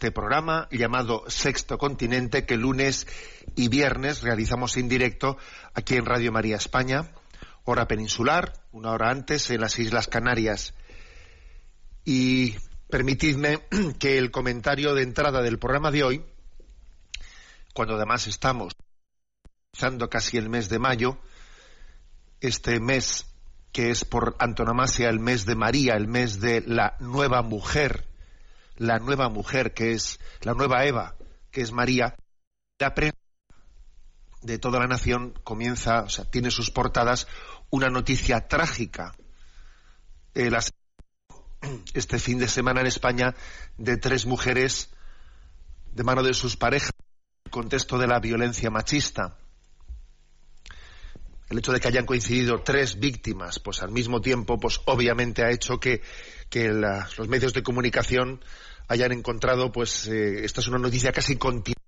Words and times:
este 0.00 0.12
programa 0.12 0.66
llamado 0.70 1.24
Sexto 1.28 1.76
Continente 1.76 2.46
que 2.46 2.56
lunes 2.56 3.06
y 3.54 3.68
viernes 3.68 4.22
realizamos 4.22 4.78
en 4.78 4.88
directo 4.88 5.36
aquí 5.74 5.96
en 5.96 6.06
Radio 6.06 6.32
María 6.32 6.56
España, 6.56 7.12
hora 7.64 7.86
peninsular, 7.86 8.64
una 8.72 8.92
hora 8.92 9.10
antes 9.10 9.50
en 9.50 9.60
las 9.60 9.78
Islas 9.78 10.08
Canarias. 10.08 10.72
Y 12.02 12.56
permitidme 12.88 13.58
que 13.98 14.16
el 14.16 14.30
comentario 14.30 14.94
de 14.94 15.02
entrada 15.02 15.42
del 15.42 15.58
programa 15.58 15.90
de 15.90 16.02
hoy, 16.02 16.24
cuando 17.74 17.96
además 17.96 18.26
estamos 18.26 18.72
casi 20.08 20.38
el 20.38 20.48
mes 20.48 20.70
de 20.70 20.78
mayo, 20.78 21.18
este 22.40 22.80
mes 22.80 23.26
que 23.70 23.90
es 23.90 24.06
por 24.06 24.34
antonomasia 24.38 25.10
el 25.10 25.20
mes 25.20 25.44
de 25.44 25.56
María, 25.56 25.92
el 25.92 26.08
mes 26.08 26.40
de 26.40 26.62
la 26.62 26.96
nueva 27.00 27.42
mujer, 27.42 28.08
la 28.80 28.98
nueva 28.98 29.28
mujer 29.28 29.74
que 29.74 29.92
es 29.92 30.18
la 30.40 30.54
nueva 30.54 30.86
Eva, 30.86 31.14
que 31.50 31.60
es 31.60 31.70
María, 31.70 32.16
la 32.78 32.94
prensa 32.94 33.18
de 34.40 34.58
toda 34.58 34.80
la 34.80 34.86
nación 34.86 35.38
comienza, 35.44 36.00
o 36.00 36.08
sea, 36.08 36.24
tiene 36.24 36.50
sus 36.50 36.70
portadas 36.70 37.28
una 37.68 37.90
noticia 37.90 38.48
trágica. 38.48 39.14
Eh, 40.32 40.50
las- 40.50 40.72
este 41.92 42.18
fin 42.18 42.38
de 42.38 42.48
semana 42.48 42.80
en 42.80 42.86
España 42.86 43.34
de 43.76 43.98
tres 43.98 44.24
mujeres 44.24 44.88
de 45.92 46.02
mano 46.02 46.22
de 46.22 46.32
sus 46.32 46.56
parejas 46.56 46.90
en 46.96 47.42
el 47.44 47.50
contexto 47.50 47.98
de 47.98 48.06
la 48.06 48.18
violencia 48.18 48.70
machista 48.70 49.36
el 51.50 51.58
hecho 51.58 51.72
de 51.72 51.80
que 51.80 51.88
hayan 51.88 52.06
coincidido 52.06 52.62
tres 52.62 53.00
víctimas, 53.00 53.58
pues 53.58 53.82
al 53.82 53.90
mismo 53.90 54.20
tiempo, 54.20 54.60
pues 54.60 54.80
obviamente 54.86 55.42
ha 55.42 55.50
hecho 55.50 55.80
que, 55.80 56.00
que 56.48 56.68
los 56.68 57.26
medios 57.28 57.52
de 57.52 57.64
comunicación 57.64 58.40
hayan 58.90 59.12
encontrado, 59.12 59.70
pues 59.70 60.08
eh, 60.08 60.44
esta 60.44 60.60
es 60.60 60.66
una 60.66 60.78
noticia 60.78 61.12
casi 61.12 61.36
continua, 61.36 61.80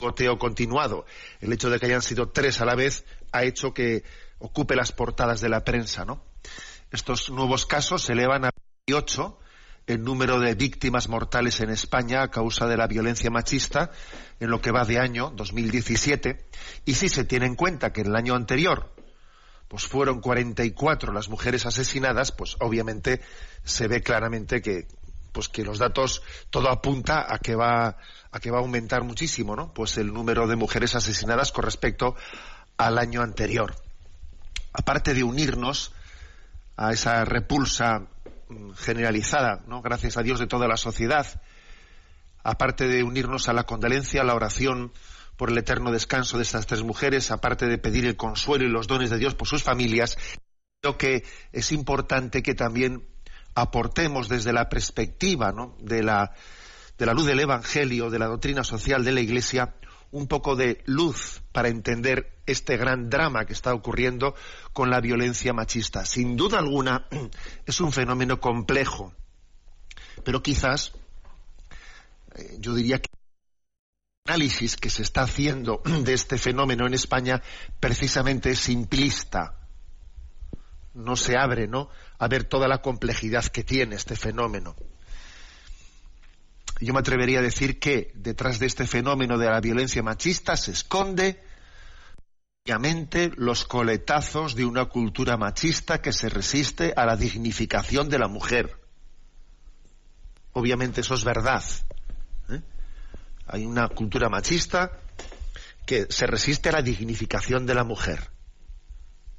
goteo 0.00 0.38
continuado. 0.38 1.04
El 1.40 1.52
hecho 1.52 1.68
de 1.68 1.78
que 1.78 1.84
hayan 1.84 2.00
sido 2.00 2.30
tres 2.30 2.62
a 2.62 2.64
la 2.64 2.74
vez 2.74 3.04
ha 3.32 3.44
hecho 3.44 3.74
que 3.74 4.02
ocupe 4.38 4.74
las 4.74 4.90
portadas 4.90 5.42
de 5.42 5.50
la 5.50 5.62
prensa, 5.62 6.06
¿no? 6.06 6.24
Estos 6.90 7.28
nuevos 7.28 7.66
casos 7.66 8.02
se 8.02 8.14
elevan 8.14 8.46
a 8.46 8.50
28 8.86 9.38
el 9.86 10.02
número 10.02 10.40
de 10.40 10.54
víctimas 10.54 11.10
mortales 11.10 11.60
en 11.60 11.68
España 11.68 12.22
a 12.22 12.30
causa 12.30 12.66
de 12.66 12.78
la 12.78 12.86
violencia 12.86 13.30
machista 13.30 13.90
en 14.40 14.48
lo 14.48 14.62
que 14.62 14.70
va 14.70 14.86
de 14.86 14.98
año 14.98 15.30
2017 15.36 16.48
y 16.86 16.94
si 16.94 17.10
se 17.10 17.24
tiene 17.24 17.44
en 17.44 17.56
cuenta 17.56 17.92
que 17.92 18.00
en 18.00 18.06
el 18.06 18.16
año 18.16 18.34
anterior 18.34 18.94
pues 19.68 19.86
fueron 19.86 20.22
44 20.22 21.12
las 21.12 21.28
mujeres 21.28 21.66
asesinadas, 21.66 22.32
pues 22.32 22.56
obviamente 22.60 23.20
se 23.64 23.86
ve 23.86 24.02
claramente 24.02 24.62
que 24.62 24.88
pues 25.32 25.48
que 25.48 25.64
los 25.64 25.78
datos 25.78 26.22
todo 26.50 26.70
apunta 26.70 27.32
a 27.32 27.38
que 27.38 27.54
va 27.54 27.96
a 28.30 28.40
que 28.40 28.50
va 28.50 28.58
a 28.58 28.60
aumentar 28.60 29.04
muchísimo, 29.04 29.56
¿no? 29.56 29.72
Pues 29.72 29.96
el 29.98 30.12
número 30.12 30.46
de 30.46 30.56
mujeres 30.56 30.94
asesinadas 30.94 31.52
con 31.52 31.64
respecto 31.64 32.16
al 32.76 32.98
año 32.98 33.22
anterior. 33.22 33.74
Aparte 34.72 35.14
de 35.14 35.22
unirnos 35.22 35.92
a 36.76 36.92
esa 36.92 37.24
repulsa 37.24 38.08
mm, 38.48 38.70
generalizada, 38.72 39.62
¿no? 39.66 39.82
Gracias 39.82 40.16
a 40.16 40.22
Dios 40.22 40.38
de 40.38 40.46
toda 40.46 40.68
la 40.68 40.76
sociedad, 40.76 41.40
aparte 42.42 42.86
de 42.86 43.02
unirnos 43.02 43.48
a 43.48 43.52
la 43.52 43.64
condolencia, 43.64 44.22
a 44.22 44.24
la 44.24 44.34
oración 44.34 44.92
por 45.36 45.50
el 45.50 45.58
eterno 45.58 45.92
descanso 45.92 46.36
de 46.36 46.42
estas 46.42 46.66
tres 46.66 46.82
mujeres, 46.82 47.30
aparte 47.30 47.66
de 47.66 47.78
pedir 47.78 48.06
el 48.06 48.16
consuelo 48.16 48.64
y 48.64 48.70
los 48.70 48.88
dones 48.88 49.10
de 49.10 49.18
Dios 49.18 49.34
por 49.34 49.46
sus 49.46 49.62
familias, 49.62 50.18
creo 50.80 50.98
que 50.98 51.24
es 51.52 51.72
importante 51.72 52.42
que 52.42 52.54
también 52.54 53.06
aportemos 53.60 54.28
desde 54.28 54.52
la 54.52 54.68
perspectiva 54.68 55.52
de, 55.80 56.02
la, 56.02 56.32
de 56.96 57.06
la 57.06 57.14
luz 57.14 57.26
del 57.26 57.40
Evangelio, 57.40 58.10
de 58.10 58.18
la 58.18 58.26
doctrina 58.26 58.64
social 58.64 59.04
de 59.04 59.12
la 59.12 59.20
Iglesia, 59.20 59.74
un 60.10 60.26
poco 60.26 60.56
de 60.56 60.82
luz 60.86 61.42
para 61.52 61.68
entender 61.68 62.38
este 62.46 62.76
gran 62.76 63.10
drama 63.10 63.44
que 63.44 63.52
está 63.52 63.74
ocurriendo 63.74 64.34
con 64.72 64.90
la 64.90 65.00
violencia 65.00 65.52
machista. 65.52 66.04
Sin 66.06 66.36
duda 66.36 66.58
alguna 66.58 67.06
es 67.66 67.80
un 67.80 67.92
fenómeno 67.92 68.40
complejo, 68.40 69.12
pero 70.24 70.42
quizás 70.42 70.92
eh, 72.34 72.56
yo 72.58 72.74
diría 72.74 73.00
que 73.00 73.10
el 74.24 74.32
análisis 74.32 74.76
que 74.76 74.90
se 74.90 75.02
está 75.02 75.22
haciendo 75.22 75.82
de 76.04 76.14
este 76.14 76.38
fenómeno 76.38 76.86
en 76.86 76.94
España 76.94 77.42
precisamente 77.80 78.50
es 78.50 78.60
simplista. 78.60 79.57
No 80.94 81.16
se 81.16 81.36
abre, 81.36 81.68
¿no? 81.68 81.88
A 82.18 82.28
ver 82.28 82.44
toda 82.44 82.68
la 82.68 82.82
complejidad 82.82 83.44
que 83.46 83.64
tiene 83.64 83.96
este 83.96 84.16
fenómeno. 84.16 84.74
Yo 86.80 86.92
me 86.92 87.00
atrevería 87.00 87.40
a 87.40 87.42
decir 87.42 87.78
que 87.78 88.12
detrás 88.14 88.58
de 88.58 88.66
este 88.66 88.86
fenómeno 88.86 89.36
de 89.36 89.46
la 89.46 89.60
violencia 89.60 90.02
machista 90.02 90.56
se 90.56 90.72
esconde 90.72 91.42
los 93.36 93.64
coletazos 93.64 94.54
de 94.54 94.66
una 94.66 94.84
cultura 94.84 95.38
machista 95.38 96.02
que 96.02 96.12
se 96.12 96.28
resiste 96.28 96.92
a 96.94 97.06
la 97.06 97.16
dignificación 97.16 98.10
de 98.10 98.18
la 98.18 98.28
mujer. 98.28 98.78
Obviamente 100.52 101.00
eso 101.00 101.14
es 101.14 101.24
verdad. 101.24 101.64
¿eh? 102.50 102.60
Hay 103.46 103.64
una 103.64 103.88
cultura 103.88 104.28
machista 104.28 104.92
que 105.86 106.06
se 106.10 106.26
resiste 106.26 106.68
a 106.68 106.72
la 106.72 106.82
dignificación 106.82 107.64
de 107.64 107.74
la 107.74 107.84
mujer 107.84 108.37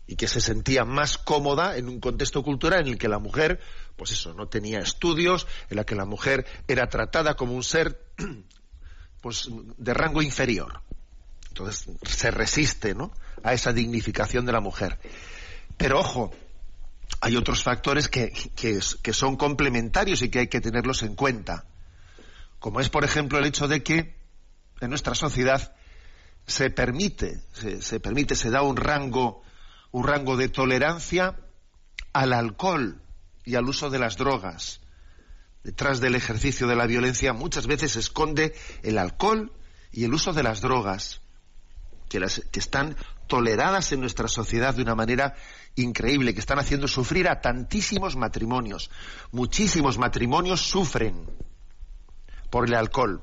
y 0.09 0.15
que 0.15 0.27
se 0.27 0.41
sentía 0.41 0.85
más 0.85 1.19
cómoda 1.19 1.77
en 1.77 1.87
un 1.87 1.99
contexto 1.99 2.41
cultural 2.41 2.81
en 2.81 2.87
el 2.87 2.97
que 2.97 3.07
la 3.07 3.19
mujer, 3.19 3.59
pues 3.95 4.11
eso, 4.11 4.33
no 4.33 4.47
tenía 4.47 4.79
estudios, 4.79 5.45
en 5.69 5.77
la 5.77 5.83
que 5.83 5.93
la 5.93 6.05
mujer 6.05 6.47
era 6.67 6.89
tratada 6.89 7.35
como 7.35 7.53
un 7.53 7.61
ser 7.61 8.01
pues 9.21 9.47
de 9.77 9.93
rango 9.93 10.23
inferior. 10.23 10.81
Entonces 11.49 11.85
se 12.01 12.31
resiste, 12.31 12.95
¿no? 12.95 13.13
a 13.43 13.53
esa 13.53 13.71
dignificación 13.71 14.47
de 14.47 14.51
la 14.51 14.61
mujer. 14.61 14.97
Pero 15.77 15.99
ojo, 15.99 16.31
hay 17.21 17.35
otros 17.35 17.61
factores 17.61 18.07
que, 18.07 18.33
que, 18.55 19.13
son 19.13 19.37
complementarios 19.37 20.23
y 20.23 20.29
que 20.29 20.39
hay 20.39 20.47
que 20.47 20.59
tenerlos 20.59 21.03
en 21.03 21.15
cuenta 21.15 21.65
como 22.59 22.81
es 22.81 22.89
por 22.89 23.05
ejemplo 23.05 23.39
el 23.39 23.45
hecho 23.45 23.67
de 23.67 23.83
que 23.83 24.15
en 24.81 24.89
nuestra 24.89 25.15
sociedad 25.15 25.75
se 26.45 26.69
permite, 26.69 27.41
se, 27.79 27.99
permite, 27.99 28.35
se 28.35 28.49
da 28.49 28.63
un 28.63 28.75
rango, 28.75 29.43
un 29.91 30.03
rango 30.05 30.37
de 30.37 30.49
tolerancia 30.49 31.35
al 32.13 32.33
alcohol 32.33 33.01
y 33.45 33.55
al 33.55 33.65
uso 33.65 33.89
de 33.89 33.99
las 33.99 34.17
drogas. 34.17 34.81
Detrás 35.63 35.99
del 35.99 36.15
ejercicio 36.15 36.67
de 36.67 36.75
la 36.75 36.85
violencia 36.85 37.33
muchas 37.33 37.67
veces 37.67 37.93
se 37.93 37.99
esconde 37.99 38.53
el 38.83 38.97
alcohol 38.97 39.51
y 39.91 40.03
el 40.03 40.13
uso 40.13 40.33
de 40.33 40.43
las 40.43 40.61
drogas, 40.61 41.21
que, 42.07 42.19
las, 42.19 42.41
que 42.51 42.59
están 42.59 42.95
toleradas 43.27 43.91
en 43.91 43.99
nuestra 43.99 44.27
sociedad 44.27 44.73
de 44.73 44.81
una 44.81 44.95
manera 44.95 45.35
increíble, 45.75 46.33
que 46.33 46.39
están 46.39 46.59
haciendo 46.59 46.87
sufrir 46.87 47.27
a 47.27 47.41
tantísimos 47.41 48.15
matrimonios. 48.15 48.89
Muchísimos 49.31 49.97
matrimonios 49.97 50.61
sufren 50.61 51.25
por 52.49 52.67
el 52.67 52.73
alcohol. 52.73 53.21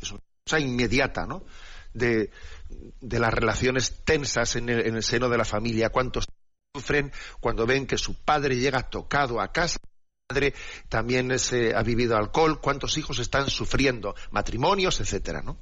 Es 0.00 0.10
una 0.12 0.20
cosa 0.44 0.60
inmediata, 0.60 1.26
¿no? 1.26 1.44
De, 1.94 2.30
las 3.00 3.34
relaciones 3.34 4.02
tensas 4.04 4.56
en 4.56 4.68
el, 4.68 4.86
en 4.86 5.02
seno 5.02 5.28
de 5.28 5.38
la 5.38 5.44
familia. 5.44 5.90
¿Cuántos 5.90 6.26
sufren 6.74 7.12
cuando 7.40 7.66
ven 7.66 7.86
que 7.86 7.98
su 7.98 8.14
padre 8.14 8.56
llega 8.56 8.88
tocado 8.88 9.40
a 9.40 9.52
casa? 9.52 9.78
Su 9.78 10.34
madre 10.34 10.54
también 10.88 11.38
se 11.38 11.74
ha 11.74 11.82
vivido 11.82 12.16
alcohol. 12.16 12.60
¿Cuántos 12.60 12.96
hijos 12.96 13.18
están 13.18 13.50
sufriendo? 13.50 14.14
Matrimonios, 14.30 15.00
etcétera, 15.00 15.42
¿no? 15.42 15.58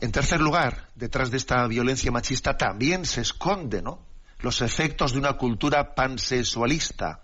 En 0.00 0.12
tercer 0.12 0.40
lugar, 0.40 0.88
detrás 0.94 1.30
de 1.30 1.38
esta 1.38 1.66
violencia 1.66 2.10
machista 2.12 2.56
también 2.56 3.06
se 3.06 3.22
esconde, 3.22 3.80
¿no? 3.80 4.04
Los 4.40 4.60
efectos 4.60 5.12
de 5.12 5.18
una 5.18 5.34
cultura 5.34 5.94
pansexualista. 5.94 7.22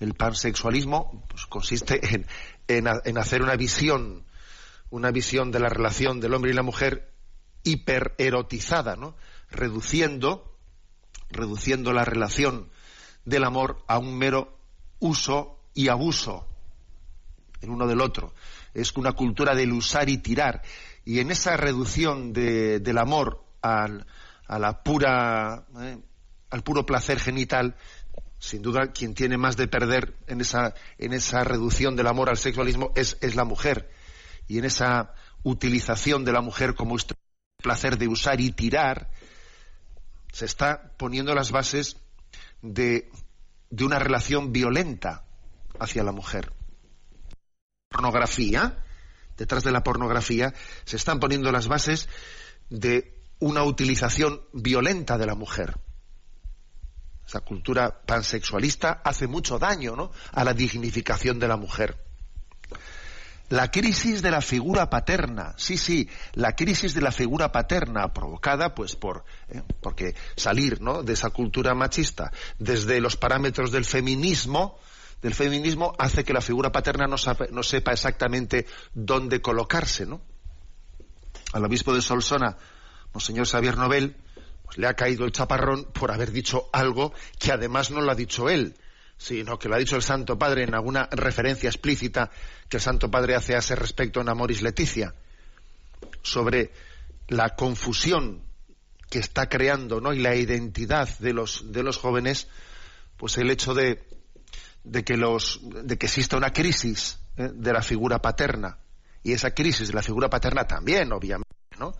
El 0.00 0.14
pansexualismo 0.14 1.24
pues, 1.28 1.46
consiste 1.46 2.00
en, 2.14 2.26
en, 3.04 3.18
hacer 3.18 3.42
una 3.42 3.54
visión, 3.54 4.24
una 4.90 5.10
visión 5.10 5.50
de 5.50 5.60
la 5.60 5.68
relación 5.68 6.20
del 6.20 6.34
hombre 6.34 6.50
y 6.50 6.54
la 6.54 6.62
mujer 6.62 7.12
hipererotizada, 7.62 8.96
¿no? 8.96 9.14
Reduciendo, 9.50 10.58
reduciendo 11.30 11.92
la 11.92 12.04
relación 12.04 12.70
del 13.24 13.44
amor 13.44 13.84
a 13.88 13.98
un 13.98 14.16
mero 14.16 14.58
uso 15.00 15.60
y 15.74 15.88
abuso 15.88 16.46
en 17.60 17.70
uno 17.70 17.86
del 17.86 18.00
otro. 18.00 18.34
Es 18.74 18.94
una 18.96 19.12
cultura 19.12 19.54
del 19.54 19.72
usar 19.72 20.08
y 20.08 20.18
tirar. 20.18 20.62
Y 21.04 21.20
en 21.20 21.30
esa 21.30 21.56
reducción 21.56 22.32
del 22.32 22.98
amor 22.98 23.44
al, 23.62 24.06
a 24.46 24.58
la 24.58 24.82
pura, 24.82 25.66
eh, 25.80 25.98
al 26.50 26.62
puro 26.62 26.86
placer 26.86 27.18
genital, 27.18 27.76
sin 28.38 28.62
duda 28.62 28.92
quien 28.92 29.14
tiene 29.14 29.36
más 29.36 29.56
de 29.56 29.68
perder 29.68 30.16
en 30.26 30.40
esa, 30.40 30.74
en 30.98 31.12
esa 31.12 31.44
reducción 31.44 31.96
del 31.96 32.06
amor 32.06 32.28
al 32.30 32.36
sexualismo 32.36 32.92
es, 32.94 33.18
es 33.20 33.34
la 33.34 33.44
mujer. 33.44 33.90
Y 34.48 34.58
en 34.58 34.64
esa 34.64 35.14
utilización 35.42 36.24
de 36.24 36.32
la 36.32 36.40
mujer 36.40 36.74
como 36.74 36.96
placer 37.62 37.98
de 37.98 38.08
usar 38.08 38.40
y 38.40 38.50
tirar, 38.50 39.10
se 40.32 40.44
está 40.44 40.92
poniendo 40.96 41.34
las 41.34 41.50
bases 41.50 41.96
de, 42.62 43.10
una 43.70 43.98
relación 43.98 44.52
violenta 44.52 45.24
hacia 45.78 46.02
la 46.02 46.12
mujer. 46.12 46.52
Pornografía, 47.88 48.84
detrás 49.36 49.64
de 49.64 49.72
la 49.72 49.82
pornografía, 49.82 50.54
se 50.84 50.96
están 50.96 51.20
poniendo 51.20 51.52
las 51.52 51.68
bases 51.68 52.08
de 52.70 53.14
una 53.38 53.62
utilización 53.64 54.42
violenta 54.52 55.18
de 55.18 55.26
la 55.26 55.34
mujer. 55.34 55.78
Esa 57.26 57.40
cultura 57.40 58.02
pansexualista 58.06 59.02
hace 59.04 59.26
mucho 59.26 59.58
daño 59.58 59.94
¿no? 59.94 60.10
a 60.32 60.44
la 60.44 60.54
dignificación 60.54 61.38
de 61.38 61.48
la 61.48 61.56
mujer. 61.56 62.02
La 63.48 63.70
crisis 63.70 64.20
de 64.20 64.30
la 64.30 64.42
figura 64.42 64.90
paterna, 64.90 65.54
sí, 65.56 65.78
sí, 65.78 66.08
la 66.34 66.54
crisis 66.54 66.92
de 66.94 67.00
la 67.00 67.12
figura 67.12 67.50
paterna 67.50 68.12
provocada, 68.12 68.74
pues, 68.74 68.94
por, 68.94 69.24
¿eh? 69.48 69.62
porque 69.80 70.14
salir, 70.36 70.82
¿no? 70.82 71.02
De 71.02 71.14
esa 71.14 71.30
cultura 71.30 71.74
machista 71.74 72.30
desde 72.58 73.00
los 73.00 73.16
parámetros 73.16 73.72
del 73.72 73.86
feminismo, 73.86 74.78
del 75.22 75.34
feminismo 75.34 75.94
hace 75.98 76.24
que 76.24 76.34
la 76.34 76.42
figura 76.42 76.70
paterna 76.70 77.06
no, 77.06 77.16
no 77.50 77.62
sepa 77.62 77.92
exactamente 77.92 78.66
dónde 78.92 79.40
colocarse, 79.40 80.04
¿no? 80.04 80.20
Al 81.54 81.64
obispo 81.64 81.94
de 81.94 82.02
Solsona, 82.02 82.58
Monseñor 83.14 83.46
Xavier 83.46 83.78
Nobel, 83.78 84.16
pues 84.64 84.76
le 84.76 84.86
ha 84.86 84.94
caído 84.94 85.24
el 85.24 85.32
chaparrón 85.32 85.86
por 85.94 86.10
haber 86.10 86.32
dicho 86.32 86.68
algo 86.72 87.14
que 87.38 87.50
además 87.52 87.90
no 87.90 88.02
lo 88.02 88.12
ha 88.12 88.14
dicho 88.14 88.50
él, 88.50 88.76
sino 89.18 89.58
que 89.58 89.68
lo 89.68 89.74
ha 89.74 89.78
dicho 89.78 89.96
el 89.96 90.02
Santo 90.02 90.38
Padre 90.38 90.62
en 90.62 90.74
alguna 90.74 91.08
referencia 91.10 91.68
explícita 91.68 92.30
que 92.68 92.76
el 92.78 92.82
Santo 92.82 93.10
Padre 93.10 93.34
hace 93.34 93.54
a 93.54 93.58
ese 93.58 93.74
respecto 93.74 94.20
en 94.20 94.28
Amoris 94.28 94.62
Leticia, 94.62 95.14
sobre 96.22 96.70
la 97.26 97.50
confusión 97.50 98.42
que 99.10 99.18
está 99.18 99.48
creando 99.48 100.00
¿no? 100.00 100.12
y 100.12 100.20
la 100.20 100.34
identidad 100.36 101.08
de 101.18 101.32
los, 101.32 101.72
de 101.72 101.82
los 101.82 101.98
jóvenes, 101.98 102.46
pues 103.16 103.36
el 103.38 103.50
hecho 103.50 103.74
de, 103.74 104.04
de, 104.84 105.04
que, 105.04 105.16
los, 105.16 105.60
de 105.62 105.98
que 105.98 106.06
exista 106.06 106.36
una 106.36 106.52
crisis 106.52 107.18
¿eh? 107.36 107.50
de 107.52 107.72
la 107.72 107.82
figura 107.82 108.20
paterna. 108.20 108.78
Y 109.22 109.32
esa 109.32 109.52
crisis 109.52 109.88
de 109.88 109.94
la 109.94 110.02
figura 110.02 110.30
paterna 110.30 110.64
también, 110.64 111.12
obviamente, 111.12 111.48
¿no? 111.78 111.92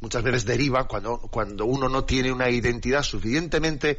muchas 0.00 0.22
veces 0.22 0.44
deriva 0.44 0.86
cuando, 0.86 1.18
cuando 1.18 1.66
uno 1.66 1.88
no 1.88 2.04
tiene 2.04 2.32
una 2.32 2.48
identidad 2.50 3.02
suficientemente 3.02 3.98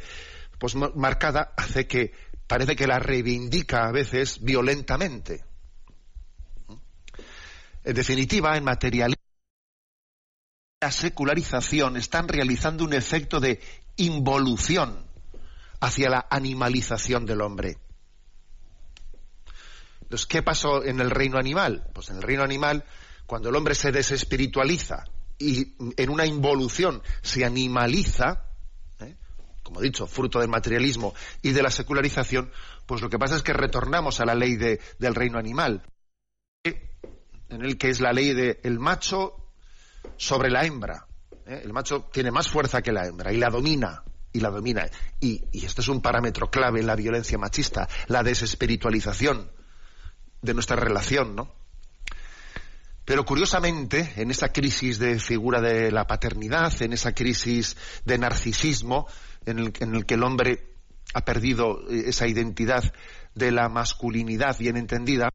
pues, 0.58 0.74
marcada, 0.74 1.52
hace 1.56 1.86
que 1.86 2.12
parece 2.46 2.76
que 2.76 2.86
la 2.86 2.98
reivindica 2.98 3.86
a 3.86 3.92
veces 3.92 4.42
violentamente. 4.42 5.44
En 7.84 7.94
definitiva, 7.94 8.56
en 8.56 8.64
materialidad, 8.64 9.18
la 10.80 10.90
secularización 10.90 11.96
están 11.96 12.28
realizando 12.28 12.84
un 12.84 12.92
efecto 12.92 13.40
de 13.40 13.60
involución 13.96 15.06
hacia 15.80 16.10
la 16.10 16.26
animalización 16.30 17.26
del 17.26 17.40
hombre. 17.40 17.78
Entonces, 20.02 20.26
¿qué 20.26 20.42
pasó 20.42 20.84
en 20.84 21.00
el 21.00 21.10
reino 21.10 21.38
animal? 21.38 21.88
Pues 21.92 22.10
en 22.10 22.16
el 22.16 22.22
reino 22.22 22.44
animal, 22.44 22.84
cuando 23.26 23.48
el 23.48 23.56
hombre 23.56 23.74
se 23.74 23.90
desespiritualiza 23.90 25.04
y 25.38 25.74
en 25.96 26.10
una 26.10 26.26
involución 26.26 27.02
se 27.22 27.44
animaliza. 27.44 28.45
Como 29.66 29.80
he 29.80 29.84
dicho, 29.84 30.06
fruto 30.06 30.38
del 30.38 30.48
materialismo 30.48 31.12
y 31.42 31.50
de 31.50 31.60
la 31.60 31.70
secularización, 31.70 32.52
pues 32.86 33.02
lo 33.02 33.10
que 33.10 33.18
pasa 33.18 33.34
es 33.34 33.42
que 33.42 33.52
retornamos 33.52 34.20
a 34.20 34.24
la 34.24 34.36
ley 34.36 34.54
del 34.54 35.14
reino 35.14 35.38
animal, 35.38 35.82
en 36.62 37.64
el 37.64 37.76
que 37.76 37.88
es 37.88 38.00
la 38.00 38.12
ley 38.12 38.32
del 38.32 38.78
macho 38.78 39.52
sobre 40.16 40.50
la 40.50 40.64
hembra. 40.64 41.08
¿eh? 41.46 41.62
El 41.64 41.72
macho 41.72 42.08
tiene 42.12 42.30
más 42.30 42.48
fuerza 42.48 42.80
que 42.80 42.92
la 42.92 43.06
hembra 43.06 43.32
y 43.32 43.38
la 43.38 43.50
domina. 43.50 44.04
Y 44.32 44.40
la 44.40 44.50
domina. 44.50 44.86
Y, 45.18 45.42
esto 45.64 45.80
es 45.80 45.88
un 45.88 46.00
parámetro 46.00 46.48
clave 46.48 46.78
en 46.78 46.86
la 46.86 46.94
violencia 46.94 47.38
machista, 47.38 47.88
la 48.06 48.22
desespiritualización 48.22 49.50
de 50.42 50.54
nuestra 50.54 50.76
relación, 50.76 51.34
¿no? 51.34 51.52
Pero 53.04 53.24
curiosamente, 53.24 54.12
en 54.16 54.30
esa 54.30 54.52
crisis 54.52 54.98
de 54.98 55.18
figura 55.18 55.60
de 55.60 55.90
la 55.90 56.06
paternidad, 56.06 56.72
en 56.82 56.92
esa 56.92 57.14
crisis 57.14 57.76
de 58.04 58.18
narcisismo, 58.18 59.06
en 59.46 59.58
el, 59.58 60.04
que 60.06 60.14
el 60.14 60.22
hombre 60.22 60.74
ha 61.14 61.24
perdido 61.24 61.88
eh, 61.88 62.04
esa 62.06 62.26
identidad 62.26 62.92
de 63.34 63.52
la 63.52 63.68
masculinidad 63.68 64.58
bien 64.58 64.76
entendida, 64.76 65.30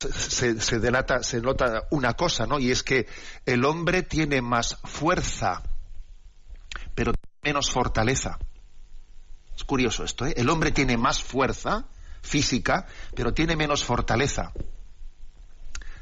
se, 0.00 0.60
se, 0.60 0.78
delata, 0.78 1.22
se 1.22 1.40
nota 1.40 1.84
una 1.90 2.14
cosa, 2.14 2.46
¿no? 2.46 2.58
Y 2.58 2.70
es 2.70 2.82
que 2.82 3.06
el 3.44 3.64
hombre 3.64 4.02
tiene 4.02 4.40
más 4.40 4.78
fuerza, 4.84 5.62
pero 6.94 7.12
menos 7.42 7.70
fortaleza. 7.70 8.38
Es 9.56 9.64
curioso 9.64 10.04
esto, 10.04 10.26
¿eh? 10.26 10.34
El 10.36 10.48
hombre 10.48 10.72
tiene 10.72 10.96
más 10.96 11.22
fuerza 11.22 11.86
física, 12.22 12.86
pero 13.14 13.34
tiene 13.34 13.56
menos 13.56 13.84
fortaleza. 13.84 14.52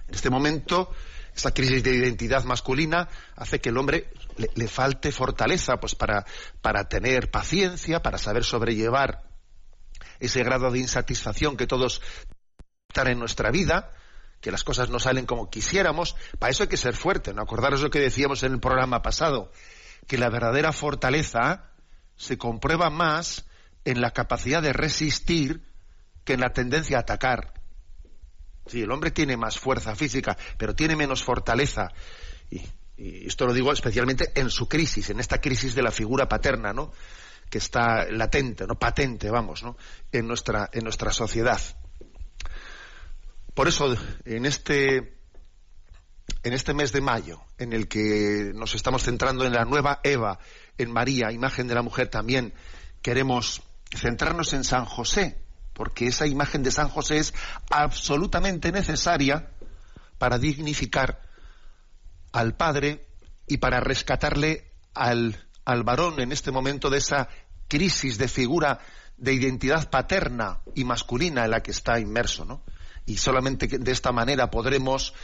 En 0.09 0.15
este 0.15 0.31
momento, 0.31 0.93
esa 1.35 1.53
crisis 1.53 1.83
de 1.83 1.95
identidad 1.95 2.45
masculina 2.45 3.09
hace 3.37 3.61
que 3.61 3.69
el 3.69 3.77
hombre 3.77 4.11
le, 4.39 4.69
falte 4.69 5.13
fortaleza 5.13 5.79
pues 5.79 5.95
para, 5.95 6.25
para 6.63 6.89
tener 6.89 7.31
paciencia, 7.31 8.03
para 8.03 8.19
saber 8.19 8.45
sobrellevar 8.45 9.25
ese 10.21 10.43
grado 10.43 10.71
de 10.71 10.79
insatisfacción 10.79 11.57
que 11.57 11.67
todos 11.67 12.03
están 12.89 13.09
en 13.09 13.19
nuestra 13.19 13.51
vida, 13.51 13.91
que 14.41 14.51
las 14.51 14.65
cosas 14.65 14.91
no 14.91 14.99
salen 14.99 15.27
como 15.27 15.51
quisiéramos, 15.51 16.17
para 16.39 16.51
eso 16.51 16.63
hay 16.63 16.69
que 16.69 16.77
ser 16.77 16.95
fuerte, 16.95 17.35
¿no? 17.35 17.43
Acordaros 17.43 17.83
lo 17.83 17.91
que 17.91 18.01
decíamos 18.01 18.43
en 18.43 18.53
el 18.53 18.61
programa 18.61 19.03
pasado, 19.03 19.53
que 20.07 20.19
la 20.19 20.31
verdadera 20.31 20.73
fortaleza 20.73 21.71
se 22.17 22.39
comprueba 22.39 22.91
más 22.91 23.47
en 23.85 24.01
la 24.01 24.13
capacidad 24.13 24.63
de 24.63 24.73
resistir 24.73 25.63
que 26.25 26.35
en 26.35 26.41
la 26.41 26.53
tendencia 26.53 26.99
a 26.99 27.01
atacar. 27.01 27.55
Sí, 28.67 28.83
el 28.83 28.91
hombre 28.91 29.11
tiene 29.11 29.37
más 29.37 29.59
fuerza 29.59 29.95
física, 29.95 30.37
pero 30.59 30.75
tiene 30.75 30.95
menos 30.95 31.25
fortaleza. 31.25 31.89
Y, 32.51 32.61
esto 32.99 33.47
lo 33.47 33.53
digo 33.53 33.73
especialmente 33.73 34.33
en 34.35 34.51
su 34.51 34.69
crisis, 34.69 35.11
en 35.11 35.21
esta 35.21 35.41
crisis 35.41 35.75
de 35.75 35.83
la 35.83 35.93
figura 35.93 36.29
paterna, 36.29 36.73
¿no? 36.73 36.93
Que 37.49 37.59
está 37.59 38.07
latente, 38.11 38.67
¿no? 38.67 38.79
Patente, 38.79 39.31
vamos, 39.31 39.63
¿no? 39.63 39.77
En 40.11 40.27
nuestra, 40.27 40.69
en 40.73 40.83
nuestra 40.83 41.13
sociedad. 41.13 41.61
Por 43.55 43.69
eso, 43.69 43.97
en 44.25 44.47
este, 44.47 45.19
en 46.43 46.53
este 46.53 46.75
mes 46.75 46.93
de 46.93 47.01
mayo, 47.01 47.41
en 47.57 47.73
el 47.73 47.89
que 47.89 48.51
nos 48.55 48.75
estamos 48.75 49.05
centrando 49.05 49.45
en 49.45 49.53
la 49.53 49.65
nueva 49.65 50.01
Eva, 50.03 50.39
en 50.77 50.93
María, 50.93 51.33
imagen 51.33 51.69
de 51.69 51.75
la 51.75 51.83
mujer, 51.83 52.09
también 52.09 52.53
queremos 53.01 53.63
centrarnos 53.95 54.53
en 54.53 54.65
San 54.65 54.85
José, 54.85 55.39
porque 55.73 56.09
esa 56.09 56.27
imagen 56.27 56.63
de 56.65 56.73
San 56.73 56.89
José 56.89 57.19
es 57.19 57.35
absolutamente 57.71 58.73
necesaria 58.73 59.51
para 60.19 60.39
dignificar 60.39 61.28
al 62.33 62.57
padre 62.57 63.07
y 63.47 63.59
para 63.59 63.81
rescatarle 63.81 64.73
al, 64.95 65.49
al 65.65 65.83
varón 65.83 66.21
en 66.21 66.33
este 66.33 66.51
momento 66.51 66.91
de 66.91 66.99
esa 66.99 67.29
crisis 67.69 68.19
de 68.19 68.29
figura 68.29 68.81
de 69.17 69.35
identidad 69.35 69.91
paterna 69.91 70.61
y 70.75 70.85
masculina 70.85 71.45
en 71.45 71.51
la 71.51 71.63
que 71.63 71.73
está 71.73 71.99
inmerso, 71.99 72.45
¿no? 72.45 72.63
Y 73.07 73.17
solamente 73.17 73.67
de 73.67 73.93
esta 73.93 74.13
manera 74.13 74.51
podremos 74.51 75.15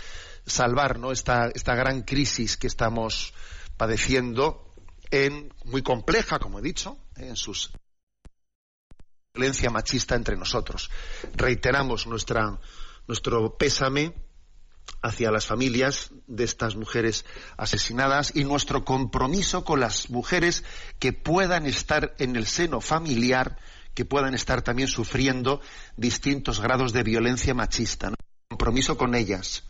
salvar 0.46 0.98
¿no? 0.98 1.12
esta, 1.12 1.48
esta 1.48 1.74
gran 1.74 2.02
crisis 2.02 2.56
que 2.56 2.66
estamos 2.66 3.34
padeciendo 3.76 4.70
en 5.10 5.52
muy 5.64 5.82
compleja, 5.82 6.38
como 6.38 6.58
he 6.58 6.62
dicho, 6.62 6.98
en 7.16 7.36
sus 7.36 7.70
violencia 9.34 9.70
machista 9.70 10.14
entre 10.14 10.36
nosotros. 10.36 10.90
Reiteramos 11.34 12.06
nuestra, 12.06 12.58
nuestro 13.06 13.56
pésame 13.56 14.14
hacia 15.02 15.30
las 15.30 15.46
familias 15.46 16.10
de 16.26 16.44
estas 16.44 16.76
mujeres 16.76 17.26
asesinadas 17.58 18.34
y 18.34 18.44
nuestro 18.44 18.84
compromiso 18.84 19.64
con 19.64 19.80
las 19.80 20.08
mujeres 20.08 20.64
que 20.98 21.12
puedan 21.12 21.66
estar 21.66 22.14
en 22.18 22.36
el 22.36 22.46
seno 22.46 22.80
familiar, 22.80 23.58
que 23.92 24.06
puedan 24.06 24.34
estar 24.34 24.62
también 24.62 24.88
sufriendo 24.88 25.60
distintos 25.96 26.60
grados 26.60 26.94
de 26.94 27.02
violencia 27.02 27.52
machista. 27.52 28.12
Compromiso 28.48 28.96
con 28.96 29.14
ellas. 29.14 29.64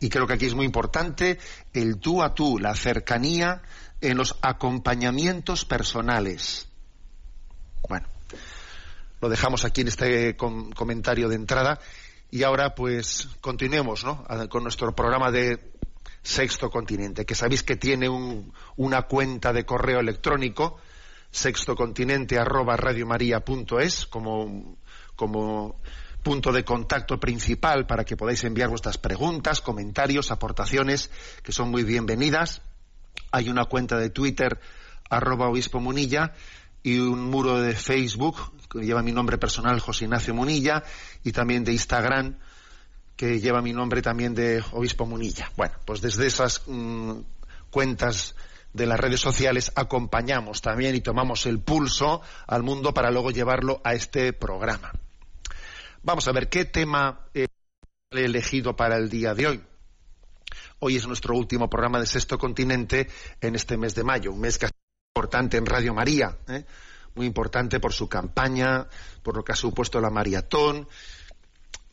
Y 0.00 0.08
creo 0.08 0.26
que 0.26 0.32
aquí 0.32 0.46
es 0.46 0.54
muy 0.54 0.66
importante 0.66 1.38
el 1.72 1.98
tú 1.98 2.22
a 2.22 2.34
tú, 2.34 2.58
la 2.58 2.74
cercanía 2.74 3.62
en 4.00 4.16
los 4.16 4.36
acompañamientos 4.42 5.64
personales. 5.64 6.66
Bueno, 7.88 8.08
lo 9.20 9.28
dejamos 9.28 9.64
aquí 9.64 9.82
en 9.82 9.88
este 9.88 10.36
comentario 10.36 11.28
de 11.28 11.36
entrada 11.36 11.78
y 12.32 12.44
ahora 12.44 12.74
pues 12.74 13.28
continuemos 13.42 14.04
¿no? 14.04 14.24
con 14.48 14.62
nuestro 14.62 14.94
programa 14.96 15.30
de 15.30 15.70
Sexto 16.22 16.70
Continente, 16.70 17.26
que 17.26 17.34
sabéis 17.34 17.62
que 17.62 17.76
tiene 17.76 18.08
una 18.76 19.02
cuenta 19.02 19.52
de 19.52 19.66
correo 19.66 20.00
electrónico, 20.00 20.78
sextocontinente 21.30 22.38
arroba 22.38 22.78
como, 24.08 24.78
como 25.14 25.76
punto 26.22 26.52
de 26.52 26.64
contacto 26.64 27.20
principal 27.20 27.86
para 27.86 28.04
que 28.04 28.16
podáis 28.16 28.42
enviar 28.44 28.70
vuestras 28.70 28.96
preguntas, 28.96 29.60
comentarios, 29.60 30.30
aportaciones, 30.30 31.10
que 31.42 31.52
son 31.52 31.70
muy 31.70 31.84
bienvenidas. 31.84 32.62
Hay 33.30 33.50
una 33.50 33.66
cuenta 33.66 33.98
de 33.98 34.08
Twitter, 34.08 34.58
arroba 35.10 35.50
obispo 35.50 35.80
munilla, 35.80 36.32
y 36.82 36.98
un 36.98 37.30
muro 37.30 37.60
de 37.60 37.74
Facebook 37.74 38.36
que 38.68 38.80
lleva 38.80 39.02
mi 39.02 39.12
nombre 39.12 39.38
personal, 39.38 39.80
José 39.80 40.04
Ignacio 40.04 40.34
Munilla, 40.34 40.82
y 41.22 41.32
también 41.32 41.64
de 41.64 41.72
Instagram, 41.72 42.38
que 43.16 43.40
lleva 43.40 43.62
mi 43.62 43.72
nombre 43.72 44.02
también 44.02 44.34
de 44.34 44.64
Obispo 44.72 45.06
Munilla. 45.06 45.50
Bueno, 45.56 45.74
pues 45.84 46.00
desde 46.00 46.26
esas 46.26 46.62
mm, 46.66 47.20
cuentas 47.70 48.34
de 48.72 48.86
las 48.86 48.98
redes 48.98 49.20
sociales 49.20 49.70
acompañamos 49.74 50.62
también 50.62 50.94
y 50.94 51.00
tomamos 51.00 51.46
el 51.46 51.60
pulso 51.60 52.22
al 52.46 52.62
mundo 52.62 52.94
para 52.94 53.10
luego 53.10 53.30
llevarlo 53.30 53.80
a 53.84 53.94
este 53.94 54.32
programa. 54.32 54.92
Vamos 56.02 56.26
a 56.26 56.32
ver 56.32 56.48
qué 56.48 56.64
tema 56.64 57.26
he 57.34 57.46
elegido 58.10 58.74
para 58.74 58.96
el 58.96 59.08
día 59.08 59.34
de 59.34 59.46
hoy. 59.46 59.62
Hoy 60.80 60.96
es 60.96 61.06
nuestro 61.06 61.36
último 61.36 61.70
programa 61.70 62.00
de 62.00 62.06
Sexto 62.06 62.38
Continente 62.38 63.08
en 63.40 63.54
este 63.54 63.76
mes 63.76 63.94
de 63.94 64.02
mayo, 64.02 64.32
un 64.32 64.40
mes 64.40 64.58
que 64.58 64.66
importante 65.14 65.58
en 65.58 65.66
Radio 65.66 65.92
María. 65.92 66.38
¿eh? 66.48 66.64
muy 67.14 67.26
importante 67.26 67.78
por 67.78 67.92
su 67.92 68.08
campaña, 68.08 68.86
por 69.22 69.36
lo 69.36 69.44
que 69.44 69.52
ha 69.52 69.56
supuesto 69.56 70.00
la 70.00 70.08
maratón, 70.08 70.88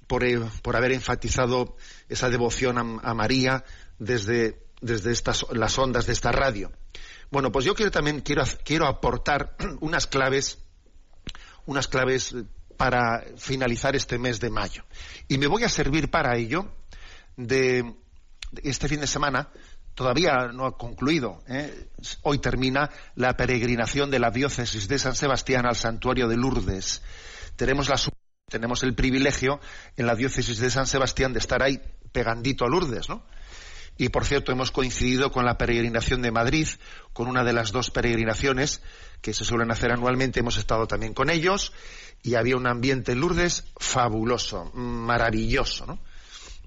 por, 0.08 0.24
eh, 0.24 0.40
por 0.62 0.78
haber 0.78 0.94
enfatizado 0.94 1.76
esa 2.08 2.30
devoción 2.30 2.78
a, 2.78 3.14
María 3.14 3.66
desde, 3.98 4.64
desde 4.80 5.12
estas, 5.12 5.46
las 5.52 5.78
ondas 5.78 6.06
de 6.06 6.14
esta 6.14 6.32
radio. 6.32 6.72
Bueno, 7.30 7.52
pues 7.52 7.66
yo 7.66 7.76
quiero 7.76 7.92
también 7.92 8.22
quiero, 8.22 8.46
quiero 8.64 8.88
aportar 8.88 9.58
unas 9.82 10.08
claves, 10.08 10.60
unas 11.66 11.90
claves 11.90 12.34
para 12.78 13.26
finalizar 13.36 13.98
este 13.98 14.18
mes 14.18 14.40
de 14.40 14.50
mayo. 14.50 14.86
Y 15.28 15.38
me 15.38 15.48
voy 15.48 15.66
a 15.66 15.70
servir 15.70 16.10
para 16.10 16.38
ello 16.38 16.72
de 17.36 17.94
este 18.64 18.88
fin 18.88 19.02
de 19.02 19.08
semana 19.08 19.50
todavía 19.96 20.50
no 20.54 20.66
ha 20.66 20.78
concluido. 20.78 21.44
¿eh? 21.48 21.90
Hoy 22.24 22.40
termina 22.40 22.90
la 23.16 23.36
peregrinación 23.36 24.10
de 24.12 24.20
la 24.20 24.32
diócesis 24.32 24.88
de 24.88 25.00
San 25.00 25.16
Sebastián 25.16 25.66
al 25.66 25.76
santuario 25.76 26.28
de 26.28 26.38
Lourdes. 26.38 27.02
Tenemos, 27.56 27.90
la, 27.90 27.98
tenemos 28.48 28.84
el 28.84 28.96
privilegio 28.96 29.60
en 29.98 30.06
la 30.06 30.16
diócesis 30.16 30.60
de 30.60 30.70
San 30.70 30.88
Sebastián 30.88 31.34
de 31.34 31.40
estar 31.40 31.62
ahí 31.62 31.82
pegandito 32.12 32.66
a 32.66 32.70
Lourdes, 32.70 33.10
¿no? 33.10 33.24
Y 33.98 34.08
por 34.08 34.24
cierto, 34.24 34.54
hemos 34.54 34.72
coincidido 34.72 35.30
con 35.30 35.44
la 35.44 35.58
peregrinación 35.58 36.22
de 36.22 36.32
Madrid, 36.32 36.70
con 37.12 37.28
una 37.28 37.44
de 37.44 37.52
las 37.52 37.74
dos 37.74 37.92
peregrinaciones 37.92 38.82
que 39.22 39.34
se 39.34 39.44
suelen 39.44 39.72
hacer 39.72 39.92
anualmente. 39.92 40.40
Hemos 40.40 40.56
estado 40.56 40.88
también 40.88 41.14
con 41.14 41.30
ellos 41.30 41.74
y 42.24 42.36
había 42.36 42.56
un 42.56 42.66
ambiente 42.66 43.12
en 43.12 43.20
Lourdes 43.20 43.66
fabuloso, 43.78 44.72
maravilloso, 44.74 45.86
¿no? 45.86 46.00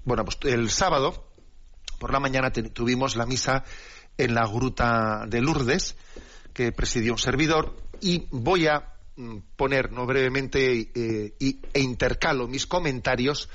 Bueno, 0.03 0.25
pues 0.25 0.37
el 0.43 0.69
sábado 0.69 1.32
por 2.03 2.11
la 2.11 2.19
mañana 2.19 2.51
tuvimos 2.51 3.15
la 3.15 3.25
misa 3.25 3.63
en 4.17 4.35
la 4.35 4.45
gruta 4.45 5.23
de 5.25 5.39
Lourdes, 5.39 5.95
que 6.51 6.73
presidió 6.73 7.13
un 7.13 7.17
servidor, 7.17 7.77
y 8.01 8.27
voy 8.29 8.67
a 8.67 8.95
mm, 9.15 9.37
poner 9.55 9.87
brevemente 9.87 10.91
eh, 10.93 11.33
e 11.39 11.79
intercalo 11.79 12.49
mis 12.49 12.67
comentarios 12.67 13.47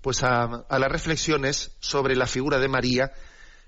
pues 0.00 0.22
a, 0.22 0.66
las 0.70 0.92
reflexiones 0.92 1.72
sobre 1.80 2.14
la 2.14 2.28
figura 2.28 2.60
de 2.60 2.68
María 2.68 3.12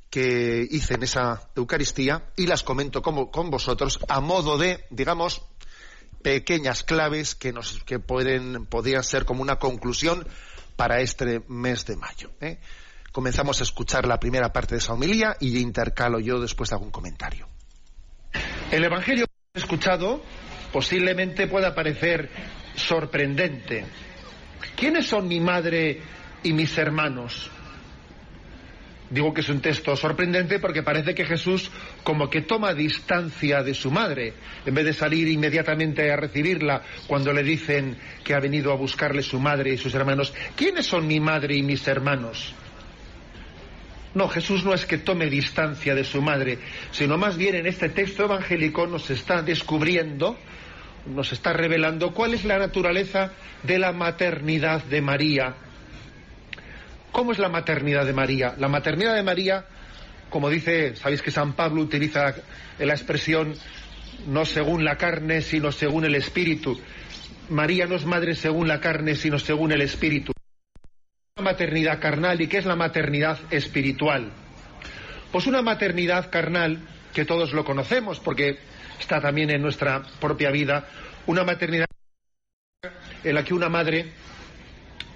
que 0.09 0.69
hice 0.71 0.95
en 0.95 1.03
esa 1.03 1.51
Eucaristía 1.57 2.31
y 2.37 2.47
las 2.47 2.63
comento 2.63 3.03
como, 3.03 3.29
con 3.33 3.51
vosotros 3.51 3.99
a 4.07 4.21
modo 4.21 4.57
de, 4.57 4.85
digamos, 4.91 5.43
pequeñas 6.23 6.85
claves 6.85 7.35
que 7.35 7.53
nos 7.53 7.83
que 7.83 7.99
pueden 7.99 8.67
podrían 8.67 9.03
ser 9.03 9.25
como 9.25 9.43
una 9.43 9.59
conclusión 9.59 10.25
para 10.77 11.01
este 11.01 11.43
mes 11.49 11.85
de 11.87 11.97
mayo. 11.97 12.31
¿eh? 12.41 12.61
Comenzamos 13.13 13.61
a 13.61 13.63
escuchar 13.63 14.07
la 14.07 14.19
primera 14.19 14.53
parte 14.53 14.75
de 14.75 14.79
esa 14.79 14.95
homilía 14.95 15.37
y 15.39 15.59
intercalo 15.59 16.19
yo 16.19 16.41
después 16.41 16.71
de 16.71 16.77
algún 16.77 16.91
comentario. 16.91 17.47
El 18.71 18.85
Evangelio 18.85 19.27
que 19.27 19.59
he 19.59 19.63
escuchado 19.63 20.23
posiblemente 20.73 21.47
pueda 21.47 21.75
parecer 21.75 22.31
sorprendente. 22.75 23.85
¿Quiénes 24.75 25.07
son 25.07 25.29
mi 25.29 25.41
madre 25.41 26.01
y 26.43 26.53
mis 26.55 26.77
hermanos? 26.79 27.51
Digo 29.11 29.35
que 29.35 29.43
es 29.43 29.49
un 29.51 29.61
texto 29.61 29.95
sorprendente 29.95 30.59
porque 30.59 30.83
parece 30.83 31.15
que 31.15 31.27
Jesús 31.27 31.71
como 32.03 32.31
que 32.31 32.41
toma 32.41 32.73
distancia 32.73 33.63
de 33.63 33.75
su 33.75 33.91
madre, 33.91 34.33
en 34.65 34.73
vez 34.73 34.87
de 34.87 34.95
salir 34.95 35.29
inmediatamente 35.29 36.11
a 36.11 36.17
recibirla 36.17 36.81
cuando 37.07 37.31
le 37.31 37.43
dicen 37.43 37.99
que 38.25 38.33
ha 38.33 38.41
venido 38.41 38.73
a 38.73 38.77
buscarle 38.77 39.23
su 39.23 39.39
madre 39.39 39.75
y 39.75 39.77
sus 39.77 39.95
hermanos. 39.95 40.33
¿Quiénes 40.57 40.87
son 40.87 41.07
mi 41.07 41.21
madre 41.21 41.55
y 41.55 41.63
mis 41.63 41.87
hermanos? 41.87 42.55
No, 44.15 44.29
Jesús 44.29 44.65
no 44.65 44.75
es 44.75 44.85
que 44.85 44.99
tome 44.99 45.31
distancia 45.31 45.95
de 45.95 46.05
su 46.05 46.21
madre, 46.21 46.59
sino 46.91 47.17
más 47.17 47.37
bien 47.37 47.55
en 47.55 47.67
este 47.67 47.89
texto 47.89 48.25
evangélico 48.25 48.87
nos 48.87 49.11
está 49.11 49.41
descubriendo, 49.41 50.37
nos 51.07 51.33
está 51.33 51.55
revelando 51.55 52.13
cuál 52.13 52.35
es 52.35 52.45
la 52.45 52.59
naturaleza 52.59 53.33
de 53.63 53.79
la 53.79 53.93
maternidad 53.93 54.85
de 54.85 55.01
María. 55.01 55.55
¿Cómo 57.11 57.33
es 57.33 57.39
la 57.39 57.49
maternidad 57.49 58.05
de 58.05 58.13
María? 58.13 58.55
La 58.59 58.69
maternidad 58.69 59.15
de 59.15 59.23
María, 59.23 59.65
como 60.29 60.51
dice, 60.51 60.95
sabéis 60.97 61.23
que 61.23 61.31
San 61.31 61.55
Pablo 61.55 61.81
utiliza 61.81 62.35
la 62.79 62.93
expresión 62.93 63.55
no 64.27 64.45
según 64.45 64.85
la 64.85 64.97
carne, 64.97 65.41
sino 65.41 65.73
según 65.73 66.05
el 66.05 66.15
espíritu. 66.15 66.79
María 67.49 67.87
no 67.87 67.97
es 67.97 68.05
madre 68.05 68.35
según 68.35 68.69
la 68.69 68.79
carne, 68.79 69.15
sino 69.15 69.39
según 69.39 69.73
el 69.73 69.81
espíritu 69.81 70.32
maternidad 71.41 71.99
carnal 71.99 72.43
y 72.43 72.47
qué 72.47 72.59
es 72.59 72.67
la 72.67 72.77
maternidad 72.77 73.39
espiritual? 73.51 74.31
Pues 75.31 75.47
una 75.47 75.63
maternidad 75.63 76.31
carnal, 76.31 76.81
que 77.15 77.25
todos 77.25 77.53
lo 77.53 77.65
conocemos 77.65 78.21
porque 78.21 78.59
está 79.01 79.19
también 79.19 79.49
en 79.49 79.63
nuestra 79.63 80.03
propia 80.21 80.51
vida, 80.51 80.87
una 81.27 81.43
maternidad 81.43 81.87
en 83.25 83.35
la 83.35 83.45
que 83.45 83.55
una 83.55 83.71
madre 83.71 84.13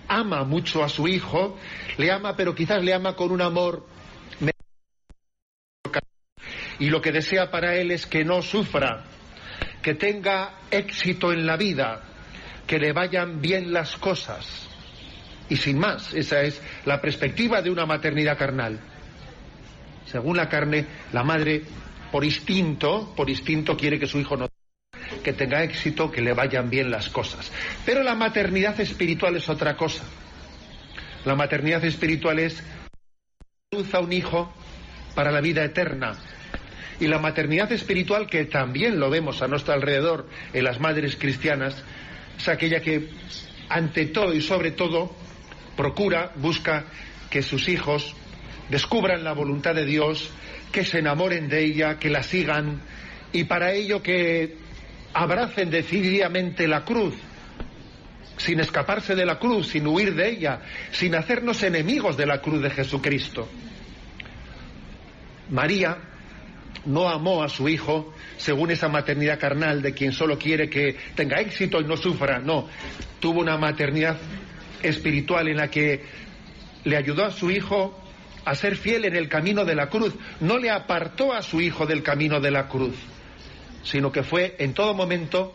ama 0.09 0.45
mucho 0.45 0.83
a 0.83 0.89
su 0.89 1.07
hijo, 1.07 1.59
le 1.99 2.11
ama, 2.11 2.35
pero 2.35 2.55
quizás 2.55 2.83
le 2.83 2.95
ama 2.95 3.15
con 3.15 3.31
un 3.31 3.43
amor 3.43 3.87
y 6.79 6.91
lo 6.91 7.01
que 7.01 7.13
desea 7.13 7.51
para 7.51 7.75
él 7.77 7.91
es 7.91 8.07
que 8.07 8.25
no 8.25 8.41
sufra, 8.41 9.05
que 9.83 9.95
tenga 9.95 10.61
éxito 10.71 11.33
en 11.33 11.47
la 11.47 11.57
vida, 11.57 12.03
que 12.67 12.79
le 12.79 12.93
vayan 12.93 13.41
bien 13.41 13.73
las 13.73 13.97
cosas 13.97 14.76
y 15.49 15.57
sin 15.57 15.79
más. 15.79 16.15
Esa 16.15 16.43
es 16.43 16.61
la 16.85 17.01
perspectiva 17.01 17.63
de 17.63 17.71
una 17.71 17.87
maternidad 17.87 18.39
carnal. 18.39 18.79
Según 20.07 20.37
la 20.37 20.49
carne, 20.49 20.87
la 21.13 21.25
madre, 21.25 21.63
por 22.13 22.25
instinto, 22.25 23.13
por 23.17 23.29
instinto 23.29 23.77
quiere 23.77 23.99
que 23.99 24.07
su 24.07 24.19
hijo 24.21 24.37
no 24.37 24.49
que 25.23 25.33
tenga 25.33 25.63
éxito, 25.63 26.11
que 26.11 26.21
le 26.21 26.33
vayan 26.33 26.71
bien 26.71 26.91
las 26.91 27.09
cosas. 27.09 27.51
Pero 27.85 28.03
la 28.03 28.15
maternidad 28.15 28.79
espiritual 28.81 29.37
es 29.37 29.49
otra 29.49 29.77
cosa. 29.77 30.05
La 31.25 31.35
maternidad 31.35 31.85
espiritual 31.85 32.39
es 32.39 32.63
luz 33.73 33.93
a 33.95 34.01
un 34.01 34.13
hijo 34.13 34.53
para 35.15 35.33
la 35.33 35.41
vida 35.41 35.65
eterna. 35.65 36.13
Y 37.01 37.09
la 37.09 37.19
maternidad 37.19 37.71
espiritual, 37.73 38.27
que 38.29 38.45
también 38.45 38.99
lo 39.01 39.11
vemos 39.11 39.43
a 39.43 39.49
nuestro 39.49 39.75
alrededor 39.75 40.29
en 40.53 40.65
las 40.65 40.81
madres 40.81 41.17
cristianas, 41.17 41.83
es 42.39 42.49
aquella 42.49 42.81
que, 42.81 43.09
ante 43.69 44.07
todo 44.07 44.33
y 44.33 44.41
sobre 44.41 44.71
todo, 44.71 45.15
procura, 45.77 46.33
busca 46.37 46.85
que 47.31 47.43
sus 47.43 47.69
hijos 47.69 48.15
descubran 48.69 49.23
la 49.23 49.33
voluntad 49.33 49.75
de 49.75 49.85
Dios, 49.85 50.31
que 50.73 50.85
se 50.85 50.99
enamoren 50.99 51.49
de 51.49 51.65
ella, 51.65 51.99
que 51.99 52.11
la 52.11 52.23
sigan 52.23 52.81
y 53.33 53.45
para 53.45 53.73
ello 53.73 54.03
que 54.03 54.57
abracen 55.13 55.71
decididamente 55.71 56.67
la 56.67 56.85
cruz. 56.85 57.15
sin 58.39 58.61
escaparse 58.61 59.15
de 59.15 59.25
la 59.25 59.39
cruz, 59.39 59.69
sin 59.69 59.87
huir 59.87 60.15
de 60.15 60.29
ella, 60.29 60.61
sin 60.91 61.15
hacernos 61.15 61.63
enemigos 61.63 62.19
de 62.19 62.27
la 62.27 62.43
cruz 62.43 62.61
de 62.61 62.69
Jesucristo. 62.69 63.49
María 65.49 65.97
no 66.85 67.09
amó 67.09 67.43
a 67.43 67.49
su 67.49 67.67
hijo 67.69 68.13
según 68.37 68.71
esa 68.71 68.89
maternidad 68.89 69.39
carnal 69.39 69.81
de 69.81 69.95
quien 69.95 70.13
solo 70.13 70.39
quiere 70.39 70.69
que 70.69 70.97
tenga 71.15 71.41
éxito 71.41 71.81
y 71.81 71.85
no 71.85 71.97
sufra. 71.97 72.39
No, 72.39 72.69
tuvo 73.21 73.41
una 73.41 73.57
maternidad 73.57 74.19
espiritual 74.89 75.49
en 75.49 75.57
la 75.57 75.71
que 75.71 76.05
le 76.85 76.97
ayudó 76.97 77.25
a 77.25 77.31
su 77.31 77.51
hijo 77.51 77.99
a 78.45 78.55
ser 78.55 78.77
fiel 78.77 79.05
en 79.05 79.17
el 79.17 79.29
camino 79.29 79.65
de 79.65 79.75
la 79.75 79.89
cruz. 79.89 80.15
No 80.41 80.57
le 80.57 80.71
apartó 80.71 81.33
a 81.33 81.43
su 81.43 81.61
hijo 81.61 81.85
del 81.85 82.03
camino 82.03 82.41
de 82.41 82.51
la 82.53 82.69
cruz, 82.69 82.95
sino 83.83 84.13
que 84.13 84.23
fue 84.23 84.55
en 84.59 84.73
todo 84.73 84.95
momento 84.95 85.55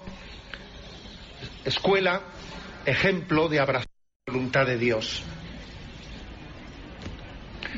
escuela, 1.63 2.21
ejemplo 2.85 3.47
de 3.47 3.59
abrazar 3.59 3.87
la 4.27 4.33
voluntad 4.33 4.65
de 4.65 4.77
Dios. 4.77 5.23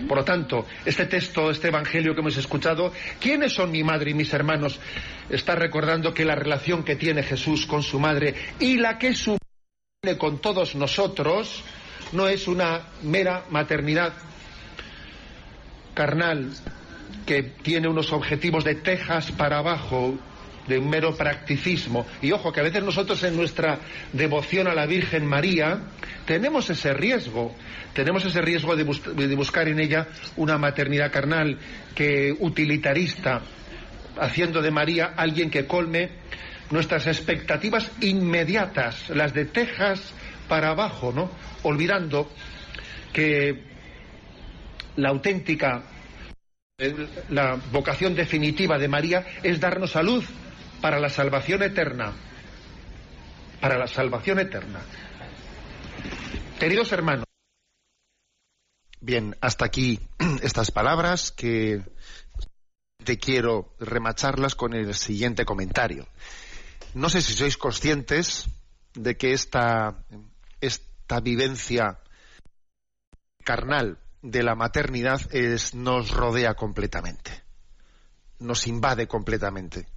Por 0.07 0.17
lo 0.17 0.23
tanto, 0.23 0.65
este 0.85 1.05
texto, 1.05 1.51
este 1.51 1.67
evangelio 1.67 2.15
que 2.15 2.21
hemos 2.21 2.37
escuchado, 2.37 2.91
¿quiénes 3.19 3.53
son 3.53 3.71
mi 3.71 3.83
madre 3.83 4.11
y 4.11 4.13
mis 4.15 4.33
hermanos? 4.33 4.79
Está 5.29 5.55
recordando 5.55 6.13
que 6.13 6.25
la 6.25 6.33
relación 6.33 6.83
que 6.83 6.95
tiene 6.95 7.21
Jesús 7.21 7.67
con 7.67 7.83
su 7.83 7.99
madre 7.99 8.33
y 8.59 8.77
la 8.77 8.97
que 8.97 9.13
su 9.13 9.37
con 10.17 10.39
todos 10.39 10.75
nosotros 10.75 11.63
no 12.11 12.27
es 12.27 12.49
una 12.49 12.87
mera 13.03 13.45
maternidad 13.49 14.11
carnal 15.93 16.49
que 17.25 17.43
tiene 17.43 17.87
unos 17.87 18.11
objetivos 18.11 18.65
de 18.65 18.75
tejas 18.75 19.31
para 19.31 19.59
abajo, 19.59 20.15
de 20.67 20.77
un 20.77 20.89
mero 20.89 21.15
practicismo. 21.15 22.05
Y 22.21 22.33
ojo, 22.33 22.51
que 22.51 22.59
a 22.59 22.63
veces 22.63 22.83
nosotros 22.83 23.23
en 23.23 23.37
nuestra 23.37 23.79
devoción 24.11 24.67
a 24.67 24.75
la 24.75 24.85
Virgen 24.87 25.25
María 25.25 25.79
tenemos 26.25 26.69
ese 26.69 26.93
riesgo, 26.93 27.55
tenemos 27.93 28.25
ese 28.25 28.41
riesgo 28.41 28.75
de, 28.75 28.83
de 28.83 29.35
buscar 29.37 29.69
en 29.69 29.79
ella 29.79 30.09
una 30.35 30.57
maternidad 30.57 31.13
carnal 31.13 31.57
que 31.95 32.35
utilitarista, 32.41 33.41
haciendo 34.19 34.61
de 34.61 34.69
María 34.69 35.13
alguien 35.15 35.49
que 35.49 35.65
colme 35.65 36.09
nuestras 36.73 37.05
expectativas 37.05 37.91
inmediatas, 38.01 39.09
las 39.09 39.33
de 39.33 39.45
Texas 39.45 40.11
para 40.47 40.71
abajo, 40.71 41.13
¿no? 41.13 41.29
Olvidando 41.61 42.29
que 43.13 43.63
la 44.95 45.09
auténtica, 45.09 45.83
la 47.29 47.59
vocación 47.71 48.15
definitiva 48.15 48.79
de 48.79 48.87
María 48.87 49.23
es 49.43 49.59
darnos 49.59 49.91
salud 49.91 50.23
para 50.81 50.99
la 50.99 51.09
salvación 51.09 51.61
eterna. 51.61 52.11
Para 53.61 53.77
la 53.77 53.87
salvación 53.87 54.39
eterna. 54.39 54.81
Queridos 56.59 56.91
hermanos. 56.91 57.25
Bien, 58.99 59.35
hasta 59.41 59.65
aquí 59.65 59.99
estas 60.41 60.71
palabras 60.71 61.31
que 61.31 61.83
te 63.03 63.19
quiero 63.19 63.75
remacharlas 63.79 64.55
con 64.55 64.73
el 64.73 64.95
siguiente 64.95 65.45
comentario. 65.45 66.07
No 66.93 67.09
sé 67.09 67.21
si 67.21 67.33
sois 67.33 67.57
conscientes 67.57 68.47
de 68.93 69.17
que 69.17 69.33
esta, 69.33 70.05
esta 70.61 71.19
vivencia 71.19 71.99
carnal 73.43 73.99
de 74.21 74.43
la 74.43 74.55
maternidad 74.55 75.21
es, 75.33 75.73
nos 75.73 76.11
rodea 76.11 76.53
completamente, 76.53 77.43
nos 78.39 78.67
invade 78.67 79.07
completamente 79.07 79.87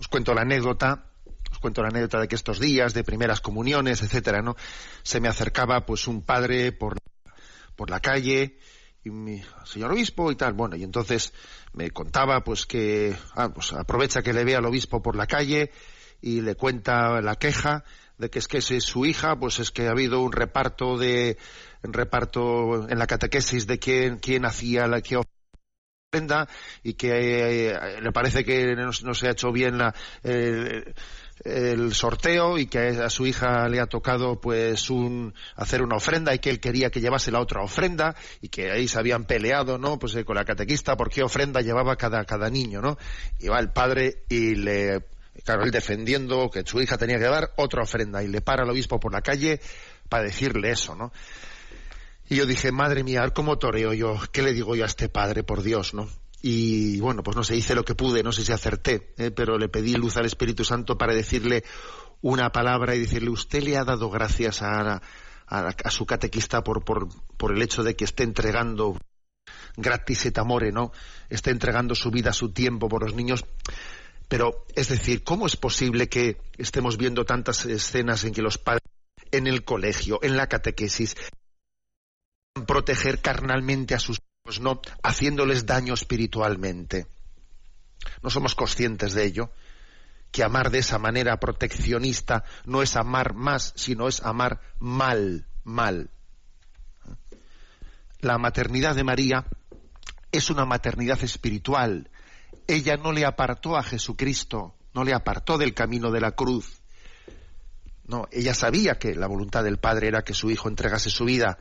os 0.00 0.08
cuento 0.08 0.34
la 0.34 0.42
anécdota, 0.42 1.10
os 1.50 1.58
cuento 1.58 1.82
la 1.82 1.88
anécdota 1.88 2.20
de 2.20 2.28
que 2.28 2.36
estos 2.36 2.60
días 2.60 2.94
de 2.94 3.04
primeras 3.04 3.40
comuniones, 3.40 4.02
etcétera, 4.02 4.42
¿no? 4.42 4.56
Se 5.02 5.20
me 5.20 5.28
acercaba 5.28 5.84
pues 5.84 6.06
un 6.06 6.22
padre 6.22 6.72
por, 6.72 6.98
por 7.74 7.90
la 7.90 8.00
calle 8.00 8.58
mi 9.10 9.42
señor 9.64 9.92
obispo 9.92 10.30
y 10.30 10.36
tal, 10.36 10.52
bueno, 10.52 10.76
y 10.76 10.82
entonces 10.82 11.32
me 11.72 11.90
contaba 11.90 12.42
pues 12.44 12.66
que 12.66 13.16
ah, 13.34 13.50
pues 13.52 13.72
aprovecha 13.72 14.22
que 14.22 14.32
le 14.32 14.44
ve 14.44 14.56
al 14.56 14.64
obispo 14.64 15.02
por 15.02 15.16
la 15.16 15.26
calle 15.26 15.70
y 16.20 16.40
le 16.40 16.54
cuenta 16.54 17.20
la 17.20 17.36
queja 17.36 17.84
de 18.18 18.30
que 18.30 18.40
es 18.40 18.48
que 18.48 18.58
es 18.58 18.84
su 18.84 19.06
hija, 19.06 19.38
pues 19.38 19.60
es 19.60 19.70
que 19.70 19.86
ha 19.86 19.92
habido 19.92 20.20
un 20.20 20.32
reparto 20.32 20.98
de 20.98 21.38
reparto 21.82 22.88
en 22.88 22.98
la 22.98 23.06
catequesis 23.06 23.66
de 23.66 23.78
quién 23.78 24.18
quién 24.18 24.44
hacía 24.44 24.86
la 24.88 25.00
que 25.00 25.20
y 26.82 26.94
que 26.94 27.68
eh, 27.68 28.00
le 28.00 28.12
parece 28.12 28.42
que 28.42 28.74
no, 28.74 28.92
se 28.92 29.28
ha 29.28 29.32
hecho 29.32 29.52
bien 29.52 29.76
la, 29.76 29.94
el 31.44 31.94
sorteo 31.94 32.58
y 32.58 32.66
que 32.66 32.88
a 32.88 33.10
su 33.10 33.26
hija 33.26 33.68
le 33.68 33.80
ha 33.80 33.86
tocado 33.86 34.40
pues 34.40 34.90
un 34.90 35.34
hacer 35.56 35.82
una 35.82 35.96
ofrenda 35.96 36.34
y 36.34 36.38
que 36.38 36.50
él 36.50 36.60
quería 36.60 36.90
que 36.90 37.00
llevase 37.00 37.30
la 37.30 37.40
otra 37.40 37.62
ofrenda 37.62 38.16
y 38.40 38.48
que 38.48 38.70
ahí 38.70 38.88
se 38.88 38.98
habían 38.98 39.24
peleado 39.24 39.78
no 39.78 39.98
pues 39.98 40.14
eh, 40.16 40.24
con 40.24 40.36
la 40.36 40.44
catequista 40.44 40.96
por 40.96 41.10
qué 41.10 41.22
ofrenda 41.22 41.60
llevaba 41.60 41.96
cada 41.96 42.24
cada 42.24 42.50
niño 42.50 42.80
no 42.80 42.98
y 43.38 43.48
va 43.48 43.58
el 43.60 43.70
padre 43.70 44.24
y 44.28 44.56
le 44.56 45.04
claro 45.44 45.62
él 45.62 45.70
defendiendo 45.70 46.50
que 46.50 46.64
su 46.66 46.80
hija 46.80 46.98
tenía 46.98 47.16
que 47.16 47.24
llevar 47.24 47.52
otra 47.56 47.82
ofrenda 47.82 48.22
y 48.22 48.28
le 48.28 48.40
para 48.40 48.64
al 48.64 48.70
obispo 48.70 48.98
por 48.98 49.12
la 49.12 49.22
calle 49.22 49.60
para 50.08 50.24
decirle 50.24 50.70
eso 50.70 50.94
no 50.94 51.12
y 52.30 52.36
yo 52.36 52.44
dije, 52.44 52.72
madre 52.72 53.04
mía, 53.04 53.26
¿cómo 53.30 53.58
toreo 53.58 53.94
yo? 53.94 54.18
¿Qué 54.32 54.42
le 54.42 54.52
digo 54.52 54.76
yo 54.76 54.84
a 54.84 54.86
este 54.86 55.08
padre, 55.08 55.44
por 55.44 55.62
Dios, 55.62 55.94
no? 55.94 56.10
Y 56.40 57.00
bueno, 57.00 57.22
pues 57.22 57.36
no 57.36 57.42
sé, 57.42 57.56
hice 57.56 57.74
lo 57.74 57.84
que 57.84 57.94
pude, 57.94 58.22
no 58.22 58.32
sé 58.32 58.44
si 58.44 58.52
acerté, 58.52 59.12
¿eh? 59.18 59.30
pero 59.30 59.58
le 59.58 59.68
pedí 59.68 59.94
luz 59.94 60.16
al 60.16 60.26
Espíritu 60.26 60.64
Santo 60.64 60.96
para 60.96 61.12
decirle 61.12 61.64
una 62.20 62.50
palabra 62.50 62.94
y 62.94 63.00
decirle, 63.00 63.30
usted 63.30 63.62
le 63.62 63.76
ha 63.76 63.84
dado 63.84 64.08
gracias 64.10 64.62
a, 64.62 65.02
a, 65.46 65.90
su 65.90 66.06
catequista 66.06 66.62
por, 66.62 66.84
por, 66.84 67.08
por, 67.36 67.52
el 67.52 67.62
hecho 67.62 67.82
de 67.82 67.96
que 67.96 68.04
esté 68.04 68.22
entregando 68.22 68.96
gratis 69.76 70.26
et 70.26 70.38
amore, 70.38 70.72
¿no? 70.72 70.92
Esté 71.28 71.50
entregando 71.50 71.94
su 71.94 72.10
vida, 72.10 72.32
su 72.32 72.52
tiempo 72.52 72.88
por 72.88 73.02
los 73.02 73.14
niños. 73.14 73.44
Pero, 74.28 74.66
es 74.74 74.88
decir, 74.88 75.24
¿cómo 75.24 75.46
es 75.46 75.56
posible 75.56 76.08
que 76.08 76.36
estemos 76.58 76.98
viendo 76.98 77.24
tantas 77.24 77.64
escenas 77.64 78.24
en 78.24 78.34
que 78.34 78.42
los 78.42 78.58
padres 78.58 78.82
en 79.30 79.46
el 79.46 79.64
colegio, 79.64 80.20
en 80.22 80.36
la 80.36 80.48
catequesis, 80.48 81.16
proteger 82.66 83.20
carnalmente 83.20 83.94
a 83.94 83.98
sus 83.98 84.20
hijos, 84.48 84.60
no 84.60 84.80
haciéndoles 85.02 85.66
daño 85.66 85.94
espiritualmente. 85.94 87.06
No 88.22 88.30
somos 88.30 88.54
conscientes 88.54 89.12
de 89.12 89.24
ello, 89.24 89.50
que 90.30 90.42
amar 90.42 90.70
de 90.70 90.78
esa 90.78 90.98
manera 90.98 91.38
proteccionista 91.38 92.44
no 92.64 92.82
es 92.82 92.96
amar 92.96 93.34
más, 93.34 93.72
sino 93.76 94.08
es 94.08 94.22
amar 94.22 94.60
mal, 94.78 95.46
mal. 95.64 96.10
La 98.20 98.38
maternidad 98.38 98.94
de 98.94 99.04
María 99.04 99.46
es 100.32 100.50
una 100.50 100.64
maternidad 100.64 101.22
espiritual. 101.22 102.10
Ella 102.66 102.96
no 102.96 103.12
le 103.12 103.24
apartó 103.24 103.76
a 103.76 103.82
Jesucristo, 103.82 104.74
no 104.92 105.04
le 105.04 105.14
apartó 105.14 105.56
del 105.56 105.74
camino 105.74 106.10
de 106.10 106.20
la 106.20 106.32
cruz. 106.32 106.80
No, 108.04 108.26
ella 108.32 108.54
sabía 108.54 108.98
que 108.98 109.14
la 109.14 109.26
voluntad 109.26 109.62
del 109.62 109.78
Padre 109.78 110.08
era 110.08 110.24
que 110.24 110.34
su 110.34 110.50
hijo 110.50 110.68
entregase 110.68 111.10
su 111.10 111.24
vida, 111.26 111.58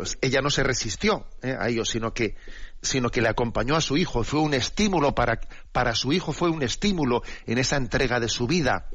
entonces 0.00 0.18
ella 0.22 0.40
no 0.40 0.48
se 0.48 0.62
resistió 0.62 1.26
eh, 1.42 1.54
a 1.58 1.68
ello, 1.68 1.84
sino 1.84 2.14
que, 2.14 2.34
sino 2.80 3.10
que 3.10 3.20
le 3.20 3.28
acompañó 3.28 3.76
a 3.76 3.82
su 3.82 3.98
hijo. 3.98 4.24
Fue 4.24 4.40
un 4.40 4.54
estímulo 4.54 5.14
para, 5.14 5.40
para 5.72 5.94
su 5.94 6.14
hijo, 6.14 6.32
fue 6.32 6.48
un 6.48 6.62
estímulo 6.62 7.22
en 7.44 7.58
esa 7.58 7.76
entrega 7.76 8.18
de 8.18 8.28
su 8.28 8.46
vida. 8.46 8.88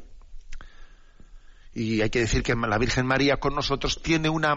Y 1.74 2.02
hay 2.02 2.10
que 2.10 2.22
decir 2.22 2.42
que 2.42 2.56
la 2.56 2.80
Virgen 2.80 3.06
María 3.06 3.38
con 3.38 3.54
nosotros 3.54 4.02
tiene 4.02 4.30
una 4.30 4.56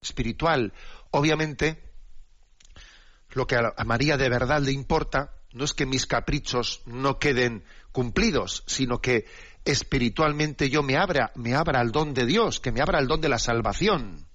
espiritual. 0.00 0.72
Obviamente, 1.10 1.82
lo 3.32 3.46
que 3.46 3.56
a 3.56 3.84
María 3.84 4.16
de 4.16 4.30
verdad 4.30 4.62
le 4.62 4.72
importa 4.72 5.34
no 5.52 5.64
es 5.64 5.74
que 5.74 5.84
mis 5.84 6.06
caprichos 6.06 6.80
no 6.86 7.18
queden 7.18 7.64
cumplidos, 7.92 8.64
sino 8.66 9.02
que 9.02 9.26
espiritualmente 9.66 10.70
yo 10.70 10.82
me 10.82 10.96
abra, 10.96 11.30
me 11.34 11.54
abra 11.54 11.80
al 11.80 11.92
don 11.92 12.14
de 12.14 12.24
Dios, 12.24 12.58
que 12.58 12.72
me 12.72 12.80
abra 12.80 12.98
al 12.98 13.06
don 13.06 13.20
de 13.20 13.28
la 13.28 13.38
salvación. 13.38 14.26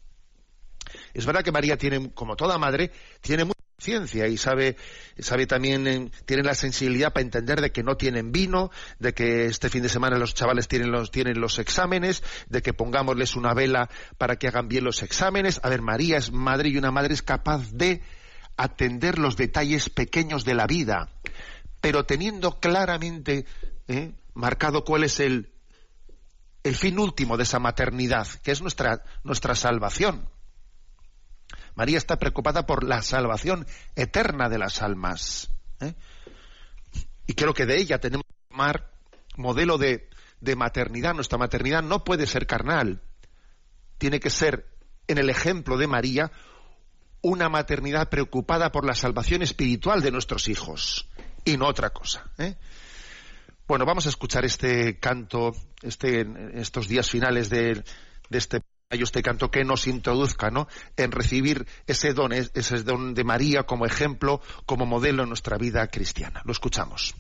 Es 1.13 1.25
verdad 1.25 1.43
que 1.43 1.51
María 1.51 1.77
tiene, 1.77 2.11
como 2.11 2.35
toda 2.35 2.57
madre, 2.57 2.91
tiene 3.21 3.45
mucha 3.45 3.59
ciencia 3.79 4.27
y 4.27 4.37
sabe, 4.37 4.75
sabe 5.17 5.47
también, 5.47 5.87
eh, 5.87 6.11
tiene 6.25 6.43
la 6.43 6.53
sensibilidad 6.53 7.13
para 7.13 7.23
entender 7.23 7.61
de 7.61 7.71
que 7.71 7.83
no 7.83 7.97
tienen 7.97 8.31
vino, 8.31 8.71
de 8.99 9.13
que 9.13 9.45
este 9.45 9.69
fin 9.69 9.83
de 9.83 9.89
semana 9.89 10.17
los 10.17 10.33
chavales 10.33 10.67
tienen 10.67 10.91
los, 10.91 11.11
tienen 11.11 11.39
los 11.39 11.59
exámenes, 11.59 12.23
de 12.47 12.61
que 12.61 12.73
pongámosles 12.73 13.35
una 13.35 13.53
vela 13.53 13.89
para 14.17 14.35
que 14.35 14.47
hagan 14.47 14.67
bien 14.67 14.83
los 14.83 15.01
exámenes. 15.01 15.59
A 15.63 15.69
ver, 15.69 15.81
María 15.81 16.17
es 16.17 16.31
madre 16.31 16.69
y 16.69 16.77
una 16.77 16.91
madre 16.91 17.13
es 17.13 17.21
capaz 17.21 17.71
de 17.71 18.01
atender 18.57 19.17
los 19.17 19.37
detalles 19.37 19.89
pequeños 19.89 20.43
de 20.43 20.53
la 20.53 20.67
vida, 20.67 21.09
pero 21.79 22.05
teniendo 22.05 22.59
claramente 22.59 23.45
eh, 23.87 24.11
marcado 24.33 24.83
cuál 24.83 25.05
es 25.05 25.21
el, 25.21 25.49
el 26.63 26.75
fin 26.75 26.99
último 26.99 27.37
de 27.37 27.43
esa 27.43 27.59
maternidad, 27.59 28.27
que 28.43 28.51
es 28.51 28.61
nuestra, 28.61 29.03
nuestra 29.23 29.55
salvación. 29.55 30.27
María 31.79 31.97
está 31.97 32.17
preocupada 32.17 32.65
por 32.65 32.83
la 32.83 33.01
salvación 33.01 33.65
eterna 33.95 34.49
de 34.49 34.57
las 34.57 34.81
almas. 34.81 35.49
¿eh? 35.79 35.93
Y 37.25 37.35
creo 37.35 37.53
que 37.53 37.65
de 37.65 37.77
ella 37.77 37.99
tenemos 38.01 38.25
que 38.25 38.49
tomar 38.49 38.91
modelo 39.37 39.77
de, 39.77 40.09
de 40.41 40.57
maternidad. 40.57 41.13
Nuestra 41.13 41.37
maternidad 41.37 41.81
no 41.81 42.03
puede 42.03 42.27
ser 42.27 42.47
carnal. 42.47 43.01
Tiene 43.97 44.19
que 44.19 44.29
ser, 44.29 44.67
en 45.07 45.19
el 45.19 45.29
ejemplo 45.29 45.77
de 45.77 45.87
María, 45.87 46.33
una 47.21 47.47
maternidad 47.47 48.09
preocupada 48.09 48.73
por 48.73 48.85
la 48.85 48.93
salvación 48.93 49.41
espiritual 49.41 50.01
de 50.01 50.11
nuestros 50.11 50.49
hijos 50.49 51.07
y 51.45 51.55
no 51.55 51.65
otra 51.65 51.91
cosa. 51.91 52.29
¿eh? 52.39 52.57
Bueno, 53.69 53.85
vamos 53.85 54.05
a 54.05 54.09
escuchar 54.09 54.43
este 54.43 54.99
canto, 54.99 55.55
este, 55.81 56.27
estos 56.55 56.89
días 56.89 57.09
finales 57.09 57.49
de, 57.49 57.85
de 58.29 58.37
este 58.37 58.59
este 58.91 59.21
canto 59.21 59.51
que 59.51 59.63
nos 59.63 59.85
introduzca 59.85 60.49
¿no? 60.49 60.67
en 60.97 61.11
recibir 61.11 61.67
ese 61.85 62.13
don, 62.13 62.33
ese 62.33 62.83
don 62.83 63.13
de 63.13 63.23
María 63.23 63.63
como 63.63 63.85
ejemplo, 63.85 64.41
como 64.65 64.87
modelo 64.87 65.21
en 65.23 65.29
nuestra 65.29 65.57
vida 65.57 65.85
cristiana. 65.87 66.41
Lo 66.43 66.51
escuchamos. 66.51 67.13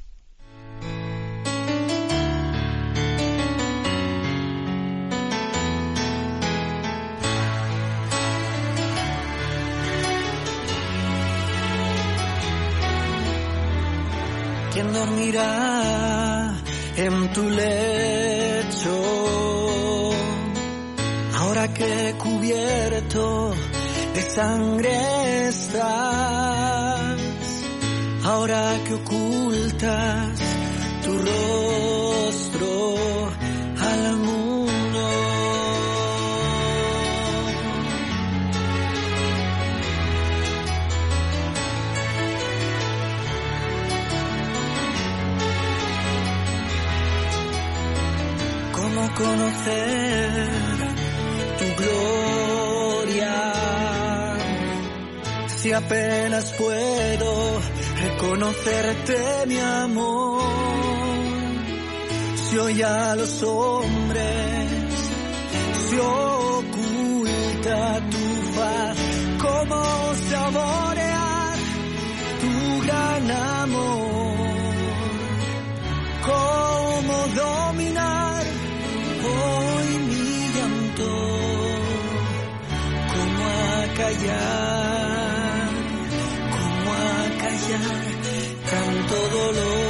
¿Quién 14.73 14.91
dormirá 14.93 16.55
en 16.95 17.33
tu? 17.33 17.49
Que 21.73 22.15
cubierto 22.17 23.53
de 24.13 24.21
sangre 24.21 25.47
estás, 25.47 27.19
ahora 28.23 28.77
que 28.85 28.93
ocultas 28.93 30.39
tu 31.03 31.17
rostro 31.17 32.95
al 33.79 34.17
mundo. 34.17 35.09
¿Cómo 48.73 49.09
conocer? 49.15 49.98
Si 55.69 55.75
apenas 55.75 56.51
puedo 56.53 57.59
reconocerte 58.01 59.45
mi 59.45 59.59
amor, 59.59 60.41
si 62.35 62.57
hoy 62.57 62.81
a 62.81 63.15
los 63.15 63.43
hombres 63.43 64.71
se 65.87 65.99
oculta 65.99 67.99
tu 68.09 68.17
faz, 68.55 68.97
¿cómo 69.39 69.83
saborear 70.31 71.57
tu 72.41 72.81
gran 72.87 73.29
amor? 73.29 74.37
¿Cómo 76.25 77.27
dominar 77.43 78.43
hoy 79.23 79.87
mi 80.09 80.29
llanto? 80.55 81.11
cómo 83.13 83.49
tanto 87.77 89.15
dolor. 89.29 89.89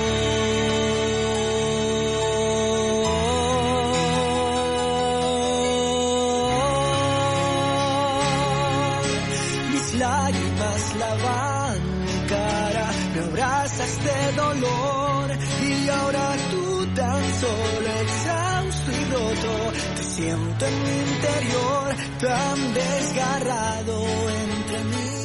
Mis 9.72 9.94
lágrimas 9.96 10.96
lavan 11.00 11.80
mi 12.06 12.28
cara, 12.28 12.88
me 13.14 13.20
abrazas 13.22 14.04
de 14.04 14.32
dolor 14.36 15.30
y 15.62 15.90
ahora 15.90 16.36
tú 16.52 16.86
tan 16.96 17.24
solo 17.42 17.90
exhausto 18.02 18.92
y 18.92 19.06
roto 19.14 19.54
te 19.96 20.04
siento 20.04 20.66
en 20.66 20.84
mi 20.84 20.98
interior 21.12 21.96
tan 22.20 22.74
desgarrado 22.74 24.04
entre 24.44 24.84
mil 24.84 25.19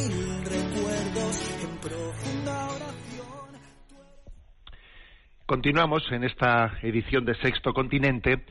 Continuamos 5.46 6.10
en 6.10 6.24
esta 6.24 6.78
edición 6.80 7.26
de 7.26 7.34
Sexto 7.34 7.74
Continente 7.74 8.46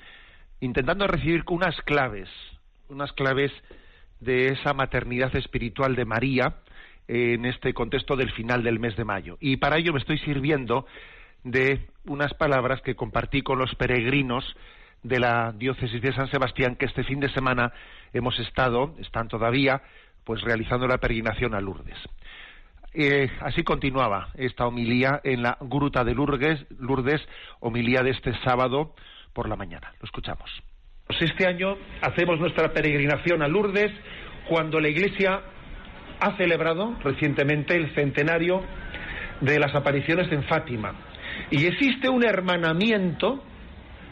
intentando 0.59 1.07
recibir 1.07 1.43
unas 1.49 1.75
claves, 1.81 2.29
unas 2.87 3.11
claves 3.13 3.51
de 4.19 4.49
esa 4.49 4.75
maternidad 4.75 5.35
espiritual 5.35 5.95
de 5.95 6.05
María 6.05 6.57
en 7.07 7.45
este 7.45 7.73
contexto 7.73 8.15
del 8.15 8.31
final 8.33 8.61
del 8.61 8.79
mes 8.79 8.95
de 8.95 9.05
mayo. 9.05 9.37
Y 9.39 9.57
para 9.57 9.79
ello 9.79 9.91
me 9.91 9.97
estoy 9.97 10.19
sirviendo 10.19 10.85
de 11.43 11.87
unas 12.05 12.35
palabras 12.35 12.79
que 12.83 12.95
compartí 12.95 13.41
con 13.41 13.57
los 13.57 13.73
peregrinos 13.73 14.45
de 15.01 15.19
la 15.19 15.51
diócesis 15.51 15.99
de 15.99 16.13
San 16.13 16.29
Sebastián 16.29 16.75
que 16.75 16.85
este 16.85 17.03
fin 17.03 17.19
de 17.19 17.33
semana 17.33 17.73
hemos 18.13 18.37
estado, 18.37 18.95
están 18.99 19.29
todavía, 19.29 19.81
pues 20.23 20.41
realizando 20.41 20.87
la 20.87 20.99
peregrinación 20.99 21.55
a 21.55 21.59
Lourdes. 21.59 21.97
Eh, 22.93 23.29
así 23.39 23.63
continuaba 23.63 24.29
esta 24.35 24.67
homilía 24.67 25.19
en 25.23 25.41
la 25.41 25.57
Gruta 25.61 26.03
de 26.03 26.13
Lourdes, 26.13 26.65
Lourdes, 26.79 27.21
homilía 27.59 28.03
de 28.03 28.11
este 28.11 28.33
sábado 28.43 28.93
por 29.33 29.49
la 29.49 29.55
mañana. 29.55 29.93
Lo 29.99 30.05
escuchamos. 30.05 30.49
Pues 31.07 31.21
este 31.23 31.47
año 31.47 31.75
hacemos 32.01 32.39
nuestra 32.39 32.71
peregrinación 32.71 33.41
a 33.41 33.47
Lourdes 33.47 33.91
cuando 34.47 34.79
la 34.79 34.89
Iglesia 34.89 35.41
ha 36.19 36.37
celebrado 36.37 36.95
recientemente 37.03 37.75
el 37.75 37.93
centenario 37.95 38.63
de 39.41 39.59
las 39.59 39.73
apariciones 39.75 40.31
en 40.31 40.43
Fátima. 40.43 40.93
Y 41.49 41.65
existe 41.65 42.09
un 42.09 42.23
hermanamiento 42.23 43.43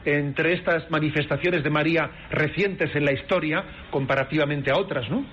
entre 0.03 0.53
estas 0.53 0.89
manifestaciones 0.89 1.63
de 1.63 1.69
María 1.69 2.09
recientes 2.31 2.95
en 2.95 3.05
la 3.05 3.13
historia, 3.13 3.63
comparativamente 3.91 4.71
a 4.71 4.77
otras, 4.77 5.09
¿no? 5.09 5.23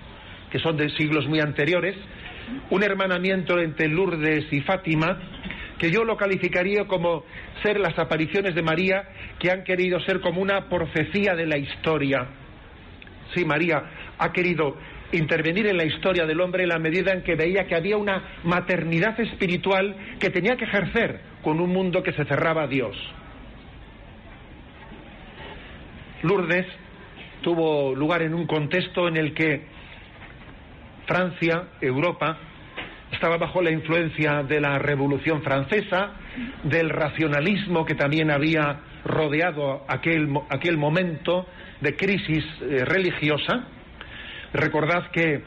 que 0.51 0.59
son 0.59 0.77
de 0.77 0.91
siglos 0.91 1.27
muy 1.27 1.41
anteriores, 1.41 1.97
un 2.71 2.83
hermanamiento 2.83 3.59
entre 3.59 3.89
Lourdes 3.89 4.53
y 4.53 4.61
Fátima, 4.61 5.19
que 5.79 5.91
yo 5.91 6.05
lo 6.05 6.17
calificaría 6.17 6.87
como 6.87 7.25
ser 7.63 7.79
las 7.79 7.99
apariciones 7.99 8.55
de 8.55 8.63
María 8.63 9.05
que 9.39 9.51
han 9.51 9.65
querido 9.65 10.01
ser 10.01 10.21
como 10.21 10.41
una 10.41 10.69
profecía 10.69 11.35
de 11.35 11.47
la 11.47 11.57
historia. 11.57 12.27
Sí, 13.35 13.45
María 13.45 13.83
ha 14.19 14.33
querido 14.33 14.77
intervenir 15.13 15.67
en 15.67 15.77
la 15.77 15.85
historia 15.85 16.27
del 16.27 16.41
hombre 16.41 16.65
en 16.65 16.69
la 16.71 16.79
medida 16.79 17.13
en 17.13 17.23
que 17.23 17.35
veía 17.35 17.67
que 17.67 17.75
había 17.75 17.97
una 17.97 18.23
maternidad 18.45 19.19
espiritual 19.21 19.97
que 20.19 20.31
tenía 20.31 20.57
que 20.57 20.65
ejercer 20.65 21.21
con 21.43 21.61
un 21.61 21.71
mundo 21.71 22.03
que 22.03 22.13
se 22.13 22.25
cerraba 22.25 22.65
a 22.65 22.67
Dios. 22.67 22.97
Lourdes 26.23 26.67
tuvo 27.43 27.95
lugar 27.95 28.23
en 28.23 28.35
un 28.35 28.47
contexto 28.47 29.09
en 29.09 29.17
el 29.17 29.33
que 29.35 29.78
Francia, 31.09 31.65
Europa, 31.81 32.37
estaba 33.11 33.39
bajo 33.39 33.63
la 33.63 33.71
influencia 33.71 34.43
de 34.43 34.61
la 34.61 34.79
Revolución 34.79 35.43
Francesa, 35.43 36.13
del 36.65 36.91
racionalismo 36.91 37.85
que 37.87 37.95
también 37.95 38.31
había 38.31 38.81
rodeado 39.05 39.85
aquel, 39.89 40.29
aquel 40.51 40.77
momento 40.77 41.47
de 41.81 41.97
crisis 41.97 42.45
eh, 42.61 42.85
religiosa. 42.85 43.65
Recordad 44.53 45.11
que 45.11 45.43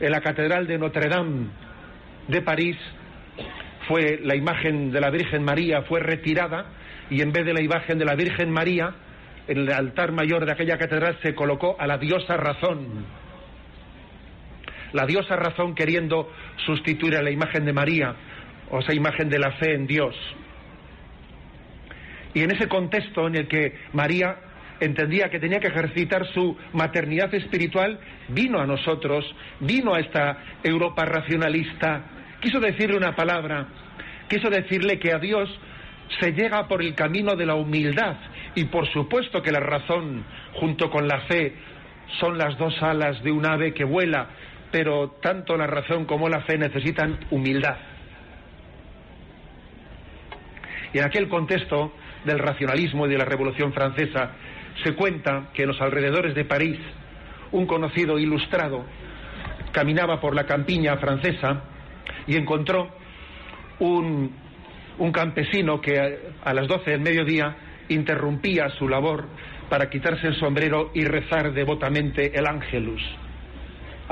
en 0.00 0.10
la 0.10 0.20
Catedral 0.20 0.66
de 0.66 0.78
Notre 0.78 1.08
Dame 1.08 1.48
de 2.28 2.40
París 2.40 2.76
fue 3.88 4.18
la 4.22 4.34
imagen 4.34 4.90
de 4.90 5.00
la 5.00 5.10
Virgen 5.10 5.44
María 5.44 5.82
fue 5.82 6.00
retirada 6.00 6.66
y 7.10 7.20
en 7.20 7.32
vez 7.32 7.44
de 7.44 7.52
la 7.52 7.60
imagen 7.60 7.98
de 7.98 8.04
la 8.04 8.14
Virgen 8.14 8.50
María 8.50 8.94
en 9.46 9.58
el 9.58 9.72
altar 9.72 10.12
mayor 10.12 10.46
de 10.46 10.52
aquella 10.52 10.78
catedral 10.78 11.18
se 11.22 11.34
colocó 11.34 11.76
a 11.78 11.86
la 11.86 11.98
diosa 11.98 12.36
razón. 12.36 13.21
La 14.92 15.06
diosa 15.06 15.36
razón 15.36 15.74
queriendo 15.74 16.30
sustituir 16.66 17.16
a 17.16 17.22
la 17.22 17.30
imagen 17.30 17.64
de 17.64 17.72
María 17.72 18.14
o 18.70 18.80
esa 18.80 18.94
imagen 18.94 19.28
de 19.28 19.38
la 19.38 19.52
fe 19.52 19.74
en 19.74 19.86
Dios. 19.86 20.14
Y 22.34 22.42
en 22.42 22.50
ese 22.50 22.68
contexto 22.68 23.26
en 23.26 23.36
el 23.36 23.48
que 23.48 23.76
María 23.92 24.36
entendía 24.80 25.30
que 25.30 25.38
tenía 25.38 25.60
que 25.60 25.68
ejercitar 25.68 26.26
su 26.32 26.56
maternidad 26.72 27.32
espiritual, 27.34 28.00
vino 28.28 28.58
a 28.58 28.66
nosotros, 28.66 29.24
vino 29.60 29.94
a 29.94 30.00
esta 30.00 30.38
Europa 30.62 31.04
racionalista, 31.04 32.02
quiso 32.40 32.58
decirle 32.58 32.96
una 32.96 33.14
palabra, 33.14 33.68
quiso 34.28 34.50
decirle 34.50 34.98
que 34.98 35.12
a 35.12 35.18
Dios 35.18 35.48
se 36.20 36.32
llega 36.32 36.66
por 36.66 36.82
el 36.82 36.94
camino 36.94 37.36
de 37.36 37.46
la 37.46 37.54
humildad 37.54 38.16
y 38.54 38.64
por 38.64 38.88
supuesto 38.88 39.40
que 39.40 39.52
la 39.52 39.60
razón 39.60 40.24
junto 40.54 40.90
con 40.90 41.06
la 41.06 41.20
fe 41.22 41.54
son 42.20 42.36
las 42.36 42.58
dos 42.58 42.74
alas 42.82 43.22
de 43.22 43.30
un 43.30 43.46
ave 43.46 43.72
que 43.72 43.84
vuela, 43.84 44.28
pero 44.72 45.18
tanto 45.22 45.56
la 45.56 45.66
razón 45.66 46.06
como 46.06 46.28
la 46.28 46.40
fe 46.40 46.58
necesitan 46.58 47.20
humildad. 47.30 47.76
Y 50.92 50.98
en 50.98 51.04
aquel 51.04 51.28
contexto 51.28 51.92
del 52.24 52.38
racionalismo 52.38 53.06
y 53.06 53.10
de 53.10 53.18
la 53.18 53.24
Revolución 53.24 53.72
Francesa, 53.72 54.32
se 54.82 54.94
cuenta 54.94 55.50
que 55.54 55.62
en 55.62 55.68
los 55.68 55.80
alrededores 55.80 56.34
de 56.34 56.44
París 56.44 56.78
un 57.52 57.66
conocido 57.66 58.18
ilustrado 58.18 58.84
caminaba 59.72 60.20
por 60.20 60.34
la 60.34 60.44
campiña 60.44 60.96
francesa 60.96 61.62
y 62.26 62.36
encontró 62.36 62.90
un, 63.78 64.34
un 64.98 65.12
campesino 65.12 65.80
que 65.80 66.18
a, 66.42 66.54
las 66.54 66.68
doce 66.68 66.92
del 66.92 67.00
mediodía 67.00 67.56
interrumpía 67.88 68.68
su 68.70 68.88
labor 68.88 69.26
para 69.68 69.90
quitarse 69.90 70.28
el 70.28 70.38
sombrero 70.38 70.90
y 70.94 71.04
rezar 71.04 71.52
devotamente 71.52 72.38
el 72.38 72.46
ángelus. 72.46 73.02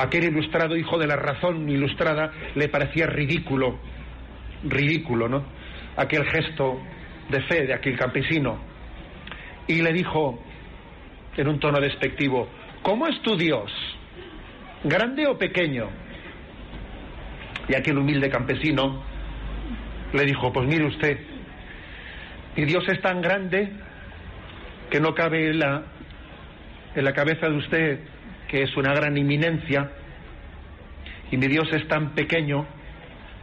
Aquel 0.00 0.24
ilustrado 0.24 0.78
hijo 0.78 0.98
de 0.98 1.06
la 1.06 1.16
razón 1.16 1.68
ilustrada 1.68 2.32
le 2.54 2.70
parecía 2.70 3.06
ridículo, 3.06 3.78
ridículo, 4.64 5.28
¿no? 5.28 5.44
Aquel 5.94 6.24
gesto 6.24 6.80
de 7.28 7.42
fe 7.42 7.66
de 7.66 7.74
aquel 7.74 7.98
campesino. 7.98 8.58
Y 9.66 9.82
le 9.82 9.92
dijo, 9.92 10.42
en 11.36 11.48
un 11.48 11.60
tono 11.60 11.78
despectivo, 11.80 12.48
¿cómo 12.80 13.08
es 13.08 13.20
tu 13.20 13.36
Dios? 13.36 13.70
¿Grande 14.84 15.26
o 15.26 15.36
pequeño? 15.36 15.90
Y 17.68 17.74
aquel 17.74 17.98
humilde 17.98 18.30
campesino 18.30 19.02
le 20.14 20.24
dijo, 20.24 20.50
pues 20.50 20.66
mire 20.66 20.86
usted, 20.86 21.18
mi 22.56 22.64
Dios 22.64 22.88
es 22.88 23.02
tan 23.02 23.20
grande 23.20 23.70
que 24.88 24.98
no 24.98 25.14
cabe 25.14 25.50
en 25.50 25.58
la, 25.58 25.82
en 26.94 27.04
la 27.04 27.12
cabeza 27.12 27.50
de 27.50 27.56
usted, 27.56 28.00
que 28.50 28.62
es 28.64 28.76
una 28.76 28.92
gran 28.92 29.16
inminencia, 29.16 29.92
y 31.30 31.36
mi 31.36 31.46
Dios 31.46 31.72
es 31.72 31.86
tan 31.86 32.14
pequeño 32.14 32.66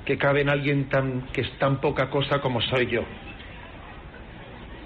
que 0.06 0.18
cabe 0.18 0.42
en 0.42 0.50
alguien 0.50 0.90
tan, 0.90 1.28
que 1.32 1.42
es 1.42 1.52
tan 1.60 1.80
poca 1.80 2.10
cosa 2.10 2.40
como 2.42 2.60
soy 2.60 2.88
yo. 2.88 3.06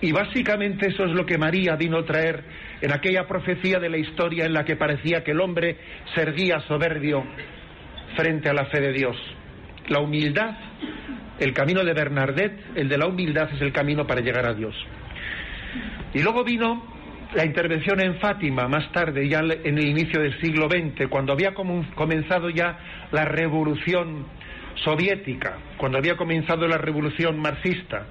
Y 0.01 0.11
básicamente 0.11 0.89
eso 0.89 1.05
es 1.05 1.11
lo 1.11 1.25
que 1.25 1.39
María 1.39 1.75
vino 1.75 1.97
a 1.97 2.05
traer 2.05 2.43
en 2.81 2.91
aquella 2.91 3.27
profecía 3.27 3.79
de 3.79 3.89
la 3.89 3.97
historia 3.97 4.45
en 4.45 4.53
la 4.53 4.63
que 4.63 4.75
parecía 4.75 5.23
que 5.23 5.31
el 5.31 5.41
hombre 5.41 5.77
se 6.13 6.21
erguía 6.21 6.59
soberbio 6.61 7.23
frente 8.15 8.49
a 8.49 8.53
la 8.53 8.65
fe 8.65 8.79
de 8.79 8.93
Dios. 8.93 9.17
La 9.87 9.99
humildad, 9.99 10.55
el 11.39 11.53
camino 11.53 11.83
de 11.83 11.93
Bernardet, 11.93 12.59
el 12.75 12.89
de 12.89 12.97
la 12.97 13.07
humildad 13.07 13.49
es 13.53 13.61
el 13.61 13.71
camino 13.71 14.05
para 14.05 14.21
llegar 14.21 14.45
a 14.45 14.53
Dios. 14.53 14.75
Y 16.13 16.21
luego 16.21 16.43
vino 16.43 16.90
la 17.33 17.45
intervención 17.45 18.01
en 18.01 18.19
Fátima 18.19 18.67
más 18.67 18.91
tarde, 18.91 19.27
ya 19.27 19.39
en 19.39 19.77
el 19.77 19.87
inicio 19.87 20.21
del 20.21 20.39
siglo 20.41 20.67
XX, 20.67 21.07
cuando 21.09 21.33
había 21.33 21.53
comenzado 21.53 22.49
ya 22.49 22.77
la 23.11 23.25
revolución 23.25 24.25
soviética, 24.83 25.57
cuando 25.77 25.97
había 25.97 26.17
comenzado 26.17 26.67
la 26.67 26.77
revolución 26.77 27.39
marxista, 27.39 28.05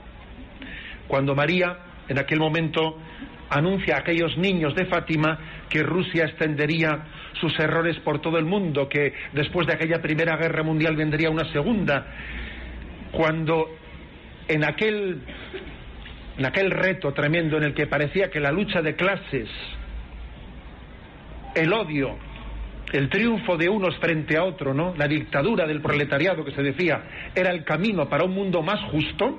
cuando 1.07 1.35
María 1.35 1.77
en 2.09 2.19
aquel 2.19 2.39
momento 2.39 2.99
anuncia 3.51 3.97
a 3.97 3.99
aquellos 3.99 4.37
niños 4.39 4.75
de 4.75 4.87
Fátima 4.87 5.39
que 5.69 5.83
Rusia 5.83 6.25
extendería 6.25 7.05
sus 7.41 7.59
errores 7.59 7.99
por 8.01 8.21
todo 8.21 8.39
el 8.39 8.45
mundo, 8.45 8.89
que 8.89 9.13
después 9.33 9.67
de 9.67 9.75
aquella 9.75 10.01
primera 10.01 10.37
guerra 10.37 10.63
mundial 10.63 10.97
vendría 10.97 11.31
una 11.31 11.51
segunda, 11.53 12.07
cuando 13.11 13.77
en 14.49 14.65
aquel, 14.65 15.21
en 16.41 16.47
aquel 16.47 16.71
reto 16.71 17.13
tremendo 17.13 17.59
en 17.59 17.65
el 17.65 17.75
que 17.75 17.87
parecía 17.87 18.31
que 18.31 18.41
la 18.41 18.51
lucha 18.51 18.81
de 18.81 18.97
clases, 18.97 19.47
el 21.55 21.71
odio, 21.71 22.17
el 22.95 23.11
triunfo 23.11 23.59
de 23.59 23.69
unos 23.69 23.95
frente 23.99 24.39
a 24.39 24.45
otro, 24.45 24.73
¿no? 24.73 24.95
La 24.97 25.07
dictadura 25.07 25.67
del 25.67 25.83
proletariado 25.83 26.43
que 26.43 26.53
se 26.53 26.63
decía 26.63 27.03
era 27.35 27.51
el 27.51 27.63
camino 27.63 28.09
para 28.09 28.25
un 28.25 28.33
mundo 28.33 28.63
más 28.63 28.81
justo. 28.91 29.39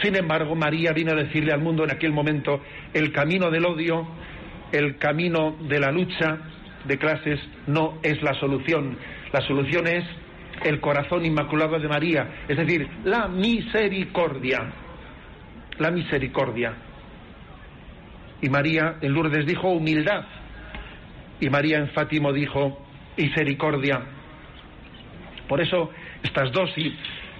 Sin 0.00 0.14
embargo, 0.14 0.54
María 0.54 0.92
vino 0.92 1.10
a 1.10 1.16
decirle 1.16 1.52
al 1.52 1.62
mundo 1.62 1.82
en 1.82 1.90
aquel 1.90 2.12
momento 2.12 2.62
el 2.94 3.10
camino 3.10 3.50
del 3.50 3.66
odio, 3.66 4.06
el 4.70 4.98
camino 4.98 5.56
de 5.62 5.80
la 5.80 5.90
lucha 5.90 6.38
de 6.84 6.96
clases 6.96 7.40
no 7.66 7.98
es 8.04 8.22
la 8.22 8.34
solución. 8.34 8.96
La 9.32 9.40
solución 9.40 9.88
es 9.88 10.04
el 10.62 10.78
corazón 10.78 11.26
inmaculado 11.26 11.76
de 11.76 11.88
María, 11.88 12.44
es 12.46 12.56
decir, 12.56 12.88
la 13.02 13.26
misericordia. 13.26 14.86
La 15.78 15.90
misericordia. 15.90 16.74
Y 18.40 18.48
María 18.48 18.96
en 19.00 19.12
Lourdes 19.12 19.46
dijo 19.46 19.68
humildad. 19.68 20.24
Y 21.40 21.48
María 21.50 21.78
en 21.78 21.88
Fátimo 21.90 22.32
dijo 22.32 22.84
misericordia. 23.16 24.00
Por 25.48 25.60
eso 25.60 25.90
estas 26.22 26.52
dos, 26.52 26.70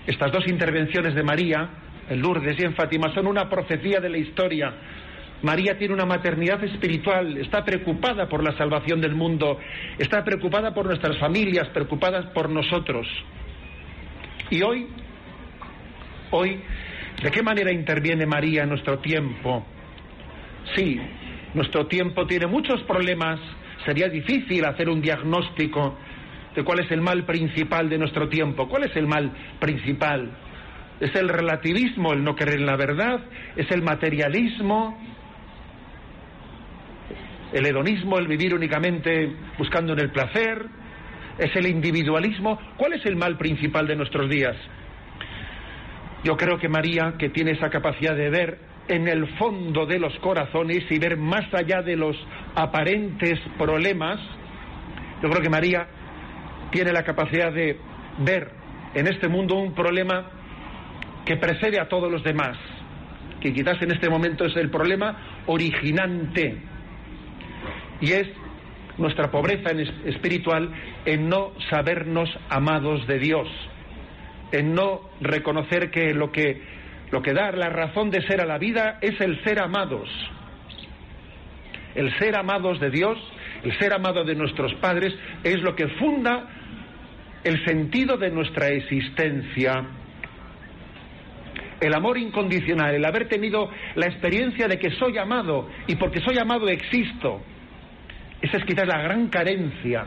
estas 0.07 0.33
dos 0.33 0.47
intervenciones 0.49 1.15
de 1.15 1.23
María 1.23 1.69
en 2.09 2.21
Lourdes 2.21 2.59
y 2.59 2.65
en 2.65 2.75
Fátima 2.75 3.13
son 3.15 3.27
una 3.27 3.49
profecía 3.49 4.01
de 4.01 4.09
la 4.09 4.19
historia. 4.19 4.73
María 5.43 5.79
tiene 5.79 5.95
una 5.95 6.07
maternidad 6.07 6.63
espiritual, 6.65 7.37
está 7.39 7.65
preocupada 7.65 8.29
por 8.29 8.43
la 8.43 8.57
salvación 8.57 9.01
del 9.01 9.15
mundo, 9.15 9.59
está 9.99 10.25
preocupada 10.25 10.75
por 10.75 10.87
nuestras 10.87 11.17
familias, 11.19 11.69
preocupada 11.69 12.33
por 12.33 12.51
nosotros. 12.51 13.07
Y 14.51 14.63
hoy, 14.63 14.89
hoy, 16.31 16.61
¿de 17.23 17.31
qué 17.31 17.43
manera 17.43 17.73
interviene 17.73 18.27
María 18.27 18.63
en 18.63 18.71
nuestro 18.71 18.99
tiempo? 18.99 19.65
Sí, 20.77 21.01
nuestro 21.55 21.87
tiempo 21.87 22.27
tiene 22.27 22.47
muchos 22.47 22.83
problemas, 22.83 23.41
sería 23.85 24.09
difícil 24.09 24.65
hacer 24.65 24.89
un 24.89 25.01
diagnóstico 25.01 25.97
de 26.55 26.65
cuál 26.65 26.81
es 26.81 26.91
el 26.91 27.01
mal 27.01 27.25
principal 27.25 27.89
de 27.89 27.99
nuestro 27.99 28.29
tiempo. 28.29 28.69
¿Cuál 28.69 28.85
es 28.85 28.97
el 28.97 29.07
mal 29.07 29.33
principal? 29.61 30.31
¿Es 31.01 31.15
el 31.15 31.29
relativismo, 31.29 32.13
el 32.13 32.25
no 32.25 32.35
creer 32.35 32.61
en 32.61 32.67
la 32.67 32.77
verdad? 32.77 33.21
¿Es 33.57 33.71
el 33.71 33.83
materialismo? 33.83 34.99
¿El 37.53 37.65
hedonismo, 37.65 38.19
el 38.19 38.27
vivir 38.27 38.55
únicamente 38.55 39.33
buscando 39.57 39.93
en 39.93 40.01
el 40.01 40.11
placer? 40.11 40.67
¿Es 41.39 41.55
el 41.55 41.67
individualismo? 41.67 42.59
¿Cuál 42.77 42.95
es 42.95 43.07
el 43.07 43.17
mal 43.17 43.39
principal 43.39 43.87
de 43.87 43.97
nuestros 43.97 44.29
días? 44.29 44.57
Yo 46.25 46.37
creo 46.37 46.59
que 46.59 46.69
María, 46.69 47.15
que 47.19 47.29
tiene 47.29 47.53
esa 47.53 47.71
capacidad 47.71 48.17
de 48.17 48.31
ver 48.31 48.59
en 48.89 49.07
el 49.07 49.27
fondo 49.37 49.87
de 49.87 49.99
los 49.99 50.17
corazones 50.19 50.85
y 50.91 50.99
ver 50.99 51.17
más 51.17 51.53
allá 51.53 51.83
de 51.83 51.97
los 51.97 52.17
aparentes 52.55 53.39
problemas, 53.57 54.19
yo 55.23 55.29
creo 55.29 55.43
que 55.43 55.51
María 55.51 55.87
tiene 56.71 56.93
la 56.93 57.05
capacidad 57.05 57.53
de 57.53 57.79
ver 58.19 58.51
en 58.95 59.07
este 59.07 59.29
mundo 59.29 59.57
un 59.57 59.75
problema 59.75 60.31
que 61.25 61.37
precede 61.37 61.79
a 61.79 61.89
todos 61.89 62.11
los 62.11 62.25
demás, 62.25 62.57
que 63.41 63.53
quizás 63.53 63.81
en 63.83 63.93
este 63.93 64.09
momento 64.09 64.45
es 64.45 64.57
el 64.57 64.71
problema 64.71 65.43
originante, 65.47 66.59
y 68.01 68.13
es 68.13 68.29
nuestra 68.97 69.31
pobreza 69.31 69.71
espiritual 70.07 70.73
en 71.05 71.29
no 71.29 71.53
sabernos 71.71 72.29
amados 72.49 73.07
de 73.07 73.19
Dios, 73.19 73.49
en 74.53 74.75
no 74.75 75.03
reconocer 75.21 75.91
que 75.91 76.15
lo 76.15 76.31
que 76.33 76.79
lo 77.11 77.23
que 77.23 77.33
da 77.33 77.51
la 77.53 77.71
razón 77.71 78.11
de 78.11 78.21
ser 78.27 78.41
a 78.41 78.47
la 78.47 78.59
vida 78.59 78.99
es 79.01 79.19
el 79.21 79.43
ser 79.43 79.61
amados. 79.61 80.09
El 81.95 82.17
ser 82.19 82.37
amados 82.37 82.79
de 82.81 82.91
Dios, 82.91 83.19
el 83.65 83.77
ser 83.79 83.95
amado 83.95 84.25
de 84.25 84.35
nuestros 84.35 84.75
padres 84.75 85.15
es 85.43 85.63
lo 85.63 85.75
que 85.75 85.89
funda 85.89 86.49
el 87.45 87.65
sentido 87.65 88.19
de 88.19 88.31
nuestra 88.31 88.69
existencia 88.69 89.87
el 91.81 91.95
amor 91.95 92.19
incondicional, 92.19 92.95
el 92.95 93.05
haber 93.05 93.29
tenido 93.29 93.71
la 93.95 94.07
experiencia 94.07 94.67
de 94.67 94.79
que 94.79 94.91
soy 94.91 95.17
amado 95.19 95.69
y 95.87 95.97
porque 95.97 96.21
soy 96.21 96.39
amado 96.39 96.69
existo. 96.69 97.41
Esa 98.41 98.57
es 98.59 98.65
quizás 98.65 98.87
la 98.87 99.01
gran 99.01 99.29
carencia 99.29 100.07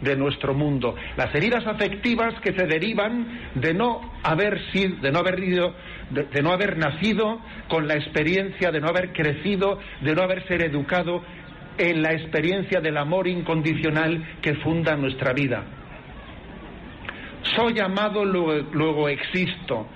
de 0.00 0.16
nuestro 0.16 0.54
mundo. 0.54 0.94
Las 1.16 1.34
heridas 1.34 1.66
afectivas 1.66 2.34
que 2.40 2.52
se 2.52 2.66
derivan 2.66 3.26
de 3.54 3.74
no 3.74 4.00
haber 4.22 4.60
sido, 4.72 4.96
de 4.96 5.12
no 5.12 5.18
haber 5.20 5.38
ido, 5.42 5.74
de, 6.10 6.42
no 6.42 6.52
haber 6.52 6.78
nacido 6.78 7.40
con 7.68 7.86
la 7.86 7.94
experiencia, 7.94 8.70
de 8.70 8.80
no 8.80 8.88
haber 8.88 9.12
crecido, 9.12 9.78
de 10.00 10.14
no 10.14 10.22
haber 10.22 10.46
ser 10.48 10.62
educado 10.62 11.22
en 11.78 12.02
la 12.02 12.12
experiencia 12.12 12.80
del 12.80 12.96
amor 12.96 13.26
incondicional 13.28 14.38
que 14.42 14.54
funda 14.56 14.96
nuestra 14.96 15.32
vida. 15.32 15.64
Soy 17.56 17.78
amado, 17.80 18.24
luego 18.24 19.08
existo 19.08 19.86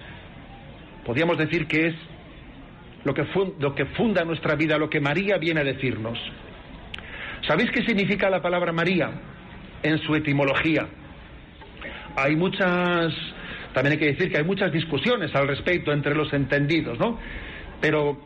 podríamos 1.04 1.38
decir 1.38 1.66
que 1.66 1.88
es 1.88 1.94
lo 3.04 3.14
que, 3.14 3.26
lo 3.58 3.74
que 3.74 3.84
funda 3.86 4.24
nuestra 4.24 4.54
vida, 4.56 4.78
lo 4.78 4.88
que 4.88 5.00
María 5.00 5.36
viene 5.36 5.60
a 5.60 5.64
decirnos. 5.64 6.18
¿Sabéis 7.46 7.70
qué 7.70 7.84
significa 7.84 8.30
la 8.30 8.40
palabra 8.40 8.72
María 8.72 9.10
en 9.84 9.98
su 9.98 10.16
etimología? 10.16 10.88
Hay 12.16 12.34
muchas, 12.34 13.14
también 13.72 13.92
hay 13.92 13.98
que 13.98 14.06
decir 14.06 14.32
que 14.32 14.38
hay 14.38 14.44
muchas 14.44 14.72
discusiones 14.72 15.32
al 15.34 15.46
respecto 15.46 15.92
entre 15.92 16.14
los 16.14 16.32
entendidos, 16.32 16.98
¿no? 16.98 17.18
Pero 17.80 18.18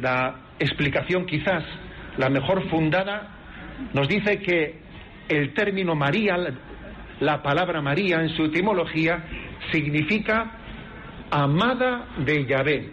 la 0.00 0.34
explicación 0.58 1.24
quizás 1.24 1.64
la 2.18 2.28
mejor 2.28 2.68
fundada 2.68 3.28
nos 3.94 4.08
dice 4.08 4.38
que 4.40 4.80
el 5.28 5.54
término 5.54 5.94
María, 5.94 6.36
la 7.20 7.42
palabra 7.42 7.80
María 7.80 8.20
en 8.20 8.30
su 8.30 8.44
etimología, 8.44 9.24
significa 9.70 10.58
amada 11.30 12.06
de 12.18 12.44
Yahvé. 12.44 12.90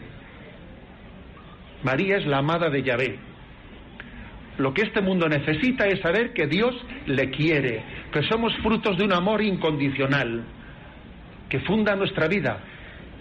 María 1.83 2.17
es 2.17 2.25
la 2.25 2.37
amada 2.37 2.69
de 2.69 2.83
Yahvé. 2.83 3.28
Lo 4.59 4.73
que 4.73 4.81
este 4.81 5.01
mundo 5.01 5.29
necesita 5.29 5.87
es 5.87 6.01
saber 6.01 6.33
que 6.33 6.45
Dios 6.45 6.75
le 7.05 7.29
quiere, 7.29 7.81
que 8.11 8.23
somos 8.23 8.53
frutos 8.57 8.97
de 8.97 9.05
un 9.05 9.13
amor 9.13 9.41
incondicional, 9.41 10.43
que 11.47 11.61
funda 11.61 11.95
nuestra 11.95 12.27
vida 12.27 12.59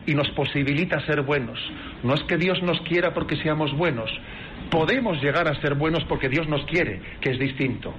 y 0.04 0.14
nos 0.14 0.28
posibilita 0.30 1.00
ser 1.06 1.22
buenos. 1.22 1.56
No 2.02 2.14
es 2.14 2.24
que 2.24 2.38
Dios 2.38 2.60
nos 2.64 2.80
quiera 2.80 3.14
porque 3.14 3.36
seamos 3.36 3.72
buenos, 3.72 4.10
podemos 4.68 5.22
llegar 5.22 5.46
a 5.46 5.54
ser 5.60 5.76
buenos 5.76 6.04
porque 6.08 6.28
Dios 6.28 6.48
nos 6.48 6.64
quiere, 6.66 7.00
que 7.20 7.30
es 7.30 7.38
distinto. 7.38 7.94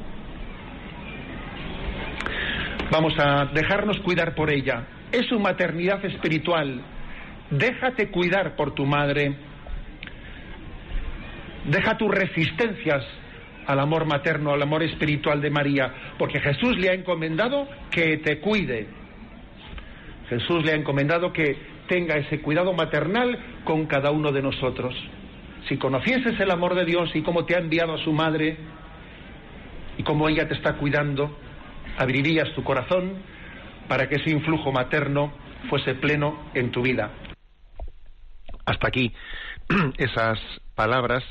Vamos 2.91 3.13
a 3.19 3.45
dejarnos 3.53 3.99
cuidar 3.99 4.35
por 4.35 4.51
ella. 4.51 4.83
Es 5.13 5.27
su 5.27 5.39
maternidad 5.39 6.03
espiritual. 6.03 6.81
Déjate 7.51 8.09
cuidar 8.09 8.57
por 8.57 8.75
tu 8.75 8.85
madre. 8.85 9.33
Deja 11.65 11.97
tus 11.97 12.11
resistencias 12.11 13.05
al 13.69 13.79
amor 13.79 14.05
materno, 14.05 14.51
al 14.51 14.63
amor 14.63 14.81
espiritual 14.81 15.41
de 15.41 15.51
María, 15.51 15.93
porque 16.17 16.39
Jesús 16.39 16.75
le 16.79 16.89
ha 16.89 16.93
encomendado 16.93 17.67
que 17.91 18.17
te 18.17 18.39
cuide. 18.39 18.87
Jesús 20.27 20.65
le 20.65 20.71
ha 20.71 20.75
encomendado 20.75 21.31
que 21.31 21.55
tenga 21.87 22.15
ese 22.15 22.41
cuidado 22.41 22.73
maternal 22.73 23.37
con 23.65 23.85
cada 23.85 24.09
uno 24.09 24.31
de 24.31 24.41
nosotros. 24.41 24.95
Si 25.67 25.77
conocieses 25.77 26.39
el 26.39 26.49
amor 26.49 26.73
de 26.73 26.83
Dios 26.83 27.11
y 27.13 27.21
cómo 27.21 27.45
te 27.45 27.55
ha 27.55 27.59
enviado 27.59 27.93
a 27.93 28.03
su 28.03 28.11
madre 28.11 28.57
y 29.99 30.03
cómo 30.03 30.27
ella 30.27 30.47
te 30.47 30.55
está 30.55 30.73
cuidando, 30.77 31.37
abrirías 31.95 32.51
tu 32.55 32.63
corazón 32.63 33.21
para 33.87 34.09
que 34.09 34.15
ese 34.15 34.31
influjo 34.31 34.71
materno 34.71 35.31
fuese 35.69 35.93
pleno 35.93 36.49
en 36.55 36.71
tu 36.71 36.81
vida. 36.81 37.11
Hasta 38.65 38.87
aquí 38.87 39.13
esas 39.99 40.39
palabras 40.73 41.23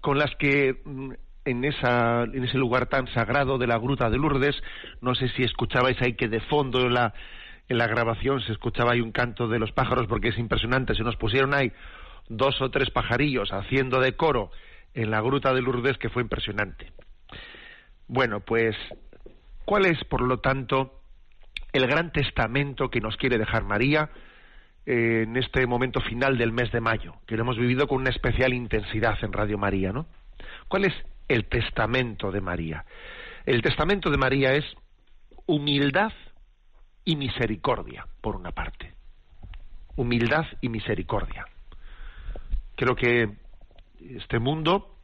con 0.00 0.18
las 0.18 0.34
que 0.40 0.74
mm, 0.84 1.12
en, 1.44 1.64
esa, 1.64 2.24
en 2.24 2.44
ese 2.44 2.58
lugar 2.58 2.86
tan 2.86 3.06
sagrado 3.08 3.58
de 3.58 3.66
la 3.66 3.78
Gruta 3.78 4.10
de 4.10 4.18
Lourdes, 4.18 4.56
no 5.00 5.14
sé 5.14 5.28
si 5.30 5.42
escuchabais 5.42 6.00
ahí 6.02 6.14
que 6.14 6.28
de 6.28 6.40
fondo 6.40 6.80
en 6.80 6.94
la, 6.94 7.14
en 7.68 7.78
la 7.78 7.86
grabación 7.86 8.40
se 8.42 8.52
escuchaba 8.52 8.92
ahí 8.92 9.00
un 9.00 9.12
canto 9.12 9.48
de 9.48 9.58
los 9.58 9.72
pájaros 9.72 10.06
porque 10.06 10.28
es 10.28 10.38
impresionante, 10.38 10.94
se 10.94 11.02
nos 11.02 11.16
pusieron 11.16 11.54
ahí 11.54 11.72
dos 12.28 12.60
o 12.60 12.70
tres 12.70 12.90
pajarillos 12.90 13.52
haciendo 13.52 14.00
de 14.00 14.16
coro 14.16 14.50
en 14.94 15.10
la 15.10 15.20
Gruta 15.20 15.52
de 15.52 15.62
Lourdes 15.62 15.98
que 15.98 16.08
fue 16.08 16.22
impresionante. 16.22 16.92
Bueno, 18.06 18.40
pues 18.40 18.76
¿Cuál 19.64 19.86
es, 19.86 20.02
por 20.04 20.20
lo 20.20 20.40
tanto, 20.40 21.00
el 21.72 21.86
gran 21.86 22.12
testamento 22.12 22.90
que 22.90 23.00
nos 23.00 23.16
quiere 23.16 23.38
dejar 23.38 23.64
María 23.64 24.10
eh, 24.84 25.22
en 25.26 25.36
este 25.36 25.66
momento 25.66 26.00
final 26.00 26.36
del 26.36 26.52
mes 26.52 26.70
de 26.70 26.80
mayo, 26.80 27.14
que 27.26 27.36
lo 27.36 27.42
hemos 27.42 27.56
vivido 27.56 27.88
con 27.88 27.98
una 28.00 28.10
especial 28.10 28.52
intensidad 28.52 29.16
en 29.22 29.32
Radio 29.32 29.56
María, 29.56 29.92
¿no? 29.92 30.06
¿Cuál 30.68 30.84
es 30.84 30.92
el 31.28 31.46
testamento 31.46 32.30
de 32.30 32.40
María? 32.40 32.84
El 33.46 33.62
testamento 33.62 34.10
de 34.10 34.16
María 34.16 34.54
es 34.54 34.64
humildad 35.46 36.12
y 37.04 37.16
misericordia, 37.16 38.06
por 38.20 38.36
una 38.36 38.52
parte. 38.52 38.94
Humildad 39.96 40.46
y 40.60 40.68
misericordia. 40.68 41.46
Creo 42.76 42.96
que 42.96 43.30
este 44.00 44.38
mundo, 44.38 44.98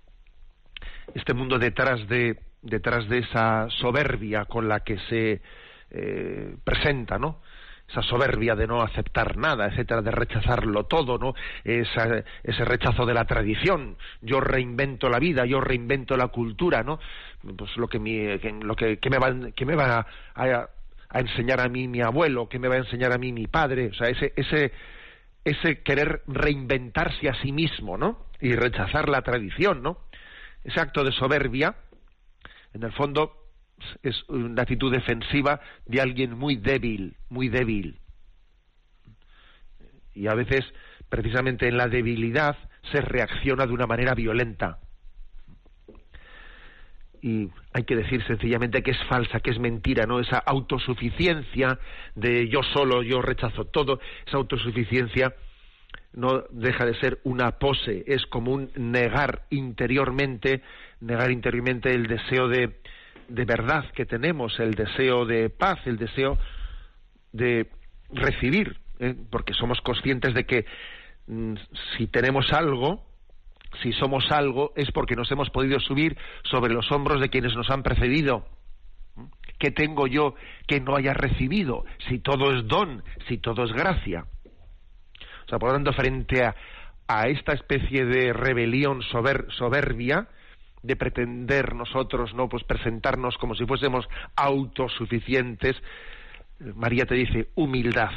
este 1.14 1.35
mundo 1.35 1.59
detrás 1.59 2.09
de 2.09 2.38
detrás 2.62 3.09
de 3.09 3.18
esa 3.18 3.68
soberbia 3.70 4.44
con 4.44 4.68
la 4.68 4.80
que 4.80 4.98
se 5.09 5.40
eh, 5.90 6.56
presenta, 6.64 7.18
¿no? 7.18 7.40
Esa 7.90 8.03
soberbia 8.03 8.55
de 8.55 8.66
no 8.66 8.83
aceptar 8.83 9.37
nada, 9.37 9.66
etcétera, 9.66 10.03
de 10.03 10.11
rechazarlo 10.11 10.85
todo, 10.85 11.18
¿no? 11.18 11.35
ese 11.64 12.64
rechazo 12.64 13.05
de 13.05 13.14
la 13.14 13.24
tradición. 13.24 13.96
Yo 14.20 14.40
reinvento 14.40 15.09
la 15.09 15.18
vida, 15.18 15.44
yo 15.44 15.61
reinvento 15.61 16.16
la 16.16 16.29
cultura, 16.29 16.83
¿no? 16.83 17.00
Pues 17.57 17.76
lo 17.76 17.88
que, 17.88 17.98
lo 18.62 18.76
que, 18.76 18.98
me 19.11 19.18
va, 19.18 19.50
que 19.55 19.66
me 19.66 19.74
va 19.74 20.07
a, 20.35 20.68
a, 21.09 21.20
enseñar 21.20 21.61
a 21.61 21.68
mí 21.68 21.88
mi 21.88 22.00
abuelo, 22.00 22.48
que 22.48 22.59
me 22.59 22.68
va 22.68 22.76
a 22.76 22.79
enseñar 22.79 23.12
a 23.12 23.18
mí 23.18 23.33
mi 23.33 23.46
padre, 23.46 23.88
o 23.88 23.94
sea, 23.94 24.09
ese, 24.09 24.33
ese, 24.37 24.72
ese 25.44 25.83
querer 25.83 26.22
reinventarse 26.29 27.29
a 27.29 27.35
sí 27.35 27.50
mismo, 27.50 27.98
¿no? 27.98 28.26
Y 28.40 28.55
rechazar 28.55 29.09
la 29.09 29.22
tradición, 29.22 29.83
¿no? 29.83 29.98
Ese 30.62 30.81
acto 30.81 31.03
de 31.03 31.12
soberbia 31.12 31.74
en 32.72 32.85
el 32.85 32.92
fondo 32.92 33.39
es 34.03 34.23
una 34.29 34.62
actitud 34.62 34.93
defensiva 34.93 35.61
de 35.87 36.01
alguien 36.01 36.37
muy 36.37 36.57
débil, 36.57 37.16
muy 37.29 37.49
débil. 37.49 37.99
Y 40.14 40.27
a 40.27 40.35
veces, 40.35 40.64
precisamente 41.09 41.69
en 41.69 41.77
la 41.77 41.88
debilidad, 41.88 42.57
se 42.93 43.01
reacciona 43.01 43.66
de 43.66 43.73
una 43.73 43.87
manera 43.87 44.14
violenta. 44.14 44.79
Y 47.23 47.51
hay 47.75 47.85
que 47.85 47.97
decir 47.97 48.25
sencillamente 48.27 48.83
que 48.83 48.93
es 48.93 49.05
falsa, 49.05 49.40
que 49.40 49.51
es 49.51 49.59
mentira, 49.59 50.07
¿no? 50.07 50.21
Esa 50.21 50.38
autosuficiencia 50.38 51.79
de 52.14 52.49
yo 52.49 52.62
solo, 52.62 53.03
yo 53.03 53.21
rechazo 53.21 53.66
todo, 53.66 54.01
esa 54.27 54.38
autosuficiencia 54.38 55.35
no 56.12 56.45
deja 56.51 56.87
de 56.87 56.95
ser 56.95 57.21
una 57.25 57.59
pose, 57.59 58.05
es 58.07 58.27
como 58.27 58.53
un 58.53 58.71
negar 58.75 59.45
interiormente 59.51 60.62
negar 61.01 61.31
interiormente 61.31 61.93
el 61.93 62.07
deseo 62.07 62.49
de, 62.49 62.81
de 63.31 63.45
verdad 63.45 63.85
que 63.93 64.07
tenemos, 64.07 64.59
el 64.59 64.75
deseo 64.75 65.25
de 65.25 65.51
paz, 65.51 65.79
el 65.87 65.97
deseo 65.97 66.37
de 67.33 67.71
recibir, 68.12 68.79
¿eh? 68.99 69.14
porque 69.31 69.55
somos 69.55 69.81
conscientes 69.81 70.35
de 70.35 70.45
que 70.45 70.66
mm, 71.29 71.55
si 71.97 72.09
tenemos 72.09 72.53
algo, 72.53 73.07
si 73.83 73.93
somos 73.93 74.31
algo, 74.33 74.73
es 74.77 74.90
porque 74.90 75.14
nos 75.14 75.31
hemos 75.31 75.49
podido 75.51 75.79
subir 75.79 76.16
sobre 76.43 76.75
los 76.75 76.90
hombros 76.90 77.21
de 77.21 77.31
quienes 77.31 77.55
nos 77.55 77.71
han 77.71 77.85
precedido. 77.85 78.47
¿Qué 79.59 79.71
tengo 79.71 80.07
yo 80.07 80.35
que 80.66 80.81
no 80.81 80.97
haya 80.97 81.14
recibido? 81.14 81.85
Si 82.09 82.19
todo 82.19 82.57
es 82.57 82.66
don, 82.66 83.05
si 83.29 83.38
todo 83.38 83.64
es 83.64 83.73
gracia. 83.73 84.27
O 85.45 85.49
sea, 85.49 85.59
por 85.59 85.69
lo 85.69 85.75
tanto, 85.75 85.93
frente 85.93 86.45
a, 86.45 86.57
a 87.07 87.29
esta 87.29 87.53
especie 87.53 88.07
de 88.07 88.33
rebelión 88.33 89.03
soberbia, 89.03 90.29
de 90.83 90.97
pretender 90.97 91.75
nosotros 91.75 92.35
no 92.35 92.49
pues 92.49 92.64
presentarnos 92.64 93.37
como 93.38 93.55
si 93.55 93.66
fuésemos 93.66 94.09
autosuficientes. 94.37 95.77
María 96.75 97.07
te 97.07 97.14
dice 97.14 97.51
humildad. 97.55 98.12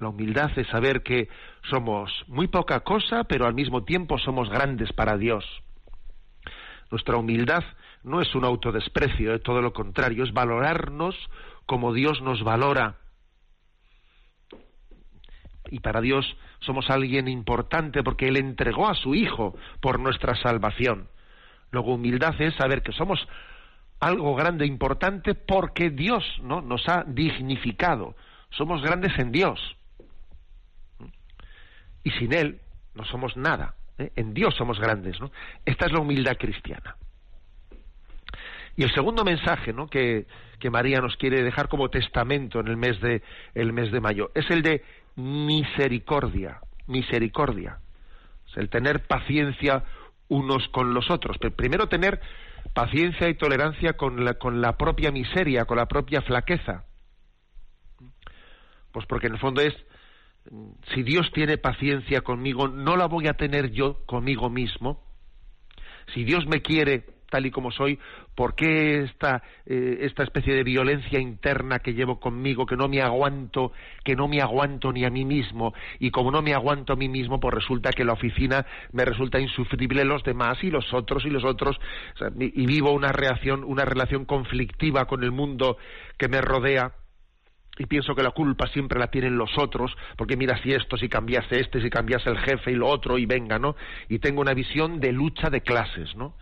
La 0.00 0.08
humildad 0.08 0.50
es 0.58 0.66
saber 0.68 1.02
que 1.02 1.28
somos 1.70 2.10
muy 2.26 2.48
poca 2.48 2.80
cosa 2.80 3.24
pero 3.24 3.46
al 3.46 3.54
mismo 3.54 3.84
tiempo 3.84 4.18
somos 4.18 4.50
grandes 4.50 4.92
para 4.92 5.16
Dios. 5.16 5.44
Nuestra 6.90 7.16
humildad 7.16 7.64
no 8.02 8.20
es 8.20 8.34
un 8.34 8.44
autodesprecio 8.44 9.34
es 9.34 9.40
todo 9.40 9.62
lo 9.62 9.72
contrario 9.72 10.24
es 10.24 10.32
valorarnos 10.32 11.16
como 11.66 11.92
Dios 11.92 12.20
nos 12.22 12.42
valora. 12.42 12.96
Y 15.70 15.80
para 15.80 16.00
Dios 16.00 16.36
somos 16.64 16.90
alguien 16.90 17.28
importante 17.28 18.02
porque 18.02 18.28
Él 18.28 18.36
entregó 18.36 18.88
a 18.88 18.94
su 18.94 19.14
Hijo 19.14 19.56
por 19.80 20.00
nuestra 20.00 20.34
salvación. 20.34 21.08
Luego 21.70 21.94
humildad 21.94 22.40
es 22.40 22.54
saber 22.54 22.82
que 22.82 22.92
somos 22.92 23.26
algo 24.00 24.34
grande, 24.34 24.64
e 24.64 24.68
importante, 24.68 25.34
porque 25.34 25.90
Dios 25.90 26.24
¿no? 26.42 26.60
nos 26.60 26.88
ha 26.88 27.04
dignificado. 27.06 28.14
Somos 28.50 28.82
grandes 28.82 29.18
en 29.18 29.32
Dios. 29.32 29.58
Y 32.02 32.10
sin 32.12 32.32
Él 32.32 32.60
no 32.94 33.04
somos 33.04 33.36
nada. 33.36 33.74
¿eh? 33.98 34.12
En 34.16 34.34
Dios 34.34 34.54
somos 34.54 34.78
grandes. 34.78 35.16
Esta 35.64 35.86
es 35.86 35.92
la 35.92 36.00
humildad 36.00 36.36
cristiana. 36.36 36.96
Y 38.76 38.82
el 38.82 38.92
segundo 38.92 39.24
mensaje 39.24 39.72
¿no? 39.72 39.86
que, 39.88 40.26
que 40.58 40.70
María 40.70 41.00
nos 41.00 41.16
quiere 41.16 41.42
dejar 41.42 41.68
como 41.68 41.88
testamento 41.88 42.60
en 42.60 42.68
el 42.68 42.76
mes 42.76 43.00
de, 43.00 43.22
el 43.54 43.72
mes 43.72 43.92
de 43.92 44.00
mayo 44.00 44.30
es 44.34 44.50
el 44.50 44.62
de 44.62 44.82
misericordia, 45.16 46.60
misericordia. 46.86 47.78
El 48.56 48.68
tener 48.68 49.06
paciencia 49.06 49.84
unos 50.28 50.68
con 50.68 50.94
los 50.94 51.10
otros. 51.10 51.36
Pero 51.40 51.54
primero 51.54 51.88
tener 51.88 52.20
paciencia 52.72 53.28
y 53.28 53.34
tolerancia 53.34 53.94
con 53.94 54.24
la, 54.24 54.34
con 54.34 54.60
la 54.60 54.76
propia 54.76 55.10
miseria, 55.10 55.64
con 55.64 55.76
la 55.76 55.86
propia 55.86 56.22
flaqueza. 56.22 56.84
Pues 58.92 59.06
porque 59.06 59.26
en 59.26 59.34
el 59.34 59.40
fondo 59.40 59.60
es, 59.60 59.74
si 60.94 61.02
Dios 61.02 61.30
tiene 61.32 61.58
paciencia 61.58 62.20
conmigo, 62.20 62.68
no 62.68 62.96
la 62.96 63.06
voy 63.06 63.26
a 63.26 63.34
tener 63.34 63.72
yo 63.72 64.04
conmigo 64.06 64.50
mismo. 64.50 65.02
Si 66.14 66.22
Dios 66.24 66.46
me 66.46 66.62
quiere 66.62 67.06
tal 67.34 67.46
y 67.46 67.50
como 67.50 67.72
soy, 67.72 67.98
¿por 68.36 68.54
qué 68.54 69.00
esta, 69.00 69.42
eh, 69.66 69.98
esta 70.02 70.22
especie 70.22 70.54
de 70.54 70.62
violencia 70.62 71.18
interna 71.18 71.80
que 71.80 71.92
llevo 71.92 72.20
conmigo, 72.20 72.64
que 72.64 72.76
no 72.76 72.86
me 72.86 73.02
aguanto, 73.02 73.72
que 74.04 74.14
no 74.14 74.28
me 74.28 74.40
aguanto 74.40 74.92
ni 74.92 75.04
a 75.04 75.10
mí 75.10 75.24
mismo? 75.24 75.74
Y 75.98 76.12
como 76.12 76.30
no 76.30 76.42
me 76.42 76.54
aguanto 76.54 76.92
a 76.92 76.96
mí 76.96 77.08
mismo, 77.08 77.40
pues 77.40 77.52
resulta 77.52 77.90
que 77.90 78.04
la 78.04 78.12
oficina 78.12 78.64
me 78.92 79.04
resulta 79.04 79.40
insufrible 79.40 80.04
los 80.04 80.22
demás 80.22 80.62
y 80.62 80.70
los 80.70 80.94
otros 80.94 81.24
y 81.24 81.30
los 81.30 81.42
otros, 81.42 81.76
y, 82.38 82.66
vivo 82.66 82.92
una 82.92 83.10
reacción, 83.10 83.64
una 83.64 83.84
relación 83.84 84.26
conflictiva 84.26 85.06
con 85.06 85.24
el 85.24 85.32
mundo 85.32 85.76
que 86.16 86.28
me 86.28 86.40
rodea. 86.40 86.92
y 87.76 87.86
pienso 87.86 88.14
que 88.14 88.22
la 88.22 88.30
culpa 88.30 88.68
siempre 88.68 89.00
la 89.00 89.08
tienen 89.08 89.36
los 89.36 89.58
otros, 89.58 89.90
porque 90.16 90.36
mira 90.36 90.56
si 90.62 90.72
esto, 90.72 90.96
si 90.96 91.08
cambiase 91.08 91.58
este, 91.58 91.82
si 91.82 91.90
cambiase 91.90 92.30
el 92.30 92.38
jefe 92.38 92.70
y 92.70 92.76
lo 92.76 92.86
otro 92.86 93.18
y 93.18 93.26
venga, 93.26 93.58
¿no? 93.58 93.74
Y 94.08 94.20
tengo 94.20 94.40
una 94.40 94.54
visión 94.54 95.00
de 95.00 95.10
lucha 95.10 95.50
de 95.50 95.62
clases, 95.62 96.14
¿no? 96.14 96.36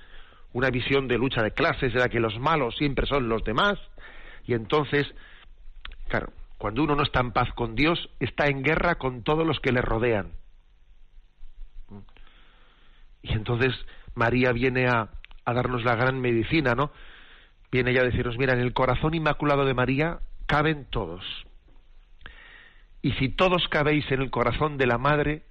Una 0.52 0.70
visión 0.70 1.08
de 1.08 1.18
lucha 1.18 1.42
de 1.42 1.52
clases 1.52 1.92
en 1.92 2.00
la 2.00 2.08
que 2.08 2.20
los 2.20 2.38
malos 2.38 2.76
siempre 2.76 3.06
son 3.06 3.28
los 3.28 3.42
demás 3.44 3.78
y 4.44 4.54
entonces, 4.54 5.06
claro, 6.08 6.32
cuando 6.58 6.82
uno 6.82 6.96
no 6.96 7.02
está 7.02 7.20
en 7.20 7.32
paz 7.32 7.52
con 7.54 7.74
Dios, 7.74 8.10
está 8.20 8.46
en 8.46 8.62
guerra 8.62 8.96
con 8.96 9.22
todos 9.22 9.46
los 9.46 9.60
que 9.60 9.72
le 9.72 9.82
rodean. 9.82 10.32
Y 13.22 13.32
entonces 13.32 13.74
María 14.14 14.52
viene 14.52 14.88
a, 14.88 15.08
a 15.44 15.52
darnos 15.54 15.84
la 15.84 15.94
gran 15.94 16.20
medicina, 16.20 16.74
¿no? 16.74 16.90
Viene 17.70 17.92
ya 17.92 18.00
a 18.00 18.04
decirnos, 18.04 18.36
mira, 18.36 18.52
en 18.52 18.60
el 18.60 18.72
corazón 18.72 19.14
inmaculado 19.14 19.64
de 19.64 19.74
María 19.74 20.20
caben 20.46 20.86
todos. 20.90 21.24
Y 23.00 23.12
si 23.12 23.28
todos 23.28 23.66
cabéis 23.68 24.10
en 24.10 24.22
el 24.22 24.30
corazón 24.30 24.76
de 24.76 24.86
la 24.86 24.98
madre, 24.98 25.44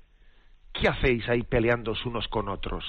¿qué 0.74 0.88
hacéis 0.88 1.28
ahí 1.28 1.44
peleándoos 1.44 2.06
unos 2.06 2.28
con 2.28 2.48
otros? 2.48 2.86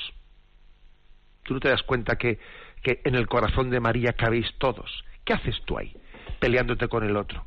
Tú 1.42 1.54
no 1.54 1.60
te 1.60 1.68
das 1.68 1.82
cuenta 1.82 2.16
que, 2.16 2.38
que 2.82 3.00
en 3.04 3.14
el 3.14 3.26
corazón 3.26 3.70
de 3.70 3.80
María 3.80 4.12
cabéis 4.12 4.46
todos. 4.58 5.04
¿Qué 5.24 5.32
haces 5.32 5.60
tú 5.64 5.78
ahí 5.78 5.94
peleándote 6.38 6.88
con 6.88 7.04
el 7.04 7.16
otro? 7.16 7.46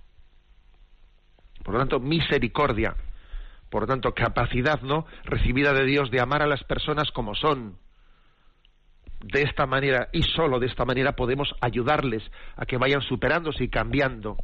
Por 1.63 1.73
lo 1.73 1.79
tanto, 1.79 1.99
misericordia, 1.99 2.95
por 3.69 3.81
lo 3.81 3.87
tanto, 3.87 4.13
capacidad, 4.13 4.81
¿no? 4.81 5.05
Recibida 5.23 5.73
de 5.73 5.85
Dios 5.85 6.11
de 6.11 6.21
amar 6.21 6.43
a 6.43 6.47
las 6.47 6.63
personas 6.63 7.11
como 7.11 7.35
son. 7.35 7.77
De 9.21 9.41
esta 9.41 9.65
manera 9.65 10.09
y 10.13 10.21
solo 10.21 10.59
de 10.59 10.67
esta 10.67 10.85
manera 10.85 11.13
podemos 11.13 11.55
ayudarles 11.61 12.23
a 12.55 12.65
que 12.65 12.77
vayan 12.77 13.01
superándose 13.01 13.63
y 13.63 13.69
cambiando 13.69 14.37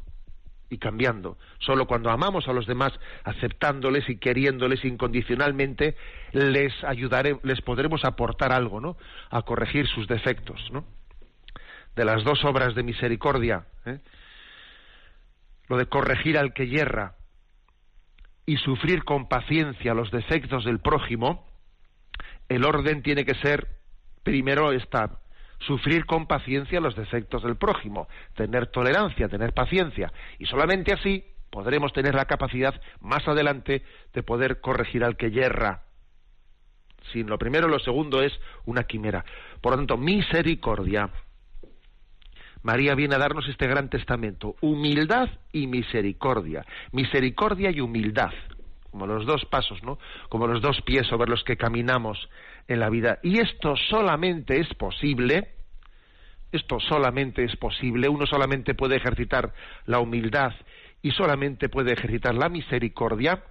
y 0.71 0.77
cambiando. 0.77 1.37
Solo 1.59 1.85
cuando 1.85 2.09
amamos 2.09 2.47
a 2.47 2.53
los 2.53 2.65
demás, 2.65 2.93
aceptándoles 3.25 4.09
y 4.09 4.17
queriéndoles 4.17 4.83
incondicionalmente, 4.85 5.95
les 6.31 6.73
ayudaré, 6.85 7.37
les 7.43 7.61
podremos 7.61 8.05
aportar 8.05 8.53
algo, 8.53 8.79
¿no? 8.79 8.97
A 9.29 9.41
corregir 9.43 9.85
sus 9.87 10.07
defectos, 10.07 10.71
¿no? 10.71 10.85
De 11.95 12.05
las 12.05 12.23
dos 12.23 12.43
obras 12.45 12.73
de 12.73 12.83
misericordia, 12.83 13.65
¿eh? 13.85 13.99
lo 15.67 15.77
de 15.77 15.87
corregir 15.87 16.37
al 16.37 16.53
que 16.53 16.67
yerra 16.67 17.15
y 18.45 18.55
sufrir 18.57 19.03
con 19.03 19.27
paciencia 19.27 19.93
los 19.93 20.09
defectos 20.09 20.63
del 20.63 20.79
prójimo, 20.79 21.45
el 22.47 22.63
orden 22.63 23.03
tiene 23.03 23.25
que 23.25 23.35
ser 23.35 23.67
primero 24.23 24.71
estar 24.71 25.20
sufrir 25.65 26.05
con 26.05 26.27
paciencia 26.27 26.79
los 26.79 26.95
defectos 26.95 27.43
del 27.43 27.55
prójimo, 27.55 28.07
tener 28.35 28.67
tolerancia, 28.67 29.29
tener 29.29 29.53
paciencia, 29.53 30.11
y 30.39 30.45
solamente 30.45 30.93
así 30.93 31.23
podremos 31.49 31.93
tener 31.93 32.15
la 32.15 32.25
capacidad 32.25 32.81
más 33.01 33.27
adelante 33.27 33.83
de 34.13 34.23
poder 34.23 34.61
corregir 34.61 35.03
al 35.03 35.17
que 35.17 35.31
yerra. 35.31 35.83
Sin 37.11 37.27
lo 37.27 37.37
primero, 37.37 37.67
lo 37.67 37.79
segundo 37.79 38.21
es 38.21 38.31
una 38.65 38.83
quimera. 38.83 39.25
Por 39.59 39.71
lo 39.71 39.77
tanto, 39.77 39.97
misericordia. 39.97 41.09
María 42.63 42.93
viene 42.95 43.15
a 43.15 43.19
darnos 43.19 43.47
este 43.47 43.67
gran 43.67 43.89
testamento, 43.89 44.55
humildad 44.61 45.29
y 45.51 45.65
misericordia, 45.65 46.63
misericordia 46.91 47.71
y 47.71 47.81
humildad, 47.81 48.31
como 48.91 49.07
los 49.07 49.25
dos 49.25 49.45
pasos, 49.45 49.81
¿no? 49.83 49.97
Como 50.29 50.45
los 50.45 50.61
dos 50.61 50.79
pies 50.83 51.07
sobre 51.07 51.29
los 51.29 51.43
que 51.43 51.57
caminamos 51.57 52.29
en 52.67 52.79
la 52.79 52.89
vida. 52.89 53.19
Y 53.23 53.39
esto 53.39 53.75
solamente 53.75 54.59
es 54.59 54.73
posible, 54.75 55.49
esto 56.51 56.79
solamente 56.79 57.43
es 57.43 57.55
posible, 57.55 58.09
uno 58.09 58.25
solamente 58.25 58.73
puede 58.73 58.97
ejercitar 58.97 59.53
la 59.85 59.99
humildad 59.99 60.53
y 61.01 61.11
solamente 61.11 61.69
puede 61.69 61.93
ejercitar 61.93 62.35
la 62.35 62.49
misericordia 62.49 63.43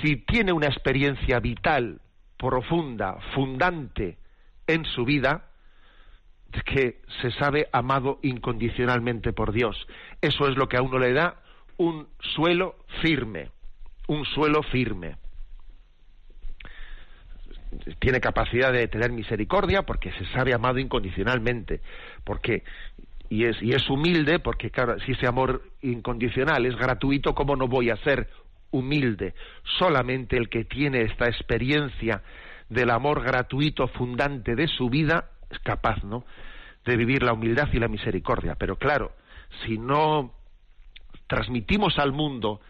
si 0.00 0.16
tiene 0.16 0.52
una 0.52 0.66
experiencia 0.66 1.38
vital, 1.40 2.00
profunda, 2.36 3.18
fundante 3.34 4.18
en 4.66 4.84
su 4.84 5.04
vida, 5.04 5.50
que 6.64 7.02
se 7.20 7.30
sabe 7.32 7.68
amado 7.72 8.18
incondicionalmente 8.22 9.32
por 9.32 9.52
Dios. 9.52 9.86
Eso 10.20 10.48
es 10.48 10.56
lo 10.56 10.68
que 10.68 10.76
a 10.76 10.82
uno 10.82 10.98
le 10.98 11.12
da 11.12 11.40
un 11.76 12.08
suelo 12.20 12.76
firme, 13.02 13.50
un 14.08 14.24
suelo 14.24 14.62
firme 14.62 15.16
tiene 17.98 18.20
capacidad 18.20 18.72
de 18.72 18.88
tener 18.88 19.12
misericordia 19.12 19.82
porque 19.82 20.12
se 20.12 20.26
sabe 20.32 20.54
amado 20.54 20.78
incondicionalmente, 20.78 21.80
porque 22.24 22.62
y 23.28 23.44
es, 23.44 23.60
y 23.60 23.72
es 23.72 23.88
humilde 23.90 24.38
porque 24.38 24.70
claro, 24.70 24.98
si 25.00 25.12
ese 25.12 25.26
amor 25.26 25.62
incondicional 25.82 26.64
es 26.66 26.76
gratuito, 26.76 27.34
¿cómo 27.34 27.56
no 27.56 27.68
voy 27.68 27.90
a 27.90 27.96
ser 27.98 28.28
humilde? 28.70 29.34
Solamente 29.78 30.36
el 30.36 30.48
que 30.48 30.64
tiene 30.64 31.02
esta 31.02 31.26
experiencia 31.26 32.22
del 32.68 32.90
amor 32.90 33.22
gratuito 33.22 33.88
fundante 33.88 34.54
de 34.54 34.68
su 34.68 34.88
vida 34.88 35.30
es 35.50 35.58
capaz, 35.60 36.02
¿no? 36.04 36.24
de 36.86 36.96
vivir 36.96 37.22
la 37.22 37.32
humildad 37.32 37.68
y 37.72 37.78
la 37.78 37.88
misericordia. 37.88 38.54
Pero 38.54 38.76
claro, 38.76 39.12
si 39.64 39.76
no 39.76 40.32
transmitimos 41.26 41.98
al 41.98 42.12
mundo 42.12 42.60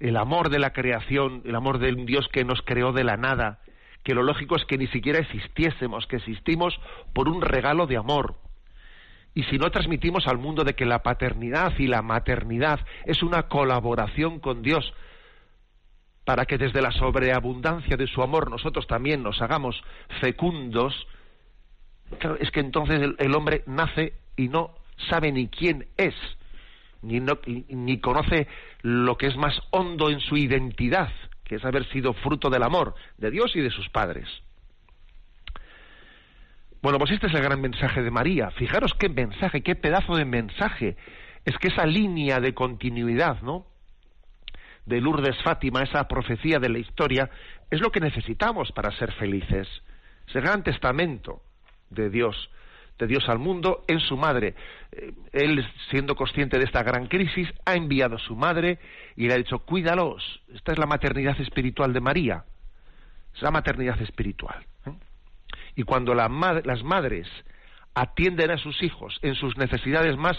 el 0.00 0.16
amor 0.16 0.48
de 0.48 0.58
la 0.58 0.72
creación, 0.72 1.42
el 1.44 1.54
amor 1.54 1.78
de 1.78 1.92
un 1.92 2.06
Dios 2.06 2.26
que 2.32 2.44
nos 2.44 2.62
creó 2.62 2.92
de 2.92 3.04
la 3.04 3.16
nada, 3.16 3.60
que 4.04 4.14
lo 4.14 4.22
lógico 4.22 4.54
es 4.54 4.64
que 4.66 4.78
ni 4.78 4.86
siquiera 4.86 5.18
existiésemos, 5.18 6.06
que 6.06 6.16
existimos 6.16 6.78
por 7.14 7.28
un 7.28 7.40
regalo 7.40 7.86
de 7.86 7.96
amor. 7.96 8.36
Y 9.34 9.42
si 9.44 9.58
no 9.58 9.70
transmitimos 9.70 10.28
al 10.28 10.38
mundo 10.38 10.62
de 10.62 10.74
que 10.74 10.84
la 10.84 11.02
paternidad 11.02 11.72
y 11.78 11.88
la 11.88 12.02
maternidad 12.02 12.80
es 13.06 13.22
una 13.22 13.44
colaboración 13.48 14.38
con 14.38 14.62
Dios, 14.62 14.92
para 16.24 16.44
que 16.44 16.58
desde 16.58 16.82
la 16.82 16.92
sobreabundancia 16.92 17.96
de 17.96 18.06
su 18.06 18.22
amor 18.22 18.50
nosotros 18.50 18.86
también 18.86 19.22
nos 19.22 19.42
hagamos 19.42 19.82
fecundos, 20.20 21.06
claro, 22.18 22.36
es 22.38 22.50
que 22.50 22.60
entonces 22.60 23.00
el, 23.18 23.34
hombre 23.34 23.64
nace 23.66 24.14
y 24.36 24.48
no 24.48 24.74
sabe 25.08 25.32
ni 25.32 25.48
quién 25.48 25.88
es, 25.96 26.14
ni, 27.02 27.20
ni 27.20 28.00
conoce 28.00 28.48
lo 28.82 29.16
que 29.16 29.26
es 29.26 29.36
más 29.36 29.60
hondo 29.70 30.10
en 30.10 30.20
su 30.20 30.36
identidad, 30.36 31.10
que 31.44 31.56
es 31.56 31.64
haber 31.64 31.88
sido 31.90 32.12
fruto 32.14 32.50
del 32.50 32.62
amor 32.62 32.94
de 33.18 33.30
Dios 33.30 33.54
y 33.54 33.60
de 33.60 33.70
sus 33.70 33.88
padres. 33.90 34.28
Bueno, 36.82 36.98
pues 36.98 37.12
este 37.12 37.28
es 37.28 37.34
el 37.34 37.42
gran 37.42 37.60
mensaje 37.60 38.02
de 38.02 38.10
María. 38.10 38.50
Fijaros 38.50 38.92
qué 38.98 39.08
mensaje, 39.08 39.62
qué 39.62 39.74
pedazo 39.74 40.16
de 40.16 40.26
mensaje. 40.26 40.96
Es 41.44 41.56
que 41.58 41.68
esa 41.68 41.86
línea 41.86 42.40
de 42.40 42.52
continuidad, 42.52 43.40
¿no? 43.40 43.66
De 44.84 45.00
Lourdes 45.00 45.40
Fátima, 45.42 45.82
esa 45.82 46.06
profecía 46.08 46.58
de 46.58 46.68
la 46.68 46.78
historia, 46.78 47.30
es 47.70 47.80
lo 47.80 47.90
que 47.90 48.00
necesitamos 48.00 48.70
para 48.72 48.90
ser 48.98 49.12
felices. 49.12 49.66
Ese 50.28 50.40
gran 50.40 50.62
testamento 50.62 51.40
de 51.88 52.10
Dios 52.10 52.50
de 52.98 53.06
Dios 53.06 53.28
al 53.28 53.38
mundo 53.38 53.84
en 53.88 54.00
su 54.00 54.16
madre. 54.16 54.54
Eh, 54.92 55.12
él, 55.32 55.66
siendo 55.90 56.14
consciente 56.14 56.58
de 56.58 56.64
esta 56.64 56.82
gran 56.82 57.06
crisis, 57.06 57.48
ha 57.64 57.74
enviado 57.74 58.16
a 58.16 58.20
su 58.20 58.36
madre 58.36 58.78
y 59.16 59.26
le 59.26 59.34
ha 59.34 59.38
dicho, 59.38 59.58
cuídalos. 59.60 60.42
Esta 60.52 60.72
es 60.72 60.78
la 60.78 60.86
maternidad 60.86 61.40
espiritual 61.40 61.92
de 61.92 62.00
María. 62.00 62.44
Es 63.34 63.42
la 63.42 63.50
maternidad 63.50 64.00
espiritual. 64.00 64.64
¿eh? 64.86 64.92
Y 65.76 65.82
cuando 65.82 66.14
las 66.14 66.30
madres 66.30 67.28
atienden 67.94 68.50
a 68.50 68.58
sus 68.58 68.82
hijos 68.82 69.18
en 69.22 69.34
sus 69.34 69.56
necesidades 69.56 70.16
más 70.16 70.36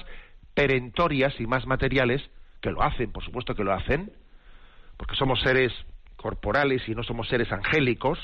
perentorias 0.54 1.34
y 1.40 1.48
más 1.48 1.66
materiales, 1.66 2.22
que 2.62 2.72
lo 2.72 2.82
hacen, 2.82 3.12
por 3.12 3.24
supuesto 3.24 3.54
que 3.54 3.64
lo 3.64 3.74
hacen, 3.74 4.12
porque 4.98 5.16
somos 5.16 5.42
seres 5.42 5.74
corporales 6.16 6.88
y 6.88 6.96
no 6.96 7.04
somos 7.04 7.28
seres 7.28 7.52
angélicos, 7.52 8.18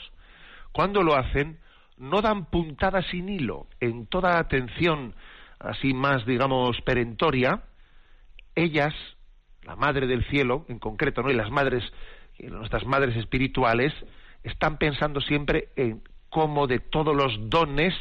cuando 0.71 1.03
lo 1.03 1.15
hacen, 1.15 1.59
no 2.01 2.21
dan 2.21 2.45
puntada 2.45 3.03
sin 3.03 3.29
hilo 3.29 3.67
en 3.79 4.07
toda 4.07 4.39
atención 4.39 5.13
así 5.59 5.93
más, 5.93 6.25
digamos, 6.25 6.81
perentoria, 6.81 7.61
ellas, 8.55 8.93
la 9.63 9.75
Madre 9.75 10.07
del 10.07 10.25
Cielo 10.25 10.65
en 10.67 10.79
concreto, 10.79 11.21
¿no? 11.21 11.29
y 11.29 11.35
las 11.35 11.51
madres, 11.51 11.83
nuestras 12.39 12.85
madres 12.85 13.15
espirituales, 13.15 13.93
están 14.43 14.77
pensando 14.77 15.21
siempre 15.21 15.69
en 15.75 16.01
cómo 16.29 16.65
de 16.65 16.79
todos 16.79 17.15
los 17.15 17.49
dones 17.49 17.93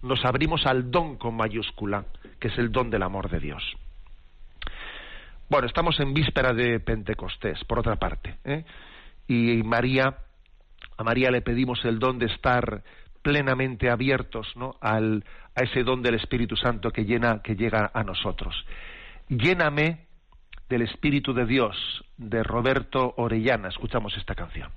nos 0.00 0.24
abrimos 0.24 0.64
al 0.64 0.90
don 0.90 1.16
con 1.16 1.36
mayúscula, 1.36 2.06
que 2.40 2.48
es 2.48 2.56
el 2.56 2.72
don 2.72 2.88
del 2.88 3.02
amor 3.02 3.28
de 3.28 3.40
Dios. 3.40 3.62
Bueno, 5.50 5.66
estamos 5.66 6.00
en 6.00 6.14
víspera 6.14 6.54
de 6.54 6.80
Pentecostés, 6.80 7.62
por 7.64 7.80
otra 7.80 7.96
parte, 7.96 8.38
¿eh? 8.44 8.64
y 9.28 9.62
María, 9.62 10.16
a 10.96 11.04
María 11.04 11.30
le 11.30 11.42
pedimos 11.42 11.84
el 11.84 11.98
don 11.98 12.18
de 12.18 12.26
estar 12.26 12.82
plenamente 13.26 13.90
abiertos 13.90 14.46
¿no? 14.54 14.76
Al, 14.80 15.24
a 15.56 15.64
ese 15.64 15.82
don 15.82 16.00
del 16.00 16.14
Espíritu 16.14 16.54
Santo 16.54 16.92
que, 16.92 17.04
llena, 17.04 17.42
que 17.42 17.56
llega 17.56 17.90
a 17.92 18.04
nosotros. 18.04 18.54
Lléname 19.28 20.06
del 20.68 20.82
Espíritu 20.82 21.34
de 21.34 21.44
Dios, 21.44 22.04
de 22.18 22.44
Roberto 22.44 23.14
Orellana. 23.16 23.66
Escuchamos 23.66 24.16
esta 24.16 24.36
canción. 24.36 24.70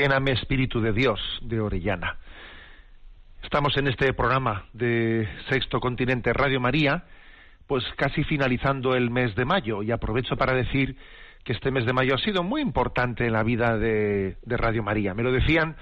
Lléname 0.00 0.32
Espíritu 0.32 0.80
de 0.80 0.94
Dios 0.94 1.20
de 1.42 1.60
Orellana. 1.60 2.16
Estamos 3.42 3.76
en 3.76 3.86
este 3.86 4.14
programa 4.14 4.64
de 4.72 5.28
Sexto 5.50 5.78
Continente 5.78 6.32
Radio 6.32 6.58
María, 6.58 7.04
pues 7.66 7.84
casi 7.98 8.24
finalizando 8.24 8.94
el 8.94 9.10
mes 9.10 9.34
de 9.34 9.44
mayo 9.44 9.82
y 9.82 9.90
aprovecho 9.90 10.38
para 10.38 10.54
decir 10.54 10.96
que 11.44 11.52
este 11.52 11.70
mes 11.70 11.84
de 11.84 11.92
mayo 11.92 12.14
ha 12.14 12.18
sido 12.18 12.42
muy 12.42 12.62
importante 12.62 13.26
en 13.26 13.34
la 13.34 13.42
vida 13.42 13.76
de, 13.76 14.38
Radio 14.46 14.82
María. 14.82 15.12
Me 15.12 15.22
lo 15.22 15.32
decían 15.32 15.76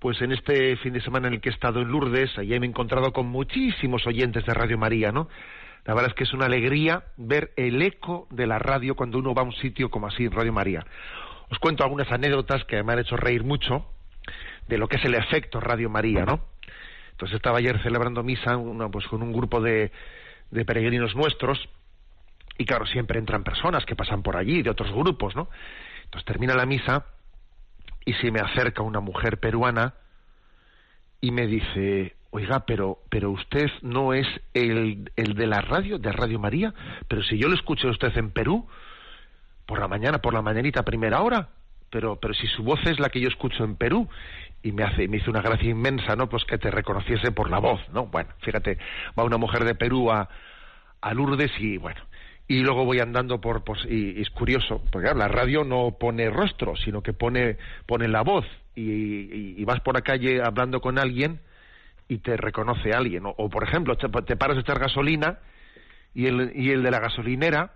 pues 0.00 0.20
en 0.22 0.32
este 0.32 0.76
fin 0.78 0.94
de 0.94 1.00
semana 1.00 1.28
en 1.28 1.34
el 1.34 1.40
que 1.40 1.50
he 1.50 1.52
estado 1.52 1.82
en 1.82 1.88
Lourdes, 1.88 2.36
allí 2.38 2.58
me 2.58 2.66
he 2.66 2.68
encontrado 2.68 3.12
con 3.12 3.28
muchísimos 3.28 4.04
oyentes 4.08 4.44
de 4.44 4.54
Radio 4.54 4.76
María, 4.76 5.12
¿no? 5.12 5.28
La 5.84 5.94
verdad 5.94 6.10
es 6.10 6.16
que 6.16 6.24
es 6.24 6.32
una 6.32 6.46
alegría 6.46 7.04
ver 7.16 7.52
el 7.54 7.80
eco 7.80 8.26
de 8.32 8.48
la 8.48 8.58
radio 8.58 8.96
cuando 8.96 9.18
uno 9.18 9.34
va 9.34 9.42
a 9.42 9.44
un 9.44 9.52
sitio 9.52 9.88
como 9.88 10.08
así, 10.08 10.26
Radio 10.26 10.52
María. 10.52 10.84
Os 11.52 11.58
cuento 11.58 11.84
algunas 11.84 12.10
anécdotas 12.10 12.64
que 12.64 12.82
me 12.82 12.94
han 12.94 13.00
hecho 13.00 13.14
reír 13.14 13.44
mucho 13.44 13.84
de 14.68 14.78
lo 14.78 14.88
que 14.88 14.96
es 14.96 15.04
el 15.04 15.14
efecto 15.14 15.60
Radio 15.60 15.90
María, 15.90 16.24
¿no? 16.24 16.40
Entonces 17.10 17.36
estaba 17.36 17.58
ayer 17.58 17.78
celebrando 17.82 18.22
misa 18.22 18.58
pues 18.90 19.06
con 19.06 19.22
un 19.22 19.34
grupo 19.34 19.60
de, 19.60 19.92
de 20.50 20.64
peregrinos 20.64 21.14
nuestros 21.14 21.68
y 22.56 22.64
claro, 22.64 22.86
siempre 22.86 23.18
entran 23.18 23.44
personas 23.44 23.84
que 23.84 23.94
pasan 23.94 24.22
por 24.22 24.38
allí 24.38 24.62
de 24.62 24.70
otros 24.70 24.90
grupos, 24.92 25.36
¿no? 25.36 25.50
Entonces 26.04 26.24
termina 26.24 26.54
la 26.54 26.64
misa 26.64 27.04
y 28.06 28.14
se 28.14 28.30
me 28.30 28.40
acerca 28.40 28.82
una 28.82 29.00
mujer 29.00 29.38
peruana 29.38 29.92
y 31.20 31.32
me 31.32 31.46
dice, 31.46 32.16
oiga, 32.30 32.64
pero, 32.64 33.00
pero 33.10 33.30
usted 33.30 33.70
no 33.82 34.14
es 34.14 34.26
el, 34.54 35.12
el 35.16 35.34
de 35.34 35.46
la 35.46 35.60
radio, 35.60 35.98
de 35.98 36.12
Radio 36.12 36.38
María, 36.38 36.72
pero 37.08 37.22
si 37.22 37.36
yo 37.36 37.48
lo 37.48 37.54
escucho 37.54 37.88
a 37.88 37.90
usted 37.90 38.16
en 38.16 38.30
Perú, 38.30 38.66
por 39.66 39.78
la 39.78 39.88
mañana, 39.88 40.18
por 40.18 40.34
la 40.34 40.42
mañanita 40.42 40.82
primera 40.82 41.22
hora, 41.22 41.48
pero, 41.90 42.16
pero 42.16 42.34
si 42.34 42.46
su 42.46 42.62
voz 42.62 42.80
es 42.86 42.98
la 42.98 43.10
que 43.10 43.20
yo 43.20 43.28
escucho 43.28 43.64
en 43.64 43.76
Perú, 43.76 44.08
y 44.62 44.72
me 44.72 44.84
hace, 44.84 45.08
me 45.08 45.16
hizo 45.16 45.30
una 45.30 45.42
gracia 45.42 45.70
inmensa, 45.70 46.14
¿no? 46.16 46.28
Pues 46.28 46.44
que 46.44 46.58
te 46.58 46.70
reconociese 46.70 47.32
por 47.32 47.50
la 47.50 47.58
voz, 47.58 47.80
¿no? 47.92 48.06
Bueno, 48.06 48.30
fíjate, 48.40 48.78
va 49.18 49.24
una 49.24 49.36
mujer 49.36 49.64
de 49.64 49.74
Perú 49.74 50.10
a, 50.10 50.28
a 51.00 51.14
Lourdes 51.14 51.50
y 51.58 51.78
bueno, 51.78 52.00
y 52.46 52.60
luego 52.60 52.84
voy 52.84 53.00
andando 53.00 53.40
por, 53.40 53.64
por 53.64 53.78
y, 53.90 54.20
es 54.20 54.30
curioso, 54.30 54.82
porque 54.90 55.12
la 55.14 55.28
radio 55.28 55.64
no 55.64 55.96
pone 55.98 56.30
rostro, 56.30 56.76
sino 56.76 57.02
que 57.02 57.12
pone, 57.12 57.58
pone 57.86 58.08
la 58.08 58.22
voz, 58.22 58.46
y, 58.74 59.62
vas 59.64 59.80
por 59.80 59.94
la 59.94 60.02
calle 60.02 60.42
hablando 60.42 60.80
con 60.80 60.98
alguien 60.98 61.40
y 62.08 62.18
te 62.18 62.36
reconoce 62.36 62.92
alguien, 62.92 63.24
o, 63.24 63.48
por 63.48 63.64
ejemplo, 63.64 63.96
te, 63.96 64.08
te 64.08 64.36
paras 64.36 64.56
a 64.56 64.60
echar 64.60 64.78
gasolina 64.78 65.38
y 66.14 66.26
el, 66.26 66.52
y 66.54 66.70
el 66.70 66.82
de 66.82 66.90
la 66.90 67.00
gasolinera 67.00 67.72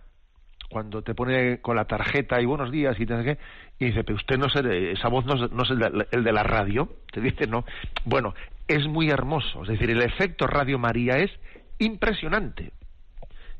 cuando 0.68 1.02
te 1.02 1.14
pone 1.14 1.60
con 1.60 1.76
la 1.76 1.84
tarjeta 1.84 2.40
y 2.40 2.44
buenos 2.44 2.70
días 2.70 2.98
y 2.98 3.06
te 3.06 3.38
y 3.78 3.86
dice, 3.86 4.04
pero 4.04 4.16
usted 4.16 4.38
no 4.38 4.46
es 4.46 4.54
esa 4.98 5.08
voz 5.08 5.24
no 5.24 5.34
es, 5.34 5.70
el, 5.70 6.24
de, 6.24 6.32
la 6.32 6.42
radio, 6.42 6.88
te 7.12 7.20
dice, 7.20 7.46
no. 7.46 7.64
Bueno, 8.04 8.34
es 8.66 8.86
muy 8.86 9.10
hermoso, 9.10 9.62
es 9.62 9.68
decir, 9.68 9.90
el 9.90 10.02
efecto 10.02 10.46
Radio 10.46 10.78
María 10.78 11.18
es 11.18 11.30
impresionante, 11.78 12.72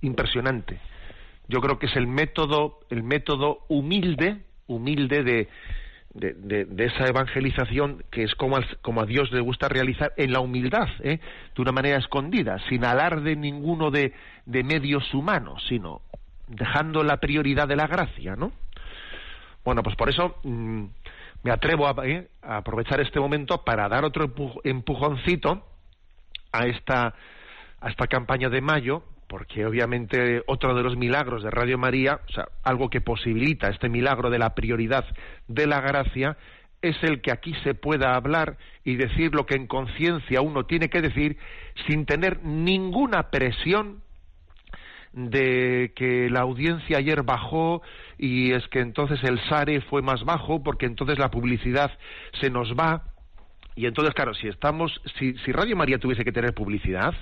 impresionante. 0.01 0.81
Yo 1.49 1.61
creo 1.61 1.79
que 1.79 1.87
es 1.87 1.97
el 1.97 2.07
método, 2.07 2.81
el 2.91 3.03
método 3.03 3.61
humilde, 3.69 4.39
humilde 4.67 5.23
de, 5.23 5.49
de, 6.15 6.85
esa 6.85 7.07
evangelización 7.07 8.03
que 8.11 8.25
es 8.25 8.35
como, 8.35 8.59
como, 8.83 9.03
a 9.03 9.07
Dios 9.07 9.31
le 9.33 9.41
gusta 9.41 9.69
realizar 9.69 10.13
en 10.17 10.33
la 10.33 10.41
humildad, 10.41 10.89
¿eh? 11.03 11.21
de 11.55 11.63
una 11.63 11.73
manera 11.73 11.99
escondida, 11.99 12.59
sin 12.69 12.85
alarde 12.85 13.37
ninguno 13.37 13.91
de, 13.91 14.13
de 14.47 14.65
medios 14.65 15.13
humanos, 15.15 15.65
sino 15.69 16.01
dejando 16.47 17.03
la 17.03 17.19
prioridad 17.19 17.69
de 17.69 17.77
la 17.77 17.87
gracia, 17.87 18.37
¿no? 18.37 18.53
Bueno, 19.65 19.83
pues 19.83 19.97
por 19.97 20.09
eso 20.09 20.37
mm, 20.45 20.85
me 21.43 21.51
atrevo 21.51 21.89
eh, 22.05 22.29
a, 22.43 22.59
aprovechar 22.59 23.01
este 23.01 23.21
momento 23.21 23.65
para 23.65 23.89
dar 23.89 24.05
otro 24.05 24.33
empujoncito 24.65 25.67
a 26.53 26.67
esta, 26.67 27.15
a 27.81 27.89
esta 27.91 28.07
campaña 28.07 28.49
de 28.49 28.61
mayo, 28.61 29.03
porque 29.27 29.67
obviamente 29.67 30.43
otro 30.47 30.75
de 30.75 30.83
los 30.83 30.97
milagros 30.97 31.43
de 31.43 31.51
Radio 31.51 31.79
María, 31.79 32.21
o 32.29 32.33
sea, 32.33 32.49
algo 32.63 32.91
que 32.91 33.01
posibilita 33.01 33.69
este 33.69 33.89
milagro 33.89 34.31
de 34.31 34.39
la 34.39 34.55
prioridad 34.55 35.05
de 35.49 35.67
la 35.67 35.81
gracia, 35.81 36.37
es 36.83 36.97
el 37.03 37.21
que 37.21 37.33
aquí 37.33 37.55
se 37.65 37.75
pueda 37.75 38.15
hablar 38.15 38.59
y 38.85 38.97
decir 38.97 39.35
lo 39.35 39.47
que 39.47 39.57
en 39.57 39.67
conciencia 39.67 40.43
uno 40.43 40.67
tiene 40.67 40.89
que 40.89 41.03
decir 41.03 41.39
sin 41.89 42.07
tener 42.07 42.45
ninguna 42.45 43.31
presión 43.31 44.03
de 45.17 45.93
que 45.97 46.29
la 46.31 46.41
audiencia 46.41 46.99
ayer 46.99 47.23
bajó 47.23 47.83
y 48.19 48.53
es 48.53 48.69
que 48.69 48.81
entonces 48.81 49.25
el 49.25 49.41
SARE 49.49 49.81
fue 49.81 50.03
más 50.03 50.25
bajo 50.25 50.63
porque 50.63 50.85
entonces 50.85 51.19
la 51.19 51.31
publicidad 51.31 51.91
se 52.39 52.51
nos 52.51 52.75
va. 52.75 53.03
Y 53.75 53.87
entonces 53.87 54.15
claro 54.15 54.35
si 54.35 54.47
estamos 54.47 55.01
si, 55.19 55.35
si 55.39 55.53
Radio 55.53 55.75
María 55.75 55.99
tuviese 55.99 56.23
que 56.23 56.33
tener 56.33 56.53
publicidad 56.53 57.15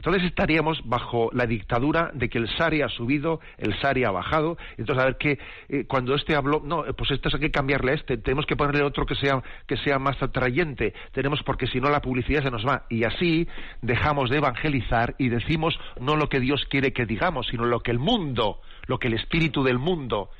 entonces 0.00 0.24
estaríamos 0.24 0.80
bajo 0.86 1.28
la 1.34 1.44
dictadura 1.44 2.10
de 2.14 2.30
que 2.30 2.38
el 2.38 2.48
SARE 2.56 2.82
ha 2.82 2.88
subido, 2.88 3.38
el 3.58 3.78
SARE 3.80 4.06
ha 4.06 4.10
bajado. 4.10 4.56
Entonces, 4.78 5.02
a 5.02 5.04
ver 5.04 5.18
qué, 5.18 5.38
eh, 5.68 5.84
cuando 5.86 6.14
este 6.14 6.34
habló, 6.34 6.62
no, 6.64 6.84
pues 6.96 7.10
esto 7.10 7.28
hay 7.30 7.38
que 7.38 7.50
cambiarle 7.50 7.92
a 7.92 7.94
este, 7.96 8.16
tenemos 8.16 8.46
que 8.46 8.56
ponerle 8.56 8.82
otro 8.82 9.04
que 9.04 9.14
sea, 9.14 9.42
que 9.66 9.76
sea 9.76 9.98
más 9.98 10.22
atrayente, 10.22 10.94
tenemos, 11.12 11.42
porque 11.42 11.66
si 11.66 11.82
no 11.82 11.90
la 11.90 12.00
publicidad 12.00 12.42
se 12.42 12.50
nos 12.50 12.66
va. 12.66 12.86
Y 12.88 13.04
así 13.04 13.46
dejamos 13.82 14.30
de 14.30 14.38
evangelizar 14.38 15.16
y 15.18 15.28
decimos 15.28 15.78
no 16.00 16.16
lo 16.16 16.30
que 16.30 16.40
Dios 16.40 16.64
quiere 16.70 16.94
que 16.94 17.04
digamos, 17.04 17.48
sino 17.48 17.66
lo 17.66 17.80
que 17.80 17.90
el 17.90 17.98
mundo, 17.98 18.62
lo 18.86 18.98
que 18.98 19.08
el 19.08 19.14
espíritu 19.14 19.62
del 19.62 19.78
mundo 19.78 20.30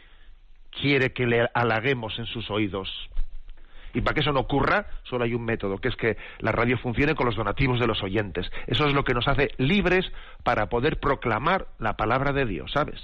quiere 0.70 1.12
que 1.12 1.26
le 1.26 1.50
halaguemos 1.52 2.18
en 2.18 2.24
sus 2.24 2.50
oídos. 2.50 3.09
Y 3.94 4.00
para 4.00 4.14
que 4.14 4.20
eso 4.20 4.32
no 4.32 4.40
ocurra, 4.40 4.86
solo 5.02 5.24
hay 5.24 5.34
un 5.34 5.44
método, 5.44 5.78
que 5.78 5.88
es 5.88 5.96
que 5.96 6.16
la 6.38 6.52
radio 6.52 6.78
funcione 6.78 7.14
con 7.14 7.26
los 7.26 7.36
donativos 7.36 7.80
de 7.80 7.86
los 7.86 8.02
oyentes. 8.02 8.50
Eso 8.66 8.86
es 8.86 8.94
lo 8.94 9.04
que 9.04 9.14
nos 9.14 9.28
hace 9.28 9.50
libres 9.58 10.10
para 10.42 10.68
poder 10.68 11.00
proclamar 11.00 11.66
la 11.78 11.96
palabra 11.96 12.32
de 12.32 12.46
Dios, 12.46 12.72
¿sabes? 12.72 13.00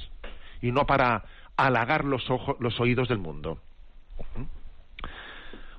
Y 0.63 0.73
no 0.73 0.87
para 0.87 1.25
halagar 1.57 2.05
los, 2.05 2.31
ojos, 2.31 2.57
los 2.61 2.79
oídos 2.81 3.09
del 3.09 3.19
mundo. 3.19 3.59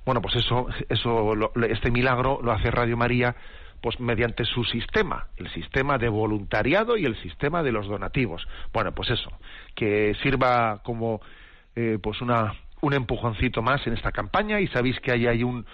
Bueno, 0.06 0.22
pues 0.22 0.36
eso, 0.36 0.68
eso, 0.90 1.34
este 1.68 1.92
milagro 1.92 2.40
lo 2.42 2.52
hace 2.52 2.72
Radio 2.72 2.96
María, 2.96 3.36
pues 3.82 4.00
mediante 4.00 4.46
su 4.46 4.64
sistema, 4.64 5.28
el 5.38 5.50
sistema 5.52 5.98
de 5.98 6.10
voluntariado 6.10 6.98
y 6.98 7.06
el 7.06 7.16
sistema 7.22 7.62
de 7.62 7.72
los 7.72 7.88
donativos. 7.88 8.48
Bueno, 8.74 8.94
pues 8.94 9.10
eso, 9.10 9.32
que 9.76 10.16
sirva 10.24 10.82
como, 10.84 11.22
eh, 11.76 12.00
pues 12.02 12.22
una 12.22 12.54
un 12.82 12.94
empujoncito 12.94 13.62
más 13.62 13.86
en 13.88 13.94
esta 13.94 14.12
campaña 14.12 14.60
y 14.60 14.68
sabéis 14.68 15.00
que 15.00 15.12
hay, 15.12 15.44
un 15.44 15.66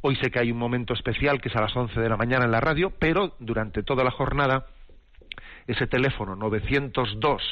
hoy 0.00 0.16
sé 0.16 0.30
que 0.30 0.40
hay 0.40 0.50
un 0.50 0.58
momento 0.58 0.94
especial 0.94 1.40
que 1.40 1.48
es 1.48 1.56
a 1.56 1.60
las 1.60 1.74
11 1.74 2.00
de 2.00 2.08
la 2.08 2.16
mañana 2.16 2.44
en 2.44 2.50
la 2.50 2.60
radio, 2.60 2.92
pero 2.98 3.34
durante 3.38 3.82
toda 3.82 4.04
la 4.04 4.10
jornada 4.10 4.66
ese 5.66 5.86
teléfono 5.86 6.34
902 6.36 7.42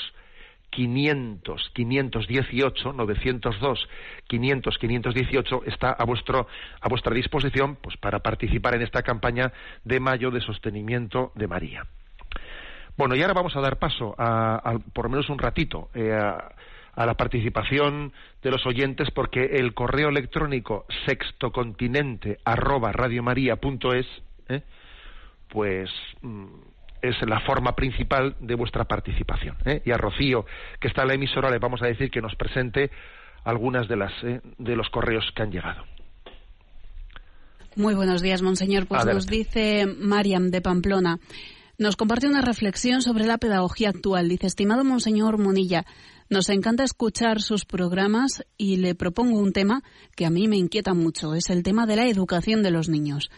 500 0.71 1.71
518 1.75 2.93
902 2.93 3.89
500 4.27 4.79
518 4.79 5.63
está 5.67 5.91
a 5.93 6.05
vuestro 6.05 6.47
a 6.81 6.89
vuestra 6.89 7.15
disposición 7.15 7.77
pues 7.77 7.97
para 7.97 8.19
participar 8.21 8.75
en 8.75 8.83
esta 8.83 9.03
campaña 9.03 9.53
de 9.85 10.01
mayo 10.01 10.31
de 10.31 10.41
sostenimiento 10.41 11.33
de 11.35 11.47
María. 11.47 11.87
Bueno, 12.97 13.15
y 13.15 13.23
ahora 13.23 13.35
vamos 13.35 13.55
a 13.55 13.61
dar 13.61 13.79
paso 13.79 14.15
a, 14.19 14.77
por 14.93 15.05
lo 15.05 15.11
menos 15.11 15.31
un 15.31 15.39
ratito 15.39 15.89
eh, 15.95 16.13
a, 16.13 16.51
a 16.99 17.07
la 17.07 17.15
participación 17.15 18.13
de 18.43 18.51
los 18.51 18.67
oyentes 18.67 19.13
porque 19.13 19.45
el 19.45 19.73
correo 19.73 20.09
electrónico 20.09 20.85
sextocontinente 21.07 22.39
arroba 22.45 22.91
¿eh? 24.49 24.63
pues 25.49 25.89
mm, 26.23 26.47
es 27.01 27.15
la 27.23 27.39
forma 27.47 27.77
principal 27.77 28.35
de 28.41 28.57
vuestra 28.57 28.87
participación. 28.87 29.57
¿eh? 29.65 29.81
Y 29.85 29.93
a 29.93 29.97
Rocío, 29.97 30.45
que 30.81 30.89
está 30.89 31.03
en 31.03 31.09
la 31.09 31.15
emisora, 31.15 31.51
le 31.51 31.61
vamos 31.61 31.81
a 31.83 31.87
decir 31.87 32.11
que 32.11 32.21
nos 32.21 32.35
presente 32.35 32.91
algunas 33.45 33.87
de 33.87 33.97
las 33.97 34.13
¿eh? 34.25 34.41
de 34.59 34.75
los 34.75 34.91
correos 34.91 35.25
que 35.37 35.43
han 35.43 35.53
llegado. 35.53 35.85
Muy 37.77 37.95
buenos 37.95 38.23
días, 38.23 38.43
monseñor. 38.43 38.89
Pues 38.89 39.07
nos 39.07 39.29
dice 39.29 39.87
Mariam 39.87 40.51
de 40.51 40.61
Pamplona. 40.61 41.21
Nos 41.79 41.95
comparte 41.95 42.27
una 42.27 42.41
reflexión 42.41 43.03
sobre 43.03 43.25
la 43.25 43.39
pedagogía 43.39 43.91
actual. 43.91 44.29
Dice, 44.29 44.49
estimado 44.49 44.83
monseñor 44.83 45.39
Munilla, 45.39 45.85
nos 46.31 46.49
encanta 46.51 46.85
escuchar 46.85 47.41
sus 47.41 47.65
programas 47.65 48.45
y 48.57 48.77
le 48.77 48.95
propongo 48.95 49.39
un 49.39 49.53
tema 49.53 49.83
que 50.15 50.27
a 50.27 50.31
mí 50.31 50.49
me 50.49 50.57
inquieta 50.57 50.95
mucho. 50.95 51.35
Es 51.35 51.51
el 51.51 51.63
tema 51.63 51.87
de 51.87 51.97
la 51.97 52.07
educación 52.07 52.63
de 52.63 52.71
los 52.71 52.89
niños. 52.89 53.31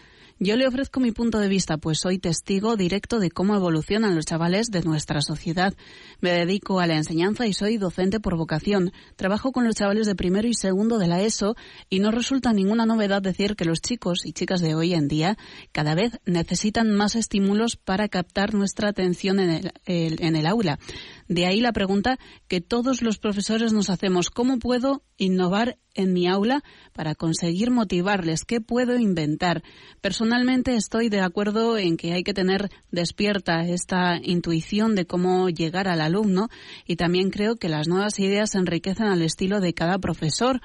Yo 0.42 0.56
le 0.56 0.66
ofrezco 0.66 1.00
mi 1.00 1.12
punto 1.12 1.38
de 1.38 1.48
vista, 1.48 1.76
pues 1.76 1.98
soy 1.98 2.18
testigo 2.18 2.74
directo 2.76 3.18
de 3.18 3.30
cómo 3.30 3.54
evolucionan 3.54 4.16
los 4.16 4.24
chavales 4.24 4.70
de 4.70 4.80
nuestra 4.80 5.20
sociedad. 5.20 5.74
Me 6.22 6.30
dedico 6.30 6.80
a 6.80 6.86
la 6.86 6.96
enseñanza 6.96 7.46
y 7.46 7.52
soy 7.52 7.76
docente 7.76 8.20
por 8.20 8.38
vocación. 8.38 8.90
Trabajo 9.16 9.52
con 9.52 9.66
los 9.66 9.74
chavales 9.74 10.06
de 10.06 10.14
primero 10.14 10.48
y 10.48 10.54
segundo 10.54 10.96
de 10.96 11.08
la 11.08 11.20
ESO 11.20 11.56
y 11.90 11.98
no 11.98 12.10
resulta 12.10 12.54
ninguna 12.54 12.86
novedad 12.86 13.20
decir 13.20 13.54
que 13.54 13.66
los 13.66 13.82
chicos 13.82 14.24
y 14.24 14.32
chicas 14.32 14.62
de 14.62 14.74
hoy 14.74 14.94
en 14.94 15.08
día 15.08 15.36
cada 15.72 15.94
vez 15.94 16.18
necesitan 16.24 16.90
más 16.90 17.16
estímulos 17.16 17.76
para 17.76 18.08
captar 18.08 18.54
nuestra 18.54 18.88
atención 18.88 19.40
en 19.40 19.50
el, 19.50 19.72
en 19.84 20.36
el 20.36 20.46
aula. 20.46 20.78
De 21.30 21.46
ahí 21.46 21.60
la 21.60 21.72
pregunta 21.72 22.18
que 22.48 22.60
todos 22.60 23.02
los 23.02 23.18
profesores 23.18 23.72
nos 23.72 23.88
hacemos, 23.88 24.30
¿cómo 24.30 24.58
puedo 24.58 25.04
innovar 25.16 25.78
en 25.94 26.12
mi 26.12 26.26
aula 26.26 26.64
para 26.92 27.14
conseguir 27.14 27.70
motivarles? 27.70 28.44
¿Qué 28.44 28.60
puedo 28.60 28.98
inventar? 28.98 29.62
Personalmente 30.00 30.74
estoy 30.74 31.08
de 31.08 31.20
acuerdo 31.20 31.78
en 31.78 31.96
que 31.96 32.14
hay 32.14 32.24
que 32.24 32.34
tener 32.34 32.68
despierta 32.90 33.60
esta 33.60 34.18
intuición 34.20 34.96
de 34.96 35.06
cómo 35.06 35.48
llegar 35.50 35.86
al 35.86 36.00
alumno 36.00 36.48
y 36.84 36.96
también 36.96 37.30
creo 37.30 37.54
que 37.54 37.68
las 37.68 37.86
nuevas 37.86 38.18
ideas 38.18 38.56
enriquecen 38.56 39.06
al 39.06 39.22
estilo 39.22 39.60
de 39.60 39.72
cada 39.72 40.00
profesor 40.00 40.60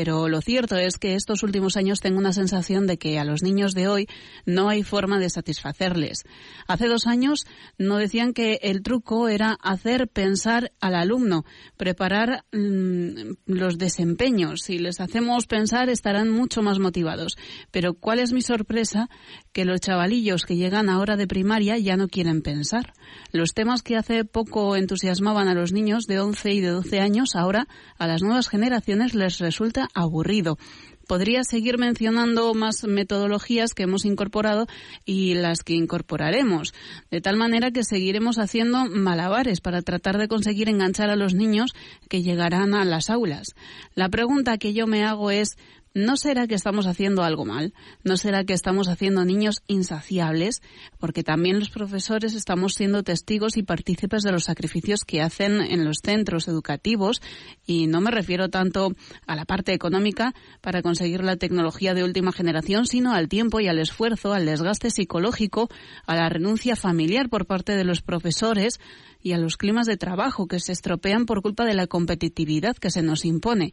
pero 0.00 0.28
lo 0.28 0.40
cierto 0.40 0.76
es 0.76 0.96
que 0.96 1.16
estos 1.16 1.42
últimos 1.42 1.76
años 1.76 1.98
tengo 1.98 2.20
una 2.20 2.32
sensación 2.32 2.86
de 2.86 2.98
que 2.98 3.18
a 3.18 3.24
los 3.24 3.42
niños 3.42 3.74
de 3.74 3.88
hoy 3.88 4.06
no 4.46 4.68
hay 4.68 4.84
forma 4.84 5.18
de 5.18 5.28
satisfacerles. 5.28 6.22
Hace 6.68 6.86
dos 6.86 7.08
años 7.08 7.46
no 7.78 7.96
decían 7.96 8.32
que 8.32 8.60
el 8.62 8.84
truco 8.84 9.26
era 9.26 9.58
hacer 9.60 10.06
pensar 10.06 10.70
al 10.80 10.94
alumno, 10.94 11.44
preparar 11.76 12.44
mm, 12.52 13.32
los 13.46 13.76
desempeños. 13.76 14.60
Si 14.62 14.78
les 14.78 15.00
hacemos 15.00 15.48
pensar 15.48 15.88
estarán 15.88 16.30
mucho 16.30 16.62
más 16.62 16.78
motivados. 16.78 17.36
Pero 17.72 17.94
¿cuál 17.94 18.20
es 18.20 18.32
mi 18.32 18.40
sorpresa? 18.40 19.08
Que 19.52 19.64
los 19.64 19.80
chavalillos 19.80 20.44
que 20.44 20.54
llegan 20.54 20.88
ahora 20.88 21.16
de 21.16 21.26
primaria 21.26 21.76
ya 21.76 21.96
no 21.96 22.06
quieren 22.06 22.42
pensar. 22.42 22.92
Los 23.32 23.52
temas 23.52 23.82
que 23.82 23.96
hace 23.96 24.24
poco 24.24 24.76
entusiasmaban 24.76 25.48
a 25.48 25.54
los 25.54 25.72
niños 25.72 26.04
de 26.04 26.20
11 26.20 26.52
y 26.52 26.60
de 26.60 26.68
12 26.68 27.00
años, 27.00 27.34
ahora 27.34 27.66
a 27.98 28.06
las 28.06 28.22
nuevas 28.22 28.48
generaciones 28.48 29.16
les 29.16 29.38
resulta 29.38 29.87
aburrido. 29.94 30.58
Podría 31.06 31.42
seguir 31.42 31.78
mencionando 31.78 32.52
más 32.52 32.84
metodologías 32.84 33.72
que 33.72 33.84
hemos 33.84 34.04
incorporado 34.04 34.66
y 35.06 35.32
las 35.32 35.62
que 35.62 35.72
incorporaremos, 35.72 36.74
de 37.10 37.22
tal 37.22 37.38
manera 37.38 37.70
que 37.70 37.82
seguiremos 37.82 38.38
haciendo 38.38 38.84
malabares 38.84 39.62
para 39.62 39.80
tratar 39.80 40.18
de 40.18 40.28
conseguir 40.28 40.68
enganchar 40.68 41.08
a 41.08 41.16
los 41.16 41.32
niños 41.32 41.72
que 42.10 42.22
llegarán 42.22 42.74
a 42.74 42.84
las 42.84 43.08
aulas. 43.08 43.54
La 43.94 44.10
pregunta 44.10 44.58
que 44.58 44.74
yo 44.74 44.86
me 44.86 45.02
hago 45.02 45.30
es 45.30 45.56
¿No 45.94 46.16
será 46.16 46.46
que 46.46 46.54
estamos 46.54 46.86
haciendo 46.86 47.22
algo 47.22 47.44
mal? 47.44 47.72
¿No 48.04 48.16
será 48.16 48.44
que 48.44 48.52
estamos 48.52 48.88
haciendo 48.88 49.24
niños 49.24 49.62
insaciables? 49.66 50.62
Porque 50.98 51.24
también 51.24 51.58
los 51.58 51.70
profesores 51.70 52.34
estamos 52.34 52.74
siendo 52.74 53.02
testigos 53.02 53.56
y 53.56 53.62
partícipes 53.62 54.22
de 54.22 54.32
los 54.32 54.44
sacrificios 54.44 55.04
que 55.04 55.22
hacen 55.22 55.60
en 55.60 55.84
los 55.84 55.98
centros 56.02 56.46
educativos 56.46 57.22
y 57.66 57.86
no 57.86 58.00
me 58.00 58.10
refiero 58.10 58.48
tanto 58.48 58.92
a 59.26 59.34
la 59.34 59.44
parte 59.44 59.72
económica 59.72 60.34
para 60.60 60.82
conseguir 60.82 61.24
la 61.24 61.36
tecnología 61.36 61.94
de 61.94 62.04
última 62.04 62.32
generación, 62.32 62.86
sino 62.86 63.14
al 63.14 63.28
tiempo 63.28 63.60
y 63.60 63.68
al 63.68 63.78
esfuerzo, 63.78 64.32
al 64.32 64.46
desgaste 64.46 64.90
psicológico, 64.90 65.68
a 66.06 66.16
la 66.16 66.28
renuncia 66.28 66.76
familiar 66.76 67.28
por 67.28 67.46
parte 67.46 67.76
de 67.76 67.84
los 67.84 68.02
profesores 68.02 68.78
y 69.22 69.32
a 69.32 69.38
los 69.38 69.56
climas 69.56 69.86
de 69.86 69.96
trabajo 69.96 70.46
que 70.46 70.60
se 70.60 70.72
estropean 70.72 71.26
por 71.26 71.42
culpa 71.42 71.64
de 71.64 71.74
la 71.74 71.86
competitividad 71.86 72.76
que 72.76 72.90
se 72.90 73.02
nos 73.02 73.24
impone. 73.24 73.72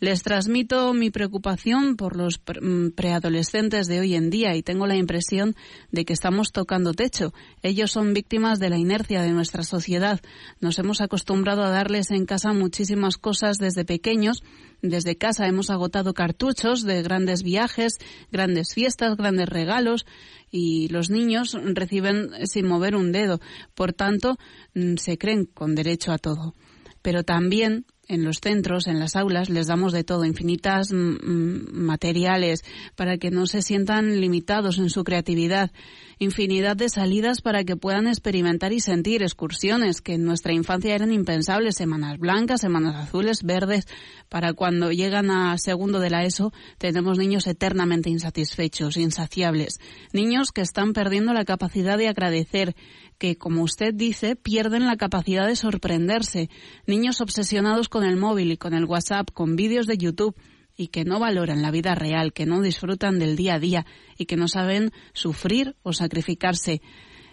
Les 0.00 0.22
transmito 0.22 0.94
mi 0.94 1.10
preocupación 1.10 1.96
por 1.96 2.16
los 2.16 2.40
mm, 2.40 2.90
preadolescentes 2.90 3.86
de 3.86 4.00
hoy 4.00 4.14
en 4.14 4.30
día 4.30 4.54
y 4.54 4.62
tengo 4.62 4.86
la 4.86 4.96
impresión 4.96 5.56
de 5.90 6.04
que 6.04 6.12
estamos 6.12 6.52
tocando 6.52 6.94
techo. 6.94 7.32
Ellos 7.62 7.90
son 7.90 8.14
víctimas 8.14 8.58
de 8.58 8.70
la 8.70 8.78
inercia 8.78 9.22
de 9.22 9.32
nuestra 9.32 9.62
sociedad. 9.62 10.20
Nos 10.60 10.78
hemos 10.78 11.00
acostumbrado 11.00 11.64
a 11.64 11.70
darles 11.70 12.10
en 12.10 12.26
casa 12.26 12.52
muchísimas 12.52 13.18
cosas 13.18 13.58
desde 13.58 13.84
pequeños. 13.84 14.42
Desde 14.82 15.16
casa 15.16 15.48
hemos 15.48 15.70
agotado 15.70 16.14
cartuchos 16.14 16.84
de 16.84 17.02
grandes 17.02 17.42
viajes, 17.42 17.94
grandes 18.30 18.74
fiestas, 18.74 19.16
grandes 19.16 19.48
regalos 19.48 20.06
y 20.50 20.88
los 20.88 21.10
niños 21.10 21.56
reciben 21.74 22.30
sin 22.46 22.66
mover 22.66 22.94
un 22.94 23.10
dedo. 23.10 23.40
Por 23.74 23.92
tanto, 23.92 24.36
mm, 24.74 24.96
se 24.96 25.18
creen 25.18 25.46
con 25.46 25.74
derecho 25.74 26.12
a 26.12 26.18
todo. 26.18 26.54
Pero 27.02 27.24
también 27.24 27.86
en 28.08 28.24
los 28.24 28.40
centros, 28.40 28.86
en 28.86 28.98
las 28.98 29.16
aulas, 29.16 29.50
les 29.50 29.66
damos 29.66 29.92
de 29.92 30.02
todo, 30.02 30.24
infinitas 30.24 30.90
mm, 30.92 30.96
mm, 30.96 31.66
materiales 31.72 32.64
para 32.96 33.18
que 33.18 33.30
no 33.30 33.46
se 33.46 33.60
sientan 33.60 34.20
limitados 34.20 34.78
en 34.78 34.88
su 34.88 35.04
creatividad, 35.04 35.70
infinidad 36.18 36.76
de 36.76 36.88
salidas 36.88 37.42
para 37.42 37.64
que 37.64 37.76
puedan 37.76 38.06
experimentar 38.06 38.72
y 38.72 38.80
sentir 38.80 39.22
excursiones 39.22 40.00
que 40.00 40.14
en 40.14 40.24
nuestra 40.24 40.54
infancia 40.54 40.94
eran 40.94 41.12
impensables, 41.12 41.76
semanas 41.76 42.18
blancas, 42.18 42.62
semanas 42.62 42.96
azules, 42.96 43.42
verdes, 43.42 43.86
para 44.28 44.54
cuando 44.54 44.90
llegan 44.90 45.30
a 45.30 45.56
segundo 45.58 46.00
de 46.00 46.10
la 46.10 46.24
ESO 46.24 46.52
tenemos 46.78 47.18
niños 47.18 47.46
eternamente 47.46 48.10
insatisfechos, 48.10 48.96
insaciables, 48.96 49.80
niños 50.12 50.50
que 50.50 50.62
están 50.62 50.94
perdiendo 50.94 51.34
la 51.34 51.44
capacidad 51.44 51.98
de 51.98 52.08
agradecer, 52.08 52.74
que, 53.18 53.36
como 53.36 53.62
usted 53.62 53.92
dice, 53.94 54.36
pierden 54.36 54.86
la 54.86 54.96
capacidad 54.96 55.46
de 55.46 55.56
sorprenderse. 55.56 56.48
Niños 56.86 57.20
obsesionados 57.20 57.88
con 57.88 58.04
el 58.04 58.16
móvil 58.16 58.52
y 58.52 58.56
con 58.56 58.74
el 58.74 58.84
WhatsApp, 58.84 59.30
con 59.32 59.56
vídeos 59.56 59.86
de 59.86 59.98
YouTube 59.98 60.36
y 60.76 60.88
que 60.88 61.04
no 61.04 61.18
valoran 61.18 61.60
la 61.60 61.72
vida 61.72 61.94
real, 61.94 62.32
que 62.32 62.46
no 62.46 62.62
disfrutan 62.62 63.18
del 63.18 63.36
día 63.36 63.54
a 63.54 63.58
día 63.58 63.86
y 64.16 64.26
que 64.26 64.36
no 64.36 64.46
saben 64.46 64.92
sufrir 65.12 65.74
o 65.82 65.92
sacrificarse. 65.92 66.80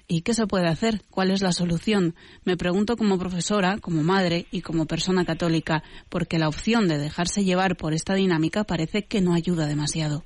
¿Y 0.08 0.22
qué 0.22 0.34
se 0.34 0.48
puede 0.48 0.68
hacer? 0.68 1.02
¿Cuál 1.10 1.32
es 1.32 1.42
la 1.42 1.52
solución? 1.52 2.16
Me 2.44 2.58
pregunto 2.58 2.98
como 2.98 3.18
profesora, 3.18 3.78
como 3.80 4.04
madre 4.04 4.48
y 4.52 4.62
como 4.62 4.86
persona 4.86 5.26
católica, 5.26 5.84
porque 6.10 6.38
la 6.40 6.48
opción 6.48 6.88
de 6.88 6.98
dejarse 6.98 7.44
llevar 7.44 7.78
por 7.78 7.94
esta 7.94 8.14
dinámica 8.14 8.64
parece 8.64 9.06
que 9.06 9.22
no 9.22 9.34
ayuda 9.34 9.68
demasiado. 9.68 10.24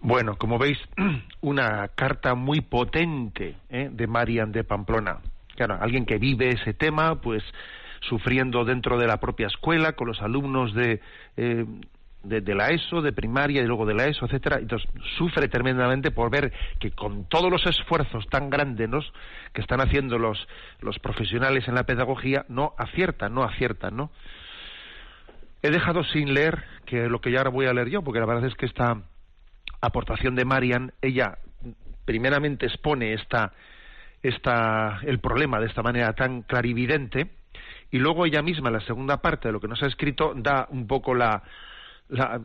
Bueno, 0.00 0.36
como 0.36 0.58
veis, 0.58 0.78
una 1.42 1.88
carta 1.88 2.34
muy 2.34 2.62
potente 2.62 3.56
¿eh? 3.68 3.90
de 3.92 4.06
Marian 4.06 4.50
de 4.50 4.64
Pamplona. 4.64 5.18
Claro, 5.56 5.76
alguien 5.80 6.06
que 6.06 6.18
vive 6.18 6.48
ese 6.48 6.72
tema, 6.72 7.20
pues 7.20 7.42
sufriendo 8.00 8.64
dentro 8.64 8.96
de 8.96 9.06
la 9.06 9.20
propia 9.20 9.46
escuela, 9.46 9.92
con 9.92 10.08
los 10.08 10.22
alumnos 10.22 10.72
de, 10.72 11.00
eh, 11.36 11.66
de, 12.22 12.54
la 12.54 12.70
ESO, 12.70 13.02
de 13.02 13.12
primaria 13.12 13.62
y 13.62 13.66
luego 13.66 13.84
de 13.84 13.92
la 13.92 14.06
ESO, 14.06 14.24
etcétera. 14.24 14.58
Entonces 14.58 14.88
sufre 15.18 15.48
tremendamente 15.48 16.10
por 16.10 16.30
ver 16.30 16.50
que 16.78 16.92
con 16.92 17.28
todos 17.28 17.50
los 17.50 17.66
esfuerzos 17.66 18.26
tan 18.28 18.48
grandes 18.48 18.88
que 19.52 19.60
están 19.60 19.82
haciendo 19.82 20.18
los, 20.18 20.48
los 20.80 20.98
profesionales 20.98 21.68
en 21.68 21.74
la 21.74 21.84
pedagogía, 21.84 22.46
no 22.48 22.74
aciertan, 22.78 23.34
no 23.34 23.42
aciertan, 23.42 23.96
¿no? 23.96 24.10
He 25.62 25.70
dejado 25.70 26.04
sin 26.04 26.32
leer 26.32 26.64
que 26.86 27.10
lo 27.10 27.20
que 27.20 27.30
ya 27.30 27.38
ahora 27.38 27.50
voy 27.50 27.66
a 27.66 27.74
leer 27.74 27.90
yo, 27.90 28.00
porque 28.00 28.20
la 28.20 28.24
verdad 28.24 28.46
es 28.46 28.54
que 28.54 28.64
esta 28.64 29.02
aportación 29.80 30.34
de 30.34 30.44
Marian, 30.44 30.92
ella 31.02 31.38
primeramente 32.04 32.66
expone 32.66 33.12
esta, 33.12 33.52
esta, 34.22 35.00
el 35.02 35.20
problema 35.20 35.60
de 35.60 35.66
esta 35.66 35.82
manera 35.82 36.12
tan 36.14 36.42
clarividente, 36.42 37.30
y 37.90 37.98
luego 37.98 38.26
ella 38.26 38.42
misma, 38.42 38.68
en 38.68 38.74
la 38.74 38.80
segunda 38.80 39.18
parte 39.18 39.48
de 39.48 39.52
lo 39.52 39.60
que 39.60 39.68
nos 39.68 39.82
ha 39.82 39.86
escrito, 39.86 40.32
da 40.36 40.66
un 40.70 40.86
poco 40.86 41.14
la, 41.14 41.42
la, 42.10 42.40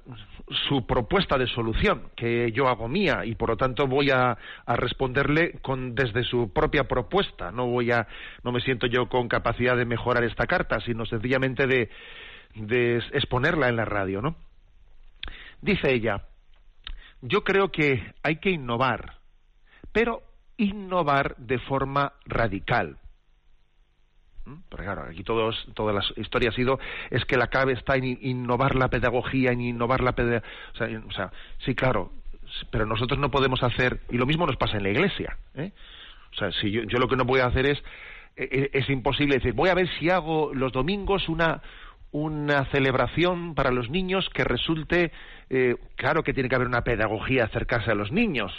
su 0.67 0.85
propuesta 0.85 1.37
de 1.37 1.47
solución 1.47 2.09
que 2.15 2.51
yo 2.51 2.67
hago 2.67 2.87
mía 2.87 3.25
y 3.25 3.35
por 3.35 3.49
lo 3.49 3.57
tanto 3.57 3.87
voy 3.87 4.11
a, 4.11 4.37
responderle 4.67 5.59
con 5.61 5.95
desde 5.95 6.23
su 6.23 6.53
propia 6.53 6.85
propuesta. 6.85 7.51
No 7.51 7.67
voy 7.67 7.91
a 7.91 8.07
no 8.43 8.51
me 8.51 8.61
siento 8.61 8.87
yo 8.87 9.07
con 9.09 9.27
capacidad 9.27 9.75
de 9.75 9.85
mejorar 9.85 10.23
esta 10.23 10.45
carta 10.45 10.79
sino 10.81 11.05
sencillamente 11.05 11.67
de, 11.67 11.89
de 12.55 12.97
exponerla 13.13 13.69
en 13.69 13.75
la 13.75 13.85
radio 13.85 14.21
no 14.21 14.35
dice 15.61 15.91
ella 15.91 16.21
yo 17.27 17.43
creo 17.43 17.71
que 17.71 18.13
hay 18.23 18.37
que 18.37 18.51
innovar, 18.51 19.19
pero 19.91 20.21
innovar 20.57 21.35
de 21.37 21.59
forma 21.59 22.13
radical. 22.25 22.97
¿Mm? 24.45 24.55
Porque 24.69 24.85
claro, 24.85 25.03
aquí 25.09 25.23
todos, 25.23 25.67
toda 25.73 25.93
la 25.93 26.03
historia 26.17 26.49
ha 26.49 26.53
sido 26.53 26.79
es 27.09 27.25
que 27.25 27.37
la 27.37 27.47
clave 27.47 27.73
está 27.73 27.95
en 27.95 28.17
innovar 28.21 28.75
la 28.75 28.89
pedagogía, 28.89 29.51
en 29.51 29.61
innovar 29.61 30.01
la 30.01 30.13
pedagogía. 30.13 30.47
O 31.07 31.11
sea, 31.11 31.31
sí, 31.59 31.73
claro, 31.73 32.11
pero 32.71 32.85
nosotros 32.85 33.19
no 33.19 33.31
podemos 33.31 33.63
hacer, 33.63 34.01
y 34.09 34.17
lo 34.17 34.25
mismo 34.25 34.45
nos 34.45 34.57
pasa 34.57 34.77
en 34.77 34.83
la 34.83 34.89
iglesia. 34.89 35.37
¿eh? 35.55 35.71
O 36.31 36.35
sea, 36.35 36.51
si 36.51 36.71
yo, 36.71 36.83
yo 36.83 36.99
lo 36.99 37.07
que 37.07 37.15
no 37.15 37.25
voy 37.25 37.39
a 37.39 37.47
hacer 37.47 37.65
es, 37.65 37.83
e, 38.35 38.43
e, 38.73 38.77
es 38.77 38.89
imposible 38.89 39.35
decir, 39.35 39.53
voy 39.53 39.69
a 39.69 39.73
ver 39.75 39.89
si 39.97 40.09
hago 40.09 40.53
los 40.53 40.71
domingos 40.71 41.29
una, 41.29 41.61
una 42.15 42.63
celebración 42.67 43.55
para 43.55 43.71
los 43.71 43.89
niños 43.89 44.29
que 44.33 44.45
resulte 44.45 45.11
eh, 45.49 45.75
claro 45.97 46.23
que 46.23 46.33
tiene 46.33 46.47
que 46.47 46.55
haber 46.55 46.69
una 46.69 46.85
pedagogía 46.85 47.43
acercarse 47.43 47.91
a 47.91 47.95
los 47.95 48.13
niños, 48.13 48.53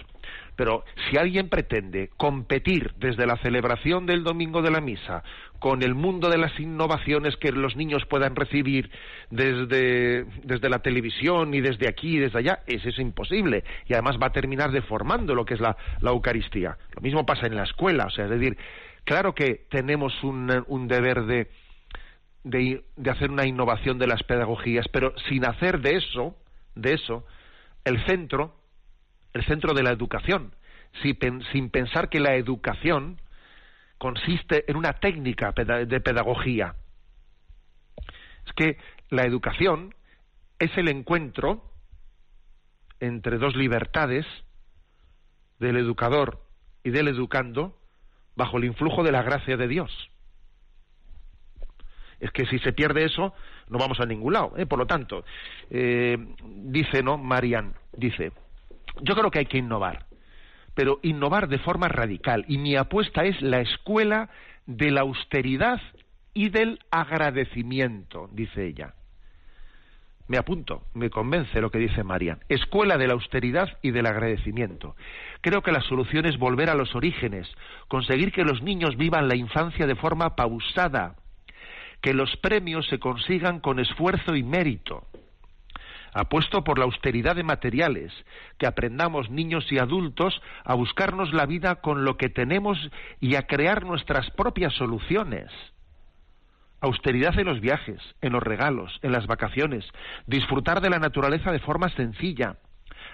pero 0.56 0.84
si 1.08 1.16
alguien 1.16 1.48
pretende 1.48 2.10
competir 2.18 2.92
desde 2.98 3.26
la 3.26 3.38
celebración 3.38 4.04
del 4.04 4.24
domingo 4.24 4.60
de 4.60 4.70
la 4.70 4.82
misa 4.82 5.22
con 5.58 5.82
el 5.82 5.94
mundo 5.94 6.28
de 6.28 6.36
las 6.36 6.60
innovaciones 6.60 7.38
que 7.38 7.50
los 7.50 7.76
niños 7.76 8.04
puedan 8.04 8.36
recibir 8.36 8.90
desde, 9.30 10.24
desde 10.44 10.68
la 10.68 10.80
televisión 10.80 11.54
y 11.54 11.62
desde 11.62 11.88
aquí 11.88 12.16
y 12.16 12.18
desde 12.18 12.40
allá, 12.40 12.60
eso 12.66 12.90
es 12.90 12.98
imposible. 12.98 13.64
Y 13.86 13.94
además 13.94 14.18
va 14.22 14.26
a 14.26 14.32
terminar 14.32 14.70
deformando 14.70 15.34
lo 15.34 15.46
que 15.46 15.54
es 15.54 15.60
la, 15.60 15.78
Eucaristía. 16.02 16.76
Lo 16.94 17.00
mismo 17.00 17.24
pasa 17.24 17.46
en 17.46 17.56
la 17.56 17.64
escuela, 17.64 18.04
o 18.04 18.10
sea, 18.10 18.26
es 18.26 18.30
decir, 18.30 18.58
claro 19.04 19.34
que 19.34 19.64
tenemos 19.70 20.22
un, 20.22 20.62
un 20.68 20.88
deber 20.88 21.24
de, 21.24 21.48
de, 22.46 22.84
de 22.96 23.10
hacer 23.10 23.30
una 23.30 23.44
innovación 23.44 23.98
de 23.98 24.06
las 24.06 24.22
pedagogías, 24.22 24.86
pero 24.88 25.12
sin 25.28 25.44
hacer 25.44 25.80
de 25.80 25.96
eso 25.96 26.36
de 26.76 26.92
eso 26.92 27.26
el 27.84 28.04
centro, 28.06 28.54
el 29.32 29.44
centro 29.44 29.74
de 29.74 29.82
la 29.82 29.90
educación, 29.90 30.54
sin 31.02 31.70
pensar 31.70 32.08
que 32.08 32.20
la 32.20 32.36
educación 32.36 33.20
consiste 33.98 34.70
en 34.70 34.76
una 34.76 34.94
técnica 34.94 35.52
de 35.52 36.00
pedagogía. 36.00 36.76
Es 38.46 38.52
que 38.52 38.78
la 39.10 39.24
educación 39.24 39.94
es 40.58 40.76
el 40.76 40.88
encuentro 40.88 41.72
entre 43.00 43.38
dos 43.38 43.56
libertades 43.56 44.26
del 45.58 45.76
educador 45.76 46.44
y 46.84 46.90
del 46.90 47.08
educando 47.08 47.78
bajo 48.36 48.58
el 48.58 48.64
influjo 48.64 49.02
de 49.02 49.12
la 49.12 49.22
gracia 49.22 49.56
de 49.56 49.68
Dios. 49.68 50.10
Es 52.20 52.30
que 52.30 52.46
si 52.46 52.58
se 52.60 52.72
pierde 52.72 53.04
eso, 53.04 53.34
no 53.68 53.78
vamos 53.78 54.00
a 54.00 54.06
ningún 54.06 54.32
lado. 54.32 54.52
¿eh? 54.56 54.66
Por 54.66 54.78
lo 54.78 54.86
tanto, 54.86 55.24
eh, 55.70 56.16
dice, 56.44 57.02
¿no? 57.02 57.18
Marian, 57.18 57.74
dice, 57.96 58.32
yo 59.02 59.14
creo 59.14 59.30
que 59.30 59.40
hay 59.40 59.46
que 59.46 59.58
innovar, 59.58 60.06
pero 60.74 60.98
innovar 61.02 61.48
de 61.48 61.58
forma 61.58 61.88
radical. 61.88 62.44
Y 62.48 62.58
mi 62.58 62.76
apuesta 62.76 63.24
es 63.24 63.40
la 63.42 63.60
escuela 63.60 64.30
de 64.66 64.90
la 64.90 65.02
austeridad 65.02 65.80
y 66.34 66.48
del 66.48 66.80
agradecimiento, 66.90 68.28
dice 68.32 68.66
ella. 68.66 68.94
Me 70.28 70.38
apunto, 70.38 70.82
me 70.92 71.08
convence 71.08 71.60
lo 71.60 71.70
que 71.70 71.78
dice 71.78 72.02
Marian. 72.02 72.40
Escuela 72.48 72.98
de 72.98 73.06
la 73.06 73.12
austeridad 73.12 73.78
y 73.80 73.92
del 73.92 74.06
agradecimiento. 74.06 74.96
Creo 75.40 75.62
que 75.62 75.70
la 75.70 75.82
solución 75.82 76.26
es 76.26 76.36
volver 76.36 76.68
a 76.68 76.74
los 76.74 76.96
orígenes, 76.96 77.48
conseguir 77.86 78.32
que 78.32 78.44
los 78.44 78.60
niños 78.60 78.96
vivan 78.96 79.28
la 79.28 79.36
infancia 79.36 79.86
de 79.86 79.94
forma 79.94 80.34
pausada, 80.34 81.14
que 82.00 82.14
los 82.14 82.36
premios 82.36 82.86
se 82.88 82.98
consigan 82.98 83.60
con 83.60 83.78
esfuerzo 83.78 84.36
y 84.36 84.42
mérito. 84.42 85.06
Apuesto 86.14 86.64
por 86.64 86.78
la 86.78 86.86
austeridad 86.86 87.36
de 87.36 87.42
materiales, 87.42 88.12
que 88.58 88.66
aprendamos 88.66 89.28
niños 89.28 89.70
y 89.70 89.78
adultos 89.78 90.40
a 90.64 90.74
buscarnos 90.74 91.34
la 91.34 91.44
vida 91.44 91.76
con 91.76 92.04
lo 92.04 92.16
que 92.16 92.30
tenemos 92.30 92.78
y 93.20 93.34
a 93.34 93.46
crear 93.46 93.84
nuestras 93.84 94.30
propias 94.30 94.72
soluciones. 94.72 95.50
Austeridad 96.80 97.38
en 97.38 97.46
los 97.46 97.60
viajes, 97.60 98.00
en 98.22 98.32
los 98.32 98.42
regalos, 98.42 98.98
en 99.02 99.12
las 99.12 99.26
vacaciones, 99.26 99.84
disfrutar 100.26 100.80
de 100.80 100.90
la 100.90 100.98
naturaleza 100.98 101.52
de 101.52 101.58
forma 101.58 101.90
sencilla, 101.90 102.56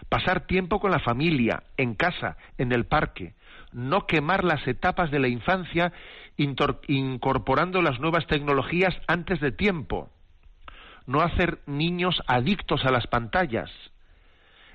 pasar 0.09 0.47
tiempo 0.47 0.78
con 0.78 0.91
la 0.91 0.99
familia, 1.01 1.64
en 1.76 1.95
casa, 1.95 2.37
en 2.59 2.70
el 2.70 2.87
parque, 2.87 3.35
no 3.72 4.06
quemar 4.06 4.44
las 4.44 4.66
etapas 4.66 5.10
de 5.10 5.18
la 5.18 5.28
infancia 5.28 5.92
incorporando 6.36 7.82
las 7.82 8.00
nuevas 8.00 8.26
tecnologías 8.26 8.94
antes 9.06 9.40
de 9.40 9.52
tiempo, 9.52 10.10
no 11.06 11.20
hacer 11.20 11.60
niños 11.66 12.22
adictos 12.26 12.84
a 12.84 12.90
las 12.90 13.06
pantallas, 13.06 13.70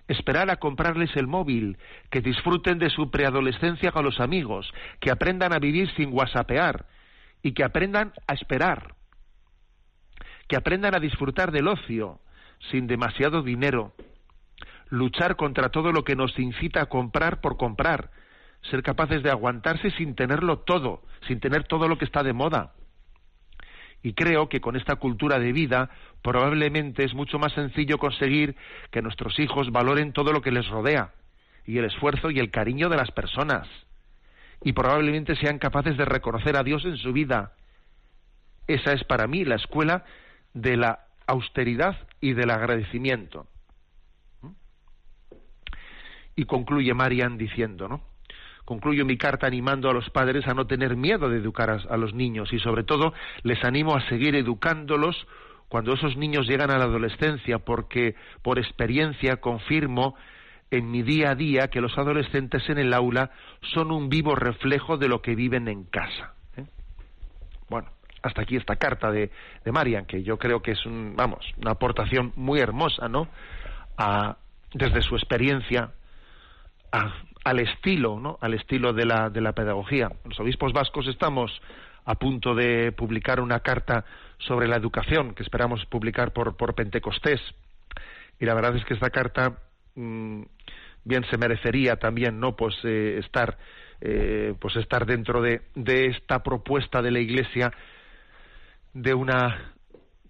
esperar 0.08 0.50
a 0.50 0.58
comprarles 0.58 1.16
el 1.16 1.28
móvil, 1.28 1.78
que 2.10 2.22
disfruten 2.22 2.80
de 2.80 2.90
su 2.90 3.12
preadolescencia 3.12 3.92
con 3.92 4.06
los 4.06 4.20
amigos, 4.20 4.72
que 5.00 5.12
aprendan 5.12 5.54
a 5.54 5.60
vivir 5.60 5.94
sin 5.96 6.14
whatsappear, 6.14 6.86
y 7.42 7.54
que 7.54 7.64
aprendan 7.64 8.14
a 8.28 8.34
esperar, 8.34 8.96
que 10.48 10.56
aprendan 10.56 10.96
a 10.96 11.00
disfrutar 11.00 11.52
del 11.52 11.68
ocio 11.68 12.20
sin 12.72 12.88
demasiado 12.88 13.44
dinero, 13.44 13.94
luchar 14.90 15.36
contra 15.36 15.70
todo 15.70 15.92
lo 15.92 16.04
que 16.04 16.16
nos 16.16 16.38
incita 16.40 16.82
a 16.82 16.86
comprar 16.88 17.42
por 17.42 17.58
comprar, 17.58 18.10
ser 18.62 18.84
capaces 18.84 19.24
de 19.24 19.32
aguantarse 19.32 19.92
sin 19.92 20.16
tenerlo 20.16 20.60
todo, 20.60 21.02
sin 21.28 21.40
tener 21.40 21.64
todo 21.64 21.88
lo 21.88 21.98
que 21.98 22.06
está 22.06 22.24
de 22.24 22.34
moda. 22.34 22.74
Y 24.04 24.14
creo 24.14 24.48
que 24.48 24.62
con 24.62 24.76
esta 24.76 24.96
cultura 24.98 25.40
de 25.40 25.52
vida 25.52 25.90
probablemente 26.22 27.04
es 27.04 27.14
mucho 27.14 27.40
más 27.40 27.54
sencillo 27.54 27.98
conseguir 27.98 28.56
que 28.92 29.02
nuestros 29.02 29.40
hijos 29.40 29.72
valoren 29.72 30.14
todo 30.14 30.32
lo 30.32 30.42
que 30.42 30.52
les 30.52 30.68
rodea 30.68 31.14
y 31.66 31.78
el 31.78 31.86
esfuerzo 31.86 32.32
y 32.32 32.40
el 32.40 32.52
cariño 32.52 32.90
de 32.90 32.98
las 32.98 33.12
personas. 33.12 33.68
Y 34.64 34.74
probablemente 34.74 35.36
sean 35.36 35.60
capaces 35.60 35.98
de 35.98 36.06
reconocer 36.06 36.56
a 36.56 36.64
Dios 36.64 36.86
en 36.86 36.98
su 36.98 37.12
vida. 37.14 37.54
Esa 38.68 38.94
es 38.94 39.04
para 39.04 39.28
mí 39.28 39.46
la 39.46 39.56
escuela 39.56 40.06
de 40.54 40.78
la 40.78 41.06
austeridad 41.26 42.08
y 42.22 42.34
del 42.34 42.52
agradecimiento. 42.52 43.48
Y 46.36 46.46
concluye 46.46 46.94
Marian 46.94 47.38
diciendo, 47.38 47.88
¿no? 47.88 48.02
Concluyo 48.68 49.06
mi 49.06 49.16
carta 49.16 49.48
animando 49.48 49.90
a 49.90 49.94
los 49.94 50.10
padres 50.10 50.46
a 50.46 50.54
no 50.54 50.68
tener 50.68 50.98
miedo 50.98 51.30
de 51.30 51.38
educar 51.38 51.70
a, 51.70 51.96
los 51.96 52.14
niños 52.14 52.52
y 52.52 52.60
sobre 52.60 52.84
todo 52.84 53.14
les 53.44 53.64
animo 53.64 53.96
a 53.96 54.06
seguir 54.10 54.36
educándolos 54.36 55.26
cuando 55.70 55.94
esos 55.94 56.18
niños 56.18 56.50
llegan 56.50 56.70
a 56.72 56.78
la 56.78 56.84
adolescencia 56.84 57.60
porque 57.60 58.16
por 58.42 58.60
experiencia 58.60 59.38
confirmo 59.38 60.16
en 60.70 60.92
mi 60.92 61.02
día 61.02 61.30
a 61.30 61.36
día 61.36 61.70
que 61.70 61.80
los 61.80 61.98
adolescentes 61.98 62.70
en 62.70 62.78
el 62.78 62.94
aula 62.94 63.32
son 63.74 63.90
un 63.90 64.10
vivo 64.10 64.36
reflejo 64.36 64.98
de 64.98 65.08
lo 65.08 65.22
que 65.22 65.34
viven 65.34 65.70
en 65.70 65.86
casa. 65.86 66.34
¿eh? 66.58 66.66
Bueno, 67.70 67.88
hasta 68.22 68.42
aquí 68.42 68.58
esta 68.58 68.76
carta 68.76 69.12
de, 69.12 69.32
de 69.64 69.72
Marian, 69.72 70.06
que 70.06 70.24
yo 70.24 70.38
creo 70.38 70.62
que 70.62 70.72
es 70.72 70.86
un, 70.86 71.16
vamos, 71.16 71.54
una 71.56 71.72
aportación 71.72 72.34
muy 72.36 72.60
hermosa, 72.60 73.08
¿no? 73.08 73.30
A, 73.98 74.36
desde 74.74 75.02
su 75.04 75.16
experiencia 75.16 75.94
a, 76.92 77.14
al 77.44 77.60
estilo, 77.60 78.20
¿no? 78.20 78.38
Al 78.42 78.54
estilo 78.54 78.94
de 78.94 79.06
la, 79.06 79.30
de 79.30 79.42
la 79.42 79.54
pedagogía. 79.54 80.12
Los 80.26 80.40
obispos 80.40 80.74
vascos 80.74 81.08
estamos 81.08 81.52
a 82.06 82.16
punto 82.16 82.56
de 82.56 82.92
publicar 82.92 83.40
una 83.40 83.60
carta 83.60 84.06
sobre 84.38 84.68
la 84.68 84.78
educación 84.78 85.34
que 85.34 85.44
esperamos 85.44 85.86
publicar 85.86 86.34
por, 86.34 86.56
por 86.56 86.76
Pentecostés. 86.76 87.42
Y 88.40 88.46
la 88.46 88.54
verdad 88.54 88.76
es 88.76 88.86
que 88.86 88.94
esta 88.94 89.10
carta 89.10 89.58
mm, 89.96 90.42
bien 91.04 91.26
se 91.30 91.38
merecería 91.38 91.98
también, 91.98 92.40
¿no? 92.40 92.56
Pues 92.56 92.76
eh, 92.84 93.18
estar, 93.20 93.58
eh, 94.02 94.54
pues 94.60 94.76
estar 94.76 95.06
dentro 95.06 95.42
de, 95.42 95.62
de 95.76 96.08
esta 96.08 96.44
propuesta 96.44 97.02
de 97.02 97.12
la 97.12 97.20
Iglesia 97.20 97.72
de 98.94 99.14
una 99.14 99.74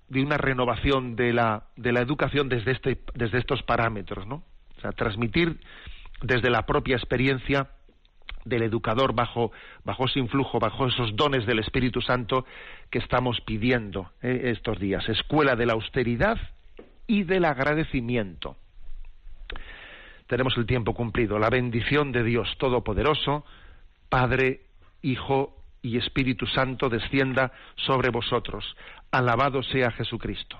de 0.10 0.22
una 0.24 0.38
renovación 0.38 1.16
de 1.18 1.34
la 1.34 1.66
de 1.76 1.92
la 1.92 2.00
educación 2.00 2.48
desde 2.48 2.72
este 2.72 2.98
desde 3.14 3.40
estos 3.40 3.62
parámetros, 3.64 4.26
¿no? 4.26 4.44
O 4.78 4.82
sea, 4.82 4.92
transmitir 4.92 5.60
desde 6.22 6.50
la 6.50 6.66
propia 6.66 6.96
experiencia 6.96 7.70
del 8.46 8.64
educador 8.64 9.14
bajo, 9.14 9.52
bajo 9.84 10.06
ese 10.06 10.20
influjo, 10.20 10.60
bajo 10.60 10.88
esos 10.88 11.16
dones 11.16 11.46
del 11.46 11.60
Espíritu 11.60 12.02
Santo 12.02 12.46
que 12.90 13.00
estamos 13.00 13.42
pidiendo 13.42 14.12
eh, 14.22 14.54
estos 14.56 14.80
días. 14.80 15.08
Escuela 15.10 15.56
de 15.56 15.66
la 15.66 15.74
austeridad 15.74 16.38
y 17.08 17.24
del 17.24 17.46
agradecimiento. 17.46 18.58
Tenemos 20.28 20.58
el 20.58 20.66
tiempo 20.66 20.94
cumplido. 20.94 21.40
La 21.40 21.50
bendición 21.50 22.12
de 22.12 22.24
Dios 22.24 22.54
Todopoderoso, 22.58 23.46
Padre, 24.10 24.62
Hijo 25.02 25.56
y 25.82 25.98
Espíritu 25.98 26.46
Santo 26.48 26.90
descienda 26.90 27.52
sobre 27.76 28.10
vosotros. 28.10 28.76
Alabado 29.12 29.64
sea 29.64 29.92
Jesucristo. 29.92 30.60